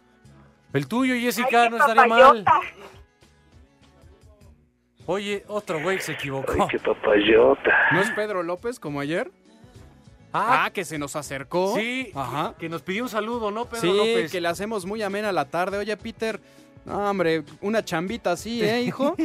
El 0.71 0.87
tuyo, 0.87 1.15
Jessica, 1.15 1.69
no 1.69 1.77
estaría 1.77 2.07
mal. 2.07 2.45
Oye, 5.05 5.43
otro 5.47 5.81
güey 5.81 5.99
se 5.99 6.13
equivocó. 6.13 6.67
qué 6.67 6.79
papayota. 6.79 7.71
¿No 7.91 8.01
es 8.01 8.09
Pedro 8.11 8.41
López 8.43 8.79
como 8.79 8.99
ayer? 8.99 9.31
Ah, 10.31 10.71
que 10.73 10.83
se 10.83 10.97
nos 10.97 11.15
acercó. 11.15 11.75
Sí, 11.75 12.11
Ajá. 12.15 12.55
que 12.57 12.67
nos 12.67 12.81
pidió 12.81 13.03
un 13.03 13.09
saludo, 13.09 13.51
¿no, 13.51 13.65
Pedro 13.65 13.81
Sí, 13.81 13.97
López? 13.97 14.31
que 14.31 14.41
le 14.41 14.47
hacemos 14.47 14.85
muy 14.85 15.03
amena 15.03 15.31
la 15.31 15.45
tarde. 15.45 15.77
Oye, 15.77 15.95
Peter, 15.97 16.39
no, 16.85 17.09
hombre, 17.09 17.43
una 17.61 17.85
chambita 17.85 18.31
así, 18.31 18.63
¿eh, 18.63 18.81
hijo? 18.81 19.15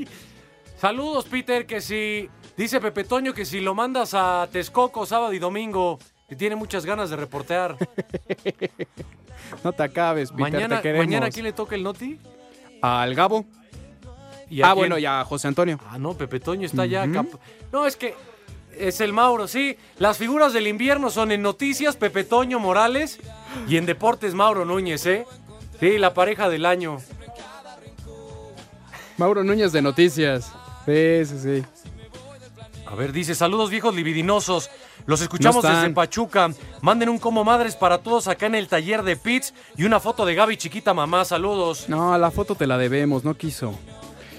Saludos, 0.76 1.26
Peter, 1.26 1.66
que 1.66 1.80
si... 1.80 2.28
Dice 2.56 2.80
Pepe 2.80 3.02
Toño 3.02 3.34
que 3.34 3.44
si 3.44 3.60
lo 3.60 3.74
mandas 3.74 4.14
a 4.14 4.46
Texcoco 4.52 5.06
sábado 5.06 5.32
y 5.32 5.40
domingo, 5.40 5.98
que 6.28 6.36
tiene 6.36 6.54
muchas 6.54 6.86
ganas 6.86 7.10
de 7.10 7.16
reportear. 7.16 7.76
no 9.64 9.72
te 9.72 9.82
acabes, 9.82 10.30
Peter, 10.30 10.52
mañana, 10.52 10.76
te 10.76 10.82
queremos. 10.82 11.06
¿Mañana 11.06 11.26
a 11.26 11.30
quién 11.30 11.46
le 11.46 11.52
toca 11.52 11.74
el 11.74 11.82
noti? 11.82 12.20
Al 12.80 13.12
Gabo. 13.16 13.44
¿Y 14.54 14.62
a 14.62 14.66
ah, 14.66 14.68
quién? 14.68 14.78
bueno, 14.82 14.98
y 14.98 15.04
a 15.04 15.24
José 15.24 15.48
Antonio. 15.48 15.80
Ah, 15.90 15.98
no, 15.98 16.14
Pepe 16.14 16.38
Toño 16.38 16.64
está 16.64 16.86
ya... 16.86 17.10
Cap- 17.10 17.40
No, 17.72 17.86
es 17.86 17.96
que 17.96 18.14
es 18.78 19.00
el 19.00 19.12
Mauro, 19.12 19.48
sí. 19.48 19.76
Las 19.98 20.16
figuras 20.16 20.52
del 20.52 20.68
invierno 20.68 21.10
son 21.10 21.32
en 21.32 21.42
noticias 21.42 21.96
Pepe 21.96 22.22
Toño 22.22 22.60
Morales 22.60 23.18
y 23.66 23.78
en 23.78 23.84
deportes 23.84 24.32
Mauro 24.32 24.64
Núñez, 24.64 25.06
¿eh? 25.06 25.26
Sí, 25.80 25.98
la 25.98 26.14
pareja 26.14 26.48
del 26.48 26.66
año. 26.66 26.98
Mauro 29.16 29.42
Núñez 29.42 29.72
de 29.72 29.82
Noticias. 29.82 30.52
Sí, 30.86 31.24
sí, 31.24 31.38
sí. 31.42 31.64
A 32.86 32.94
ver, 32.94 33.10
dice, 33.10 33.34
saludos 33.34 33.70
viejos 33.70 33.92
libidinosos. 33.92 34.70
Los 35.06 35.20
escuchamos 35.20 35.64
No 35.64 35.70
desde 35.70 35.90
Pachuca. 35.90 36.52
Manden 36.80 37.08
un 37.08 37.18
como 37.18 37.42
madres 37.42 37.74
para 37.74 37.98
todos 37.98 38.28
acá 38.28 38.46
en 38.46 38.54
el 38.54 38.68
taller 38.68 39.02
de 39.02 39.16
Pits 39.16 39.52
y 39.76 39.82
una 39.82 39.98
foto 39.98 40.24
de 40.24 40.36
Gaby 40.36 40.56
chiquita 40.58 40.94
mamá. 40.94 41.24
Saludos. 41.24 41.88
No, 41.88 42.16
la 42.16 42.30
foto 42.30 42.54
te 42.54 42.68
la 42.68 42.78
debemos, 42.78 43.24
no 43.24 43.34
quiso. 43.34 43.74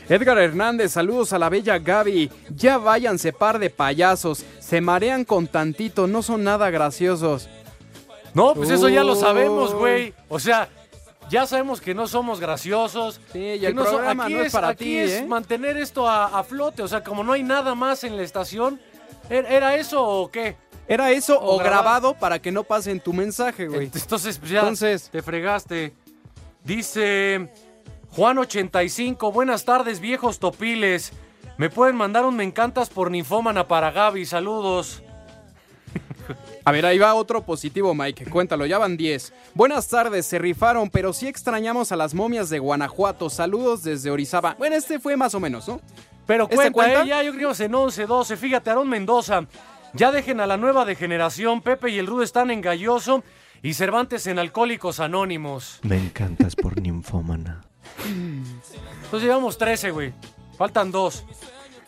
Edgar 0.08 0.38
Hernández, 0.38 0.92
saludos 0.92 1.34
a 1.34 1.40
la 1.40 1.50
bella 1.50 1.80
Gaby. 1.80 2.30
Ya 2.56 2.78
váyanse 2.78 3.34
par 3.34 3.58
de 3.60 3.70
payasos. 3.70 4.46
Se 4.60 4.80
marean 4.82 5.26
con 5.26 5.48
tantito, 5.48 6.08
no 6.08 6.22
son 6.22 6.44
nada 6.44 6.70
graciosos. 6.70 7.50
No, 8.34 8.54
pues 8.54 8.70
eso 8.70 8.90
ya 8.90 9.04
lo 9.04 9.16
sabemos, 9.16 9.74
güey. 9.74 10.14
O 10.30 10.40
sea, 10.40 10.70
ya 11.30 11.48
sabemos 11.48 11.82
que 11.82 11.96
no 11.96 12.08
somos 12.08 12.40
graciosos. 12.40 13.20
Sí, 13.34 13.40
y 13.40 13.66
el 13.66 13.74
no 13.74 13.84
so- 13.86 13.92
programa 13.92 14.26
aquí 14.26 14.34
no 14.36 14.42
es 14.44 14.52
para 14.52 14.68
aquí 14.70 14.84
ti, 14.86 14.98
es 14.98 15.12
¿eh? 15.22 15.26
mantener 15.26 15.78
esto 15.78 16.08
a, 16.08 16.26
a 16.40 16.44
flote. 16.44 16.84
O 16.84 16.88
sea, 16.88 17.04
como 17.04 17.24
no 17.24 17.34
hay 17.34 17.44
nada 17.44 17.74
más 17.76 18.04
en 18.04 18.16
la 18.18 18.24
estación, 18.24 18.80
¿er- 19.30 19.46
¿era 19.50 19.76
eso 19.76 20.04
o 20.04 20.30
qué? 20.30 20.56
¿Era 20.88 21.10
eso 21.12 21.40
o, 21.40 21.56
O 21.56 21.58
grabado. 21.58 21.82
grabado 21.84 22.14
para 22.20 22.38
que 22.40 22.52
no 22.52 22.64
pasen 22.64 23.00
tu 23.00 23.12
mensaje, 23.12 23.68
güey? 23.68 23.90
Entonces, 23.96 24.38
pues 24.38 24.52
ya 24.52 24.60
Entonces- 24.60 25.10
te 25.10 25.24
fregaste. 25.24 25.94
Dice 26.64 27.50
Juan85, 28.16 29.34
buenas 29.34 29.66
tardes, 29.66 30.00
viejos 30.00 30.40
topiles. 30.40 31.12
Me 31.58 31.70
pueden 31.70 31.96
mandar 31.96 32.26
un 32.26 32.36
me 32.36 32.44
encantas 32.44 32.90
por 32.90 33.12
ninfómana 33.12 33.68
para 33.68 33.92
Gaby, 33.92 34.26
saludos. 34.26 35.04
A 36.66 36.72
ver, 36.72 36.86
ahí 36.86 36.98
va 36.98 37.14
otro 37.14 37.44
positivo, 37.46 37.94
Mike. 37.94 38.26
Cuéntalo, 38.26 38.66
ya 38.66 38.78
van 38.78 38.98
10. 38.98 39.34
Buenas 39.54 39.88
tardes, 39.88 40.26
se 40.26 40.40
rifaron, 40.40 40.90
pero 40.90 41.14
sí 41.14 41.28
extrañamos 41.28 41.92
a 41.92 41.96
las 41.96 42.14
momias 42.14 42.50
de 42.50 42.60
Guanajuato. 42.60 43.30
Saludos 43.30 43.84
desde 43.84 44.10
Orizaba. 44.10 44.56
Bueno, 44.58 44.76
este 44.76 45.00
fue 45.00 45.16
más 45.18 45.36
o 45.36 45.40
menos, 45.40 45.68
¿no? 45.68 45.80
Pero 46.26 46.46
¿Este 46.46 46.56
cuenta, 46.56 46.74
cuenta? 46.74 47.04
eh, 47.04 47.08
ya 47.08 47.22
yo 47.22 47.34
creo 47.34 47.54
que 47.54 47.64
en 47.66 47.76
11, 47.76 48.06
12. 48.08 48.38
Fíjate, 48.38 48.70
Aarón 48.72 48.90
Mendoza. 48.90 49.46
Ya 49.94 50.12
dejen 50.12 50.40
a 50.40 50.48
la 50.48 50.58
nueva 50.58 50.86
de 50.86 50.96
generación. 50.96 51.62
Pepe 51.62 51.92
y 51.92 52.00
el 52.00 52.08
Rudo 52.08 52.24
están 52.24 52.50
en 52.50 52.62
Galloso 52.62 53.24
y 53.62 53.74
Cervantes 53.76 54.26
en 54.26 54.40
Alcohólicos 54.40 55.00
Anónimos. 55.00 55.80
Me 55.84 55.98
encantas 55.98 56.56
por 56.56 56.82
ninfómana. 56.82 57.65
Entonces 58.04 59.24
llevamos 59.24 59.58
13, 59.58 59.92
güey. 59.92 60.14
Faltan 60.58 60.92
dos. 60.92 61.26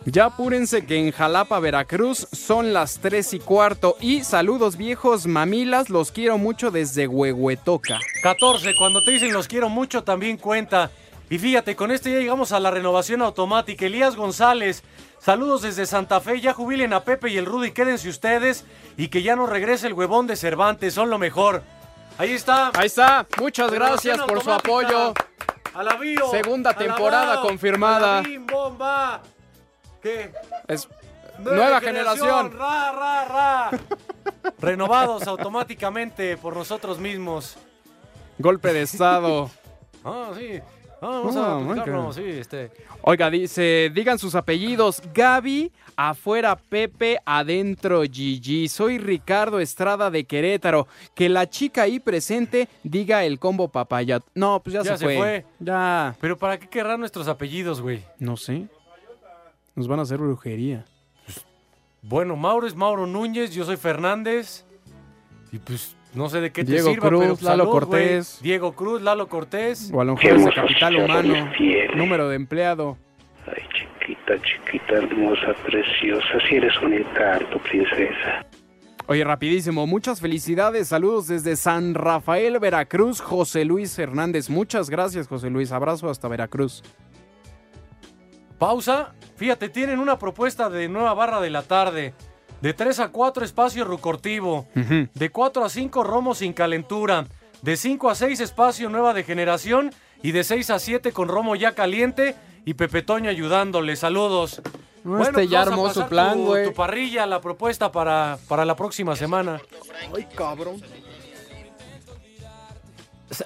Ya 0.06 0.26
apúrense 0.26 0.86
que 0.86 0.96
en 0.96 1.12
Jalapa, 1.12 1.60
Veracruz, 1.60 2.28
son 2.32 2.72
las 2.72 3.00
3 3.00 3.34
y 3.34 3.40
cuarto. 3.40 3.98
Y 4.00 4.24
saludos 4.24 4.78
viejos 4.78 5.26
mamilas, 5.26 5.90
los 5.90 6.14
quiero 6.14 6.38
mucho 6.38 6.72
desde 6.72 7.08
Huehuetoca. 7.08 8.00
14. 8.24 8.74
Cuando 8.78 9.02
te 9.02 9.12
dicen 9.12 9.34
los 9.34 9.50
quiero 9.50 9.68
mucho, 9.68 10.06
también 10.06 10.38
cuenta. 10.38 10.92
Y 11.30 11.40
fíjate, 11.40 11.76
con 11.76 11.92
este 11.92 12.12
ya 12.12 12.20
llegamos 12.20 12.54
a 12.54 12.62
la 12.62 12.72
renovación 12.72 13.22
automática. 13.22 13.86
Elías 13.86 14.16
González, 14.16 14.82
saludos 15.20 15.64
desde 15.64 15.86
Santa 15.86 16.22
Fe. 16.22 16.40
Ya 16.40 16.54
jubilen 16.54 16.94
a 16.94 17.04
Pepe 17.04 17.30
y 17.30 17.38
el 17.38 17.46
Rudy, 17.46 17.72
quédense 17.72 18.08
ustedes. 18.08 18.64
Y 18.96 19.10
que 19.10 19.24
ya 19.24 19.36
no 19.36 19.46
regrese 19.46 19.88
el 19.88 19.94
huevón 19.94 20.26
de 20.26 20.38
Cervantes, 20.38 20.94
son 20.94 21.10
lo 21.10 21.18
mejor. 21.18 21.64
Ahí 22.18 22.32
está. 22.32 22.72
Ahí 22.76 22.88
está. 22.88 23.28
Muchas 23.38 23.72
gracias 23.72 24.18
por 24.20 24.42
su 24.42 24.52
apoyo. 24.52 25.14
A 25.78 25.84
la 25.84 25.96
bio. 25.96 26.32
Segunda 26.32 26.74
temporada 26.74 27.40
confirmada. 27.40 28.24
bomba. 28.52 29.22
¿Qué? 30.02 30.34
Es 30.68 30.90
nueva 31.38 31.80
generación. 31.80 32.52
Ra, 32.58 32.92
ra, 32.92 33.26
ra. 33.26 33.72
Renovados 34.60 35.28
automáticamente 35.28 36.36
por 36.36 36.56
nosotros 36.56 36.98
mismos. 36.98 37.58
Golpe 38.40 38.74
de 38.74 38.82
estado. 38.82 39.52
Ah, 40.06 40.32
sí. 40.38 40.62
Ah, 41.02 41.22
vamos 41.24 41.36
Ah, 41.36 41.58
a 41.58 41.66
platicarlo, 41.66 42.08
ok. 42.08 42.14
sí, 42.14 42.24
este. 42.24 42.72
Oiga, 43.02 43.30
dice, 43.30 43.92
digan 43.94 44.18
sus 44.18 44.34
apellidos. 44.34 45.02
Gaby, 45.14 45.72
afuera 45.96 46.56
Pepe, 46.56 47.20
adentro 47.26 48.02
Gigi. 48.02 48.68
Soy 48.68 48.98
Ricardo 48.98 49.60
Estrada 49.60 50.10
de 50.10 50.24
Querétaro. 50.26 50.88
Que 51.14 51.30
la 51.30 51.48
chica 51.50 51.84
ahí 51.84 52.00
presente 52.00 52.68
diga 52.84 53.24
el 53.26 53.38
combo 53.38 53.68
papaya. 53.68 54.22
No, 54.34 54.60
pues 54.64 54.74
ya, 54.74 54.82
Ya 54.84 54.94
se, 54.94 54.98
se 55.00 55.06
fue. 55.06 55.18
fue. 55.18 55.46
Ya. 55.60 56.16
Pero 56.20 56.38
¿para 56.38 56.58
qué 56.58 56.68
querrán 56.68 57.00
nuestros 57.00 57.28
apellidos, 57.28 57.82
güey? 57.82 58.04
No 58.18 58.36
sé. 58.38 58.68
Nos 59.76 59.88
van 59.88 60.00
a 60.00 60.02
hacer 60.04 60.18
brujería. 60.18 60.86
Bueno, 62.02 62.36
Mauro 62.36 62.66
es 62.66 62.76
Mauro 62.76 63.06
Núñez, 63.06 63.52
yo 63.54 63.66
soy 63.66 63.76
Fernández. 63.78 64.64
Y 65.52 65.58
pues 65.60 65.96
no 66.14 66.30
sé 66.30 66.42
de 66.42 66.52
qué 66.52 66.64
Diego 66.64 66.88
te 66.88 66.94
sirva, 66.94 67.08
Cruz, 67.10 67.22
pero 67.22 67.30
Lalo 67.30 67.42
salud, 67.42 67.66
güey. 67.66 67.80
Cortés. 67.80 68.40
Diego 68.42 68.72
Cruz, 68.74 69.02
Lalo 69.02 69.28
Cortés. 69.28 69.92
O 69.94 70.02
a 70.02 70.06
lo 70.06 70.16
mejor 70.16 70.38
es 70.38 70.46
de 70.46 70.54
capital 70.54 70.96
humano. 70.96 71.52
Número 71.96 72.30
de 72.30 72.36
empleado. 72.36 72.98
Chiquita, 73.46 74.42
chiquita, 74.42 74.94
hermosa, 74.96 75.54
preciosa, 75.66 76.28
si 76.48 76.56
eres 76.56 76.74
un 76.82 76.94
encanto, 76.94 77.60
princesa. 77.60 78.46
Oye, 79.10 79.24
rapidísimo, 79.24 79.88
muchas 79.88 80.20
felicidades, 80.20 80.90
saludos 80.90 81.28
desde 81.28 81.56
San 81.56 81.94
Rafael, 81.94 82.60
Veracruz, 82.60 83.22
José 83.22 83.64
Luis 83.64 83.98
Hernández. 83.98 84.50
Muchas 84.50 84.90
gracias, 84.90 85.28
José 85.28 85.50
Luis. 85.50 85.72
Abrazo 85.72 86.10
hasta 86.10 86.28
Veracruz. 86.28 86.84
Pausa. 88.58 89.14
Fíjate, 89.38 89.70
tienen 89.70 90.00
una 90.00 90.18
propuesta 90.18 90.70
de 90.70 90.90
nueva 90.90 91.14
barra 91.14 91.40
de 91.40 91.50
la 91.50 91.62
tarde. 91.62 92.14
De 92.62 92.74
3 92.74 93.00
a 93.00 93.10
4 93.10 93.46
espacio 93.46 93.86
rucortivo. 93.86 94.68
Ujú. 94.76 95.08
De 95.14 95.30
4 95.32 95.64
a 95.66 95.70
5 95.70 96.04
romo 96.04 96.34
sin 96.36 96.54
calentura. 96.54 97.26
De 97.62 97.78
5 97.78 98.10
a 98.10 98.16
6 98.16 98.40
espacio 98.40 98.90
nueva 98.90 99.14
de 99.14 99.24
generación. 99.24 99.94
Y 100.24 100.32
de 100.32 100.44
6 100.44 100.70
a 100.72 100.80
7 100.80 101.12
con 101.12 101.28
romo 101.28 101.56
ya 101.56 101.74
caliente. 101.74 102.36
Y 102.66 102.74
Pepe 102.74 103.02
Toño 103.04 103.30
ayudándole. 103.30 103.96
Saludos. 103.96 104.62
No, 105.04 105.22
este 105.22 105.48
ya 105.48 105.60
vas 105.60 105.68
a 105.68 105.72
armó 105.72 105.94
su 105.94 106.06
plan, 106.08 106.34
tu- 106.34 106.46
güey. 106.48 106.66
Tu 106.66 106.74
parrilla, 106.74 107.26
la 107.26 107.40
propuesta 107.40 107.92
para, 107.92 108.38
para 108.48 108.66
la 108.66 108.76
próxima 108.76 109.16
semana. 109.16 109.62
Ay, 110.14 110.28
cabrón. 110.36 110.82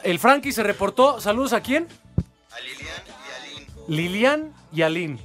El 0.03 0.17
Frankie 0.19 0.51
se 0.53 0.63
reportó. 0.63 1.19
¿Saludos 1.19 1.53
a 1.53 1.61
quién? 1.61 1.87
A 2.51 2.59
Lilian 2.61 3.03
y 3.07 3.51
Aline. 3.51 3.67
Lilian 3.87 4.53
y 4.73 4.81
Aline. 4.81 5.19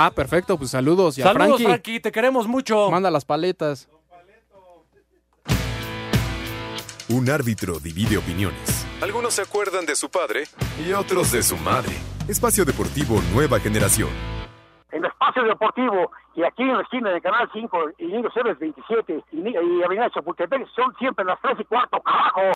Ah, 0.00 0.12
perfecto, 0.12 0.56
pues 0.56 0.70
saludos. 0.70 1.18
Y 1.18 1.22
a 1.22 1.24
Saludos, 1.24 1.46
Frankie. 1.48 1.64
Frankie. 1.64 2.00
Te 2.00 2.12
queremos 2.12 2.46
mucho. 2.46 2.88
Manda 2.88 3.10
las 3.10 3.24
paletas. 3.24 3.88
Un 7.08 7.28
árbitro 7.28 7.80
divide 7.80 8.16
opiniones. 8.16 8.86
Algunos 9.02 9.34
se 9.34 9.42
acuerdan 9.42 9.86
de 9.86 9.96
su 9.96 10.08
padre 10.08 10.44
y 10.86 10.92
otros 10.92 11.32
de 11.32 11.42
su 11.42 11.56
madre. 11.56 11.94
Espacio 12.28 12.64
Deportivo 12.64 13.20
Nueva 13.34 13.58
Generación. 13.58 14.10
En 14.92 15.04
Espacio 15.04 15.42
Deportivo 15.42 16.12
y 16.36 16.44
aquí 16.44 16.62
en 16.62 16.76
la 16.76 16.82
esquina 16.82 17.10
de 17.10 17.20
Canal 17.20 17.50
5 17.52 17.78
y 17.98 18.06
Niños 18.06 18.32
Héroes 18.36 18.56
27 18.60 19.24
y, 19.32 19.48
y 19.48 19.82
Avenida 19.82 20.10
Chapultepec 20.10 20.64
son 20.76 20.94
siempre 21.00 21.24
las 21.24 21.40
3 21.42 21.56
y 21.58 21.64
cuarto, 21.64 22.00
carajo. 22.02 22.52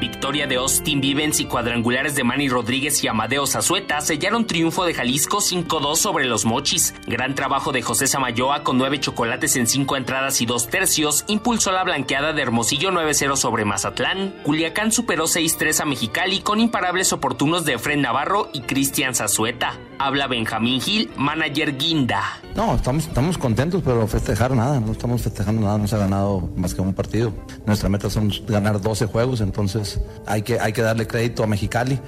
Victoria 0.00 0.46
de 0.46 0.56
Austin 0.56 1.00
Vivens 1.00 1.40
y 1.40 1.46
cuadrangulares 1.46 2.14
de 2.14 2.22
Manny 2.22 2.48
Rodríguez 2.48 3.02
y 3.02 3.08
Amadeo 3.08 3.46
Zazueta 3.46 4.00
sellaron 4.00 4.46
triunfo 4.46 4.84
de 4.84 4.94
Jalisco 4.94 5.38
5-2 5.38 5.96
sobre 5.96 6.26
los 6.26 6.44
Mochis. 6.44 6.94
Gran 7.06 7.34
trabajo 7.34 7.72
de 7.72 7.82
José 7.82 8.06
Samayoa 8.06 8.62
con 8.62 8.78
nueve 8.78 9.00
chocolates 9.00 9.56
en 9.56 9.66
cinco 9.66 9.96
entradas 9.96 10.40
y 10.40 10.46
dos 10.46 10.68
tercios 10.68 11.24
impulsó 11.26 11.72
la 11.72 11.84
blanqueada 11.84 12.32
de 12.32 12.42
Hermosillo 12.42 12.90
9-0 12.90 13.36
sobre 13.36 13.64
Mazatlán. 13.64 14.34
Culiacán 14.44 14.92
superó 14.92 15.24
6-3 15.24 15.80
a 15.80 15.84
Mexicali 15.84 16.40
con 16.40 16.60
imparables 16.60 17.12
oportunos 17.12 17.64
de 17.64 17.74
Efren 17.74 18.02
Navarro 18.02 18.50
y 18.52 18.60
Cristian 18.62 19.14
Zazueta. 19.14 19.78
Habla 19.98 20.28
Benjamín 20.28 20.80
Gil, 20.80 21.10
manager 21.16 21.76
Guinda. 21.76 22.22
No, 22.54 22.76
estamos, 22.76 23.06
estamos 23.06 23.36
contentos, 23.36 23.82
pero 23.84 24.06
festejar 24.06 24.52
nada, 24.52 24.80
no 24.80 24.92
estamos 24.92 25.22
festejando 25.22 25.62
nada, 25.62 25.78
no 25.78 25.86
se 25.88 25.96
ha 25.96 25.98
ganado 25.98 26.48
más 26.56 26.74
que 26.74 26.80
un 26.80 26.94
partido. 26.94 27.32
Nuestra 27.66 27.88
meta 27.88 28.08
son 28.08 28.32
ganar 28.46 28.80
12 28.80 29.06
juegos, 29.06 29.40
entonces 29.40 30.00
hay 30.26 30.42
que, 30.42 30.60
hay 30.60 30.72
que 30.72 30.82
darle 30.82 31.06
crédito 31.06 31.42
a 31.42 31.46
Mexicali. 31.46 31.98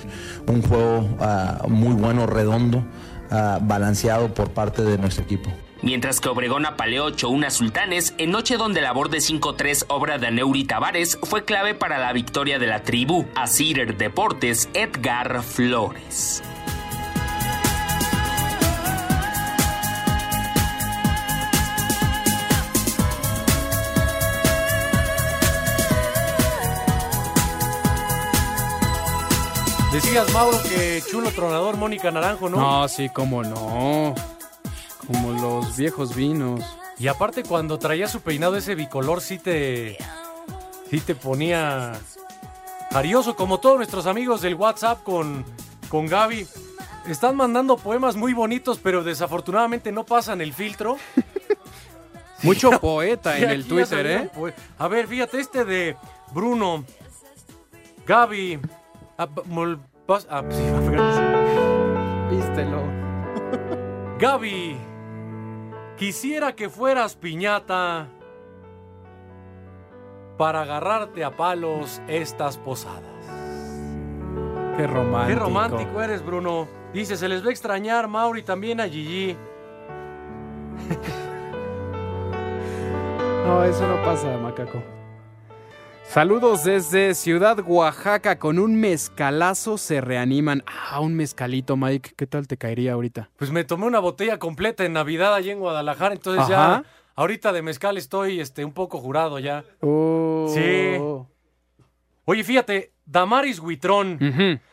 Un 0.46 0.62
juego 0.62 1.08
ah, 1.20 1.64
muy 1.68 1.94
bueno, 1.94 2.26
redondo, 2.26 2.84
ah, 3.30 3.58
balanceado 3.60 4.32
por 4.34 4.50
parte 4.50 4.82
de 4.82 4.96
nuestro 4.98 5.24
equipo. 5.24 5.50
Mientras 5.82 6.20
que 6.20 6.28
Obregón 6.28 6.66
apaleó 6.66 7.08
8-1 7.08 7.46
a 7.46 7.50
Sultanes, 7.50 8.14
en 8.18 8.30
noche 8.30 8.56
donde 8.56 8.82
labor 8.82 9.08
de 9.08 9.18
5-3 9.18 9.86
obra 9.88 10.18
de 10.18 10.26
Aneuri 10.26 10.64
Tavares 10.64 11.18
fue 11.22 11.44
clave 11.44 11.74
para 11.74 11.98
la 11.98 12.12
victoria 12.12 12.58
de 12.58 12.66
la 12.66 12.82
tribu. 12.82 13.26
A 13.34 13.46
Cider 13.46 13.96
Deportes, 13.96 14.68
Edgar 14.74 15.42
Flores. 15.42 16.42
Decías, 29.92 30.32
Mauro, 30.32 30.56
que 30.62 31.02
chulo 31.10 31.32
tronador 31.32 31.76
Mónica 31.76 32.12
Naranjo, 32.12 32.48
¿no? 32.48 32.58
No, 32.58 32.88
sí, 32.88 33.08
cómo 33.08 33.42
no. 33.42 34.14
Como 35.04 35.32
los 35.32 35.76
viejos 35.76 36.14
vinos. 36.14 36.64
Y 36.96 37.08
aparte, 37.08 37.42
cuando 37.42 37.76
traía 37.76 38.06
su 38.06 38.20
peinado 38.20 38.56
ese 38.56 38.76
bicolor, 38.76 39.20
sí 39.20 39.38
te. 39.38 39.98
Sí 40.88 41.00
te 41.00 41.16
ponía. 41.16 41.98
Jarioso, 42.92 43.34
como 43.34 43.58
todos 43.58 43.78
nuestros 43.78 44.06
amigos 44.06 44.42
del 44.42 44.54
WhatsApp 44.54 45.02
con, 45.02 45.44
con 45.88 46.06
Gaby. 46.06 46.46
Están 47.06 47.34
mandando 47.34 47.76
poemas 47.76 48.14
muy 48.14 48.32
bonitos, 48.32 48.78
pero 48.80 49.02
desafortunadamente 49.02 49.90
no 49.90 50.04
pasan 50.04 50.40
el 50.40 50.52
filtro. 50.52 50.98
Mucho 52.42 52.70
poeta 52.78 53.38
en 53.38 53.50
el 53.50 53.66
Twitter, 53.66 54.06
¿eh? 54.06 54.30
A 54.78 54.86
ver, 54.86 55.08
fíjate, 55.08 55.40
este 55.40 55.64
de 55.64 55.96
Bruno. 56.32 56.84
Gaby. 58.06 58.60
Ah, 59.20 59.28
ah, 60.30 60.42
sí, 60.50 60.62
Vístelo. 62.30 62.82
Gaby. 64.18 64.76
Quisiera 65.96 66.54
que 66.54 66.70
fueras 66.70 67.14
piñata 67.16 68.08
para 70.38 70.62
agarrarte 70.62 71.22
a 71.24 71.36
palos 71.36 72.00
estas 72.08 72.56
posadas. 72.56 73.04
Qué 74.76 74.86
romántico. 74.86 75.26
Qué 75.26 75.34
romántico 75.34 76.02
eres, 76.02 76.24
Bruno. 76.24 76.66
Dice, 76.94 77.16
se 77.16 77.28
les 77.28 77.44
va 77.44 77.48
a 77.48 77.50
extrañar, 77.50 78.08
Mauri, 78.08 78.42
también 78.42 78.80
a 78.80 78.88
Gigi. 78.88 79.36
No, 83.46 83.64
eso 83.64 83.84
no 83.88 84.00
pasa, 84.04 84.36
macaco. 84.36 84.80
Saludos 86.10 86.64
desde 86.64 87.14
Ciudad 87.14 87.60
Oaxaca. 87.64 88.36
Con 88.36 88.58
un 88.58 88.74
mezcalazo 88.74 89.78
se 89.78 90.00
reaniman. 90.00 90.64
Ah, 90.66 90.98
un 90.98 91.14
mezcalito, 91.14 91.76
Mike. 91.76 92.14
¿Qué 92.16 92.26
tal 92.26 92.48
te 92.48 92.56
caería 92.56 92.94
ahorita? 92.94 93.30
Pues 93.36 93.52
me 93.52 93.62
tomé 93.62 93.86
una 93.86 94.00
botella 94.00 94.40
completa 94.40 94.84
en 94.84 94.92
Navidad 94.92 95.32
allí 95.32 95.50
en 95.50 95.60
Guadalajara, 95.60 96.14
entonces 96.14 96.42
Ajá. 96.42 96.82
ya 96.82 96.84
ahorita 97.14 97.52
de 97.52 97.62
mezcal 97.62 97.96
estoy 97.96 98.40
este, 98.40 98.64
un 98.64 98.72
poco 98.72 98.98
jurado 98.98 99.38
ya. 99.38 99.64
Oh. 99.82 100.50
Sí. 100.52 100.96
Oye, 102.24 102.42
fíjate, 102.42 102.92
Damaris 103.06 103.60
Huitrón. 103.60 104.18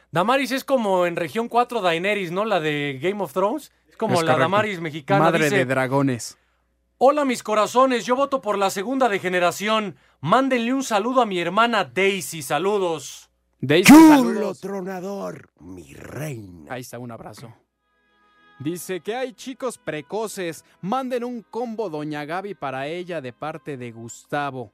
Damaris 0.10 0.52
es 0.52 0.64
como 0.64 1.06
en 1.06 1.16
región 1.16 1.50
4 1.50 1.82
Daenerys, 1.82 2.32
¿no? 2.32 2.46
La 2.46 2.60
de 2.60 2.98
Game 3.00 3.22
of 3.24 3.34
Thrones. 3.34 3.72
Es 3.88 3.96
como 3.96 4.16
Es 4.16 4.22
la 4.22 4.34
correcto. 4.34 4.42
Damaris 4.42 4.82
mexicana. 4.82 5.26
Madre 5.26 5.44
Dice, 5.44 5.58
de 5.58 5.66
dragones. 5.66 6.36
Hola 7.00 7.26
mis 7.26 7.44
corazones, 7.44 8.06
yo 8.08 8.16
voto 8.16 8.42
por 8.42 8.58
la 8.58 8.72
segunda 8.72 9.08
de 9.08 9.20
generación. 9.20 9.98
Mándenle 10.20 10.74
un 10.74 10.84
saludo 10.84 11.22
a 11.22 11.28
mi 11.28 11.40
hermana 11.40 11.84
Daisy, 11.86 12.42
saludos. 12.42 13.30
Daisy, 13.62 13.94
Chulo 13.94 14.16
saludos. 14.16 14.62
tronador, 14.62 15.52
mi 15.60 15.94
reina. 15.94 16.74
Ahí 16.74 16.82
está, 16.82 16.98
un 16.98 17.12
abrazo. 17.12 17.54
Dice 18.60 19.02
que 19.02 19.16
hay 19.16 19.34
chicos 19.34 19.78
precoces. 19.78 20.66
Manden 20.82 21.24
un 21.24 21.44
combo 21.44 21.92
Doña 21.92 22.26
Gaby 22.26 22.56
para 22.56 22.88
ella 22.88 23.22
de 23.22 23.32
parte 23.32 23.78
de 23.78 23.92
Gustavo. 23.92 24.74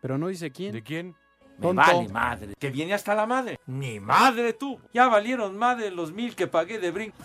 Pero 0.00 0.18
no 0.18 0.28
dice 0.28 0.52
quién. 0.52 0.72
¿De 0.72 0.82
quién? 0.84 1.16
Me 1.58 1.72
vale 1.72 2.08
madre. 2.08 2.54
Que 2.56 2.70
viene 2.70 2.94
hasta 2.94 3.16
la 3.16 3.26
madre. 3.26 3.58
Ni 3.66 3.98
madre 3.98 4.52
tú. 4.52 4.80
Ya 4.94 5.08
valieron 5.08 5.58
madre 5.58 5.90
los 5.90 6.12
mil 6.12 6.36
que 6.36 6.46
pagué 6.46 6.78
de 6.78 6.92
brinco. 6.92 7.16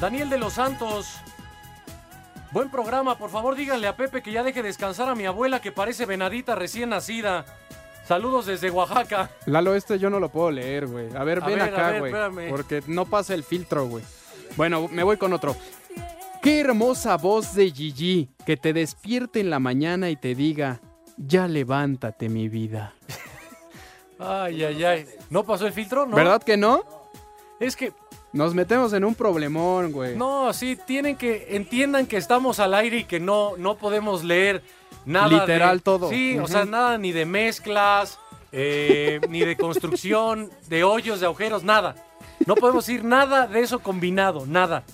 Daniel 0.00 0.30
de 0.30 0.38
los 0.38 0.52
Santos. 0.52 1.16
Buen 2.52 2.68
programa, 2.68 3.16
por 3.16 3.30
favor 3.30 3.54
díganle 3.54 3.86
a 3.86 3.96
Pepe 3.96 4.22
que 4.22 4.32
ya 4.32 4.42
deje 4.42 4.62
descansar 4.62 5.08
a 5.08 5.14
mi 5.14 5.24
abuela 5.24 5.60
que 5.60 5.70
parece 5.70 6.04
venadita 6.04 6.54
recién 6.56 6.90
nacida. 6.90 7.44
Saludos 8.06 8.46
desde 8.46 8.70
Oaxaca. 8.70 9.30
Lalo, 9.46 9.74
este 9.76 9.98
yo 10.00 10.10
no 10.10 10.18
lo 10.18 10.30
puedo 10.30 10.50
leer, 10.50 10.88
güey. 10.88 11.14
A 11.14 11.22
ver, 11.22 11.40
A 11.42 11.46
ven 11.46 11.58
ver, 11.60 11.72
acá, 11.74 11.98
güey. 11.98 12.10
espérame. 12.12 12.50
Porque 12.50 12.82
no 12.88 13.04
pasa 13.06 13.34
el 13.34 13.44
filtro, 13.44 13.86
güey. 13.86 14.02
Bueno, 14.56 14.88
me 14.88 15.04
voy 15.04 15.16
con 15.16 15.32
otro. 15.32 15.54
Qué 16.42 16.58
hermosa 16.60 17.16
voz 17.16 17.54
de 17.54 17.70
Gigi 17.70 18.30
que 18.44 18.56
te 18.56 18.72
despierte 18.72 19.38
en 19.38 19.50
la 19.50 19.60
mañana 19.60 20.10
y 20.10 20.16
te 20.16 20.34
diga, 20.34 20.80
ya 21.18 21.46
levántate 21.46 22.28
mi 22.28 22.48
vida. 22.48 22.94
Ay, 24.22 24.62
ay, 24.64 24.84
ay. 24.84 25.06
¿No 25.30 25.44
pasó 25.44 25.66
el 25.66 25.72
filtro? 25.72 26.04
¿No? 26.04 26.14
¿Verdad 26.14 26.42
que 26.42 26.58
no? 26.58 26.82
Es 27.58 27.74
que 27.74 27.94
Nos 28.32 28.54
metemos 28.54 28.92
en 28.92 29.04
un 29.04 29.14
problemón, 29.14 29.90
güey. 29.90 30.16
No, 30.16 30.52
sí, 30.52 30.76
tienen 30.86 31.16
que 31.16 31.48
entiendan 31.56 32.06
que 32.06 32.16
estamos 32.16 32.60
al 32.60 32.74
aire 32.74 32.98
y 32.98 33.04
que 33.04 33.18
no, 33.18 33.56
no 33.56 33.76
podemos 33.76 34.22
leer 34.22 34.62
nada. 35.04 35.28
Literal 35.28 35.78
de- 35.78 35.82
todo. 35.82 36.10
Sí, 36.10 36.38
o 36.38 36.46
sea, 36.46 36.64
nada 36.64 36.96
ni 36.96 37.10
de 37.10 37.26
mezclas, 37.26 38.18
eh, 38.52 39.20
ni 39.28 39.40
de 39.40 39.56
construcción, 39.56 40.48
de 40.68 40.84
hoyos, 40.84 41.18
de 41.20 41.26
agujeros, 41.26 41.64
nada. 41.64 41.96
No 42.46 42.54
podemos 42.54 42.86
decir 42.86 43.04
nada 43.04 43.46
de 43.48 43.60
eso 43.60 43.80
combinado, 43.80 44.46
nada. 44.46 44.84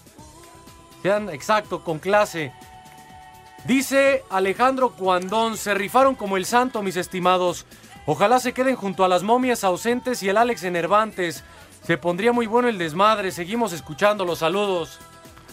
Sean 1.02 1.28
exacto, 1.30 1.84
con 1.84 1.98
clase. 1.98 2.52
Dice 3.66 4.22
Alejandro 4.30 4.90
Cuandón, 4.90 5.56
se 5.56 5.74
rifaron 5.74 6.14
como 6.14 6.36
el 6.36 6.46
santo, 6.46 6.82
mis 6.82 6.96
estimados. 6.96 7.66
Ojalá 8.06 8.38
se 8.38 8.52
queden 8.52 8.76
junto 8.76 9.04
a 9.04 9.08
las 9.08 9.22
momias 9.24 9.64
ausentes 9.64 10.22
y 10.22 10.28
el 10.28 10.36
Alex 10.36 10.62
Enervantes. 10.62 11.44
Se 11.86 11.96
pondría 11.96 12.32
muy 12.32 12.46
bueno 12.46 12.68
el 12.68 12.78
desmadre. 12.78 13.30
Seguimos 13.30 13.72
escuchando 13.72 14.24
los 14.24 14.40
saludos. 14.40 14.98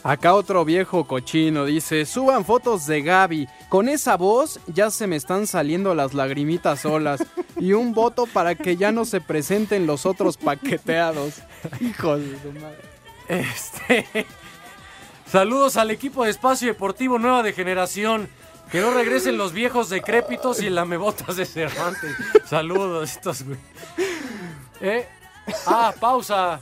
Acá 0.03 0.33
otro 0.33 0.65
viejo 0.65 1.05
cochino 1.05 1.63
dice, 1.63 2.05
suban 2.05 2.43
fotos 2.43 2.87
de 2.87 3.03
Gaby. 3.03 3.47
Con 3.69 3.87
esa 3.87 4.17
voz 4.17 4.59
ya 4.67 4.89
se 4.89 5.05
me 5.05 5.15
están 5.15 5.45
saliendo 5.45 5.93
las 5.93 6.15
lagrimitas 6.15 6.81
solas. 6.81 7.23
Y 7.57 7.73
un 7.73 7.93
voto 7.93 8.25
para 8.25 8.55
que 8.55 8.75
ya 8.75 8.91
no 8.91 9.05
se 9.05 9.21
presenten 9.21 9.85
los 9.85 10.07
otros 10.07 10.37
paqueteados. 10.37 11.35
Hijos 11.79 12.19
de 12.19 12.41
su 12.41 12.51
madre. 12.59 12.81
Este. 13.27 14.25
Saludos 15.31 15.77
al 15.77 15.91
equipo 15.91 16.23
de 16.23 16.31
Espacio 16.31 16.67
Deportivo 16.67 17.19
Nueva 17.19 17.43
de 17.43 17.53
Generación. 17.53 18.27
Que 18.71 18.81
no 18.81 18.91
regresen 18.91 19.37
los 19.37 19.53
viejos 19.53 19.89
decrépitos 19.89 20.63
y 20.63 20.65
el 20.65 20.75
lamebotas 20.75 21.35
de 21.35 21.45
Cervantes. 21.45 22.15
Saludos, 22.45 23.11
estos 23.11 23.43
güey. 23.43 23.59
¿Eh? 24.81 25.07
Ah, 25.65 25.93
pausa. 25.99 26.59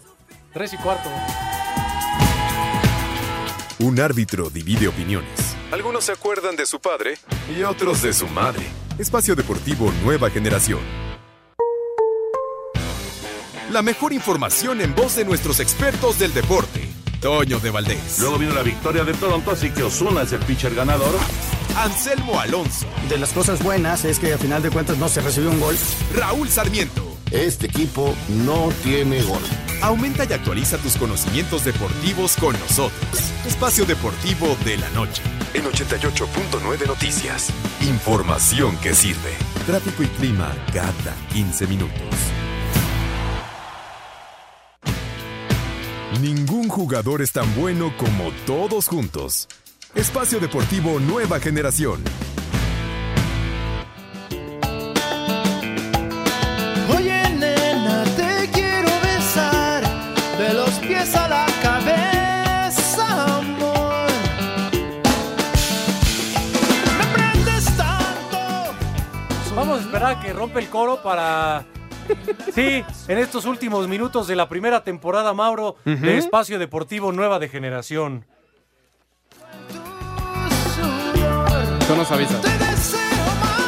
Tres 0.54 0.74
y 0.74 0.78
cuarto. 0.78 1.10
Un 3.80 4.00
árbitro 4.00 4.50
divide 4.50 4.88
opiniones. 4.88 5.56
Algunos 5.72 6.04
se 6.06 6.12
acuerdan 6.12 6.56
de 6.56 6.66
su 6.66 6.80
padre 6.80 7.18
y 7.58 7.64
otros 7.64 8.02
de 8.02 8.14
su 8.14 8.28
madre. 8.28 8.66
Espacio 8.98 9.36
Deportivo 9.36 9.92
Nueva 10.04 10.30
Generación. 10.30 10.80
La 13.72 13.82
mejor 13.82 14.12
información 14.12 14.82
en 14.82 14.94
voz 14.94 15.16
de 15.16 15.24
nuestros 15.24 15.60
expertos 15.62 16.20
del 16.20 16.34
deporte. 16.34 16.90
Toño 17.22 17.60
de 17.60 17.70
Valdés. 17.70 18.20
Luego 18.20 18.38
vino 18.38 18.54
la 18.54 18.64
victoria 18.64 19.04
de 19.04 19.14
Toronto, 19.14 19.52
así 19.52 19.70
que 19.70 19.84
Osuna 19.84 20.24
es 20.24 20.34
el 20.34 20.40
pitcher 20.42 20.76
ganador. 20.76 21.14
Anselmo 21.78 22.40
Alonso. 22.40 22.88
De 23.08 23.18
las 23.18 23.32
cosas 23.32 23.64
buenas 23.64 24.04
es 24.04 24.20
que 24.20 24.34
a 24.34 24.38
final 24.38 24.62
de 24.62 24.72
cuentas 24.72 24.98
no 24.98 25.08
se 25.08 25.22
recibió 25.22 25.52
un 25.52 25.60
gol. 25.60 25.78
Raúl 26.16 26.50
Sarmiento. 26.50 27.11
Este 27.32 27.68
equipo 27.68 28.14
no 28.46 28.70
tiene 28.84 29.22
gol. 29.22 29.42
Aumenta 29.82 30.26
y 30.26 30.34
actualiza 30.34 30.78
tus 30.78 30.98
conocimientos 30.98 31.64
deportivos 31.64 32.36
con 32.36 32.54
nosotros. 32.60 33.32
Espacio 33.48 33.86
Deportivo 33.86 34.58
de 34.66 34.78
la 34.78 34.90
Noche. 34.90 35.24
En 35.54 35.64
88.9 35.64 36.88
Noticias. 36.88 37.50
Información 37.82 38.76
que 38.78 38.94
sirve. 38.94 39.32
Tráfico 39.66 40.04
y 40.04 40.08
clima 40.08 40.54
cada 40.74 41.16
15 41.32 41.68
minutos. 41.68 41.96
Ningún 46.20 46.68
jugador 46.68 47.22
es 47.22 47.32
tan 47.32 47.56
bueno 47.56 47.94
como 47.98 48.32
todos 48.46 48.90
juntos. 48.90 49.48
Espacio 49.96 50.42
Deportivo 50.42 51.00
Nueva 51.00 51.40
Generación. 51.40 52.04
Que 70.02 70.34
rompe 70.34 70.60
el 70.60 70.68
coro 70.68 71.02
para. 71.04 71.64
Sí, 72.56 72.84
en 73.08 73.18
estos 73.20 73.45
últimos 73.45 73.88
minutos 73.88 74.28
de 74.28 74.36
la 74.36 74.49
primera 74.49 74.84
temporada, 74.84 75.32
Mauro, 75.34 75.76
Ujú. 75.86 75.95
de 76.06 76.18
Espacio 76.18 76.58
Deportivo 76.58 77.12
Nueva 77.12 77.38
de 77.38 77.47
Generación. 77.47 78.26
Tú 81.88 81.95
nos 81.95 82.12
avisas. 82.12 82.41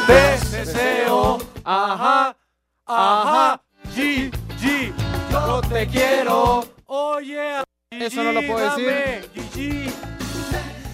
Te 0.06 0.56
deseo, 0.56 1.38
ajá, 1.64 2.36
ajá, 2.84 3.62
G, 3.94 4.30
G, 4.60 4.92
yo 5.30 5.60
te 5.62 5.86
quiero. 5.86 6.64
Oye, 6.86 7.62
Eso 7.90 8.24
no 8.24 8.32
lo 8.32 8.42
puedo 8.42 8.76
decir. 8.76 9.30
Gigi, 9.34 9.90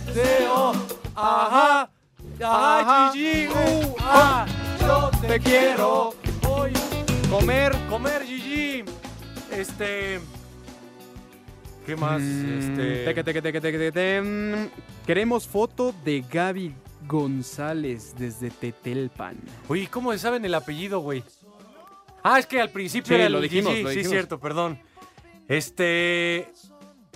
deseo, 0.07 0.72
ajá, 1.16 1.88
ajá, 2.41 2.78
Ajá. 2.80 3.12
Gigi, 3.12 3.49
uh, 3.49 3.95
ah, 4.01 4.47
te 5.20 5.41
quiero. 5.41 6.14
Oye, 6.49 6.72
comer, 7.30 7.72
comer, 7.88 8.22
Gigi. 8.24 8.84
Este. 9.53 10.20
¿Qué 11.86 11.97
más? 11.97 12.20
Mm, 12.20 12.59
Este. 12.59 13.05
teque, 13.05 13.24
teque, 13.24 13.43
teque, 13.43 13.61
teque, 13.61 13.78
teque, 13.78 13.93
te, 13.93 14.20
mm, 14.22 14.68
Queremos 15.07 15.47
foto 15.49 15.95
de 16.05 16.24
Gaby 16.30 16.74
González 17.09 18.14
desde 18.16 18.51
Tetelpan. 18.51 19.36
Uy, 19.68 19.86
¿cómo 19.86 20.16
saben 20.18 20.45
el 20.45 20.55
apellido, 20.55 21.01
güey? 21.01 21.24
Ah, 22.22 22.38
es 22.38 22.47
que 22.47 22.61
al 22.61 22.70
principio 22.70 23.09
Sí, 23.09 23.14
era 23.20 23.28
lo 23.30 23.38
el 23.38 23.45
dijimos, 23.45 23.72
Gigi. 23.72 23.82
lo 23.82 23.88
Sí, 23.91 23.97
dijimos. 23.97 24.12
cierto, 24.12 24.38
perdón. 24.38 24.78
Este. 25.49 26.53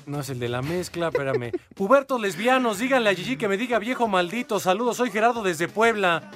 No 0.06 0.20
es 0.20 0.28
el 0.28 0.38
de 0.38 0.48
la 0.48 0.60
mezcla, 0.60 1.08
espérame. 1.08 1.52
Pubertos 1.74 2.20
lesbianos, 2.20 2.78
díganle 2.78 3.10
a 3.10 3.14
Gigi 3.14 3.36
que 3.36 3.48
me 3.48 3.56
diga 3.56 3.78
viejo 3.78 4.08
maldito. 4.08 4.58
Saludos, 4.60 4.96
soy 4.96 5.10
Gerardo 5.10 5.42
desde 5.42 5.68
Puebla. 5.68 6.30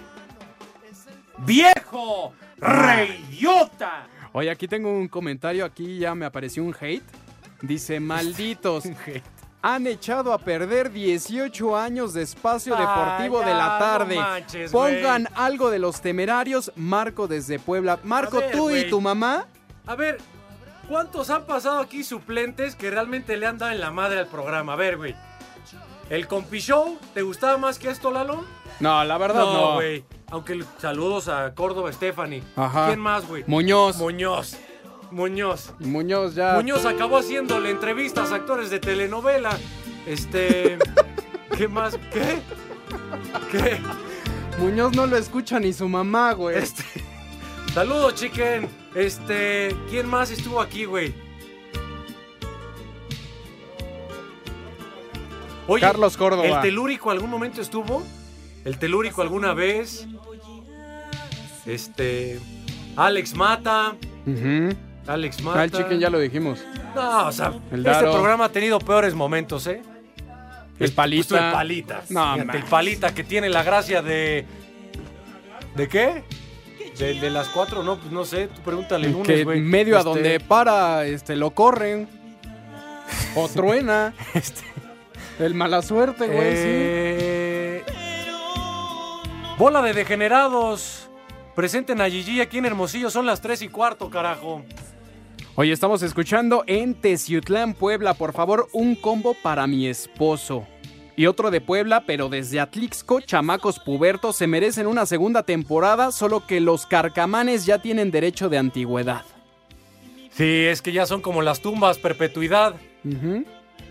¡Viejo! 1.44 2.32
¡Reyota! 2.58 4.06
Oye, 4.32 4.50
aquí 4.50 4.68
tengo 4.68 4.90
un 4.90 5.08
comentario, 5.08 5.64
aquí 5.64 5.98
ya 5.98 6.14
me 6.14 6.26
apareció 6.26 6.62
un 6.64 6.74
hate. 6.78 7.02
Dice, 7.62 7.98
malditos, 8.00 8.84
han 9.62 9.86
echado 9.86 10.32
a 10.32 10.38
perder 10.38 10.92
18 10.92 11.76
años 11.76 12.14
de 12.14 12.22
espacio 12.22 12.74
Ah, 12.76 12.80
deportivo 13.18 13.40
ya, 13.40 13.48
de 13.48 13.54
la 13.54 13.66
no 13.68 13.78
tarde. 13.78 14.16
manches. 14.16 14.70
Pongan 14.70 15.28
algo 15.34 15.70
de 15.70 15.78
los 15.78 16.00
temerarios, 16.00 16.72
Marco 16.76 17.26
desde 17.26 17.58
Puebla. 17.58 17.98
Marco, 18.04 18.38
ver, 18.38 18.52
tú 18.52 18.70
y 18.70 18.84
tu 18.88 19.00
mamá. 19.00 19.46
A 19.86 19.94
ver, 19.96 20.18
¿cuántos 20.88 21.30
han 21.30 21.44
pasado 21.46 21.80
aquí 21.80 22.04
suplentes 22.04 22.76
que 22.76 22.90
realmente 22.90 23.36
le 23.36 23.46
han 23.46 23.58
dado 23.58 23.72
en 23.72 23.80
la 23.80 23.90
madre 23.90 24.18
al 24.20 24.26
programa? 24.28 24.74
A 24.74 24.76
ver, 24.76 24.96
güey. 24.96 25.14
¿El 26.10 26.26
Compi 26.26 26.58
Show 26.60 26.98
te 27.12 27.22
gustaba 27.22 27.58
más 27.58 27.78
que 27.78 27.90
esto, 27.90 28.10
Lalo? 28.10 28.44
No, 28.80 29.04
la 29.04 29.18
verdad 29.18 29.42
no. 29.42 29.74
güey. 29.74 30.04
Aunque 30.30 30.62
saludos 30.78 31.28
a 31.28 31.54
Córdoba 31.54 31.92
Stephanie. 31.92 32.42
Ajá. 32.56 32.86
¿Quién 32.88 33.00
más, 33.00 33.26
güey? 33.26 33.44
Muñoz. 33.46 33.96
Muñoz. 33.96 34.56
Muñoz. 35.10 35.72
Muñoz 35.80 36.34
ya. 36.34 36.54
Muñoz 36.54 36.84
acabó 36.84 37.18
haciéndole 37.18 37.70
entrevistas 37.70 38.30
a 38.32 38.36
actores 38.36 38.70
de 38.70 38.78
telenovela. 38.78 39.58
Este. 40.06 40.78
¿Qué 41.56 41.66
más? 41.66 41.96
¿Qué? 42.12 42.40
¿Qué? 43.50 43.80
Muñoz 44.58 44.94
no 44.94 45.06
lo 45.06 45.16
escucha 45.16 45.58
ni 45.58 45.72
su 45.72 45.88
mamá, 45.88 46.32
güey. 46.32 46.58
Este. 46.58 46.84
Saludos, 47.74 48.14
chicken. 48.14 48.68
Este. 48.94 49.74
¿Quién 49.88 50.08
más 50.08 50.30
estuvo 50.30 50.60
aquí, 50.60 50.84
güey? 50.84 51.14
Oye, 55.66 55.80
Carlos 55.82 56.16
Córdoba. 56.16 56.46
¿El 56.46 56.60
telúrico 56.60 57.10
algún 57.10 57.30
momento 57.30 57.60
estuvo? 57.60 58.02
¿El 58.68 58.78
telúrico 58.78 59.22
alguna 59.22 59.54
vez? 59.54 60.06
Este. 61.64 62.38
Alex 62.96 63.34
Mata. 63.34 63.94
Ujú. 64.26 64.76
Alex 65.06 65.42
Mata. 65.42 65.60
Ah, 65.60 65.64
el 65.64 65.70
chicken 65.70 65.98
ya 65.98 66.10
lo 66.10 66.18
dijimos. 66.18 66.62
No, 66.94 67.28
o 67.28 67.32
sea, 67.32 67.52
El 67.70 67.78
este 67.78 67.90
Daro. 67.90 68.12
programa 68.12 68.44
ha 68.46 68.48
tenido 68.52 68.78
peores 68.78 69.14
momentos, 69.14 69.66
¿eh? 69.68 69.80
El 70.78 70.92
palita. 70.92 71.22
Justo 71.22 71.36
el 71.38 71.50
palita. 71.52 72.02
No, 72.10 72.34
Fíjate, 72.34 72.58
el 72.58 72.64
palita 72.64 73.14
que 73.14 73.24
tiene 73.24 73.48
la 73.48 73.62
gracia 73.62 74.02
de. 74.02 74.44
¿De 75.74 75.88
qué? 75.88 76.24
De, 76.98 77.14
de 77.14 77.30
las 77.30 77.48
cuatro, 77.48 77.82
no, 77.82 77.98
pues 77.98 78.12
no 78.12 78.24
sé, 78.26 78.48
tú 78.48 78.60
pregúntale 78.62 79.06
el 79.06 79.12
lunes, 79.12 79.26
que 79.28 79.44
güey. 79.44 79.60
medio 79.60 79.94
a 79.96 80.00
Este, 80.00 80.10
donde 80.10 80.40
para, 80.40 81.06
este, 81.06 81.36
lo 81.36 81.52
corren. 81.52 82.06
O 83.34 83.48
truena. 83.54 84.12
El 85.38 85.54
mala 85.54 85.80
suerte, 85.80 86.26
güey, 86.26 86.38
Eh, 86.42 87.37
Bola 89.58 89.82
de 89.82 89.92
degenerados. 89.92 91.10
Presenten 91.56 92.00
a 92.00 92.08
Gigi 92.08 92.40
aquí 92.40 92.58
en 92.58 92.66
Hermosillo, 92.66 93.10
son 93.10 93.26
las 93.26 93.40
tres 93.40 93.60
y 93.60 93.68
cuarto, 93.68 94.08
carajo. 94.08 94.62
Oye, 95.56 95.72
estamos 95.72 96.00
escuchando 96.04 96.62
en 96.68 96.94
Teciutlán, 96.94 97.74
Puebla. 97.74 98.14
Por 98.14 98.32
favor, 98.32 98.68
un 98.72 98.94
combo 98.94 99.34
para 99.42 99.66
mi 99.66 99.88
esposo. 99.88 100.64
Y 101.16 101.26
otro 101.26 101.50
de 101.50 101.60
Puebla, 101.60 102.04
pero 102.06 102.28
desde 102.28 102.60
Atlixco, 102.60 103.20
chamacos 103.20 103.80
pubertos 103.80 104.36
se 104.36 104.46
merecen 104.46 104.86
una 104.86 105.06
segunda 105.06 105.42
temporada, 105.42 106.12
solo 106.12 106.46
que 106.46 106.60
los 106.60 106.86
carcamanes 106.86 107.66
ya 107.66 107.82
tienen 107.82 108.12
derecho 108.12 108.48
de 108.48 108.58
antigüedad. 108.58 109.24
Sí, 110.30 110.66
es 110.66 110.80
que 110.80 110.92
ya 110.92 111.04
son 111.04 111.20
como 111.20 111.42
las 111.42 111.60
tumbas, 111.60 111.98
perpetuidad. 111.98 112.76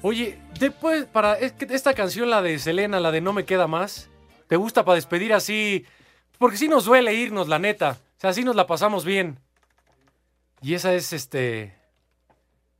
Oye, 0.02 0.40
después, 0.58 1.04
para 1.08 1.34
es 1.34 1.52
que 1.52 1.68
esta 1.76 1.94
canción, 1.94 2.30
la 2.30 2.42
de 2.42 2.58
Selena, 2.58 3.02
la 3.02 3.12
de 3.12 3.20
No 3.20 3.34
me 3.34 3.44
queda 3.44 3.68
más, 3.68 4.10
¿te 4.48 4.56
gusta 4.56 4.84
para 4.86 4.96
despedir 4.96 5.34
así? 5.34 5.86
Porque 6.38 6.58
sí 6.58 6.68
nos 6.68 6.86
duele 6.86 7.14
irnos, 7.14 7.48
la 7.48 7.60
neta. 7.60 7.98
O 8.18 8.20
sea, 8.22 8.30
así 8.32 8.44
nos 8.44 8.56
la 8.56 8.68
pasamos 8.68 9.06
bien. 9.06 9.40
Y 10.62 10.74
esa 10.74 10.94
es 10.94 11.14
este. 11.14 11.76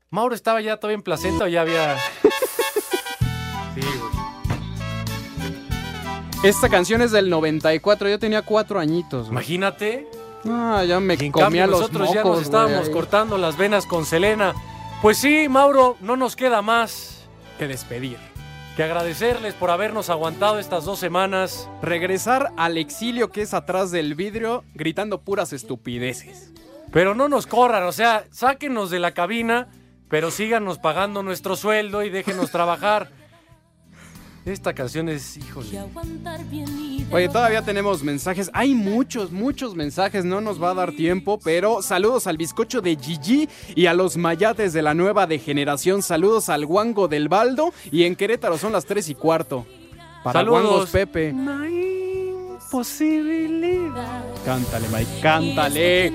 Mauro 0.10 0.34
estaba 0.36 0.62
ya 0.62 0.78
todavía 0.78 0.96
en 0.96 1.02
placenta 1.04 1.46
o 1.46 1.48
ya 1.48 1.62
había. 1.62 1.98
Sí, 3.76 3.82
güey. 3.82 4.18
Esta 6.44 6.70
canción 6.70 7.02
es 7.02 7.12
del 7.12 7.30
94, 7.30 8.10
yo 8.10 8.20
tenía 8.20 8.42
cuatro 8.44 8.80
añitos. 8.80 9.24
güey. 9.28 9.32
Imagínate. 9.32 10.08
Ah, 10.48 10.84
ya 10.88 11.00
me 11.00 11.16
Y 11.16 11.26
en 11.26 11.32
comía 11.32 11.46
cambio 11.46 11.68
los 11.68 11.80
nosotros 11.82 12.14
ya 12.14 12.24
nos 12.24 12.42
estábamos 12.42 12.82
güey. 12.82 12.92
cortando 12.94 13.38
las 13.38 13.58
venas 13.58 13.86
con 13.86 14.06
Selena. 14.06 14.54
Pues 15.02 15.18
sí, 15.18 15.50
Mauro, 15.50 15.98
no 16.00 16.16
nos 16.16 16.36
queda 16.36 16.62
más. 16.62 17.28
Que 17.60 17.68
despedir. 17.68 18.18
Que 18.78 18.84
agradecerles 18.84 19.56
por 19.56 19.72
habernos 19.72 20.12
aguantado 20.12 20.60
estas 20.60 20.86
dos 20.86 21.00
semanas. 21.00 21.68
Regresar 21.82 22.54
al 22.58 22.78
exilio 22.78 23.32
que 23.32 23.42
es 23.42 23.56
atrás 23.56 23.90
del 23.90 24.14
vidrio 24.14 24.64
gritando 24.76 25.22
puras 25.22 25.52
estupideces. 25.52 26.54
Pero 26.92 27.16
no 27.16 27.28
nos 27.28 27.48
corran, 27.48 27.84
o 27.86 27.92
sea, 27.92 28.26
sáquenos 28.30 28.92
de 28.92 29.00
la 29.00 29.16
cabina, 29.16 29.68
pero 30.10 30.30
síganos 30.30 30.78
pagando 30.78 31.24
nuestro 31.24 31.56
sueldo 31.56 32.04
y 32.04 32.12
déjenos 32.12 32.52
trabajar. 32.52 33.10
Esta 34.46 34.76
canción 34.76 35.10
es, 35.10 35.38
híjole. 35.38 35.70
Oye, 37.10 37.30
todavía 37.30 37.62
tenemos 37.62 38.04
mensajes. 38.04 38.50
Hay 38.54 38.76
muchos, 38.76 39.32
muchos 39.32 39.76
mensajes. 39.76 40.26
No 40.26 40.42
nos 40.42 40.62
va 40.62 40.72
a 40.72 40.74
dar 40.74 40.92
tiempo, 40.92 41.40
pero 41.42 41.82
saludos 41.82 42.28
al 42.28 42.36
bizcocho 42.36 42.82
de 42.82 42.98
Gigi 42.98 43.48
y 43.76 43.86
a 43.86 43.94
los 43.94 44.18
mayates 44.18 44.74
de 44.74 44.82
la 44.82 44.94
nueva 44.94 45.26
degeneración. 45.26 46.04
Saludos 46.04 46.50
al 46.50 46.66
guango 46.66 47.08
del 47.08 47.30
Baldo. 47.30 47.74
Y 47.92 48.04
en 48.04 48.16
Querétaro 48.16 48.58
son 48.58 48.74
las 48.74 48.86
3 48.86 49.08
y 49.10 49.16
cuarto. 49.16 49.66
Para 50.22 50.40
Saludos. 50.42 50.62
guangos 50.64 50.90
Pepe. 50.90 51.34
Posibilidad. 52.70 54.26
Cántale, 54.44 54.88
Mike, 54.90 55.22
cántale. 55.22 56.14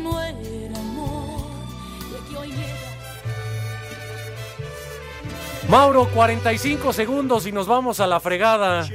Mauro, 5.69 6.07
45 6.13 6.93
segundos 6.93 7.47
y 7.47 7.53
nos 7.53 7.67
vamos 7.67 8.01
a 8.01 8.07
la 8.07 8.21
fregada. 8.21 8.87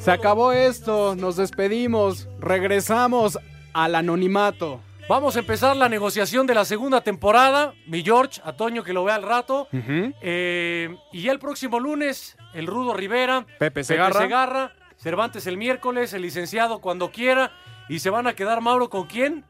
Se 0.00 0.10
acabó 0.10 0.52
esto. 0.52 1.14
Nos 1.14 1.36
despedimos. 1.36 2.28
Regresamos 2.40 3.38
al 3.72 3.94
anonimato. 3.94 4.80
Vamos 5.08 5.36
a 5.36 5.38
empezar 5.38 5.76
la 5.76 5.88
negociación 5.88 6.46
de 6.48 6.54
la 6.54 6.64
segunda 6.64 7.00
temporada. 7.00 7.74
Mi 7.86 8.02
George, 8.02 8.40
a 8.44 8.54
Toño 8.54 8.82
que 8.82 8.92
lo 8.92 9.04
vea 9.04 9.14
al 9.16 9.22
rato. 9.22 9.68
Eh, 9.72 10.96
y 11.12 11.22
ya 11.22 11.30
el 11.32 11.38
próximo 11.38 11.78
lunes, 11.78 12.36
el 12.54 12.66
Rudo 12.66 12.92
Rivera, 12.94 13.46
Pepe 13.60 13.84
Segarra. 13.84 14.20
Segarra, 14.20 14.72
Cervantes 14.96 15.46
el 15.46 15.56
miércoles, 15.56 16.12
el 16.12 16.22
licenciado 16.22 16.80
cuando 16.80 17.12
quiera. 17.12 17.52
Y 17.88 18.00
se 18.00 18.10
van 18.10 18.26
a 18.26 18.32
quedar, 18.34 18.60
Mauro, 18.62 18.90
¿con 18.90 19.06
quién? 19.06 19.44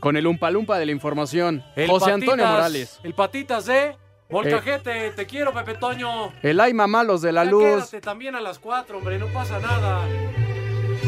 Con 0.00 0.16
el 0.18 0.26
Umpalumpa 0.26 0.78
de 0.78 0.84
la 0.86 0.92
información. 0.92 1.64
El 1.76 1.88
José 1.88 2.06
Patitas- 2.10 2.14
Antonio 2.14 2.46
Morales. 2.46 3.00
El 3.02 3.14
Patitas 3.14 3.64
de 3.64 3.96
Molcajete. 4.30 5.10
Te 5.10 5.26
quiero, 5.26 5.52
Pepe 5.52 5.74
Toño. 5.74 6.32
El 6.42 6.60
Ay 6.60 6.74
Mamalos 6.74 7.22
de 7.22 7.32
la 7.32 7.44
Ya 7.44 7.50
Luz. 7.50 7.64
Quédate 7.64 8.00
también 8.00 8.34
a 8.34 8.40
las 8.40 8.58
4, 8.58 8.98
hombre, 8.98 9.18
no 9.18 9.26
pasa 9.28 9.58
nada. 9.58 10.06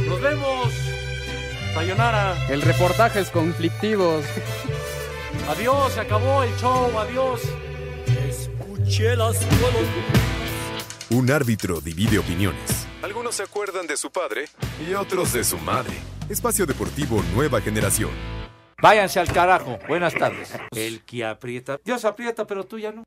Nos 0.07 0.21
vemos. 0.21 0.73
Sayonara. 1.75 2.37
El 2.49 2.63
reportajes 2.63 3.31
conflictivos. 3.31 4.25
Adiós, 5.49 5.93
se 5.93 6.01
acabó 6.01 6.43
el 6.43 6.55
show, 6.57 6.91
adiós. 6.99 7.41
Un 11.11 11.31
árbitro 11.31 11.81
divide 11.81 12.19
opiniones. 12.19 12.87
Algunos 13.03 13.37
se 13.37 13.43
acuerdan 13.43 13.87
de 13.87 13.97
su 13.97 14.11
padre 14.11 14.45
y 14.87 14.93
otros 14.95 15.33
de 15.33 15.45
su 15.45 15.57
madre. 15.59 15.95
Espacio 16.29 16.67
Deportivo 16.67 17.23
Nueva 17.35 17.61
Generación. 17.61 18.11
Váyanse 18.83 19.21
al 19.21 19.33
carajo. 19.33 19.79
Buenas 19.87 20.13
tardes. 20.13 20.53
El 20.75 21.05
que 21.05 21.25
aprieta. 21.25 21.79
Dios 21.85 22.05
aprieta, 22.05 22.49
pero 22.49 22.65
tú 22.65 22.81
ya 22.81 22.91
no. 22.91 23.05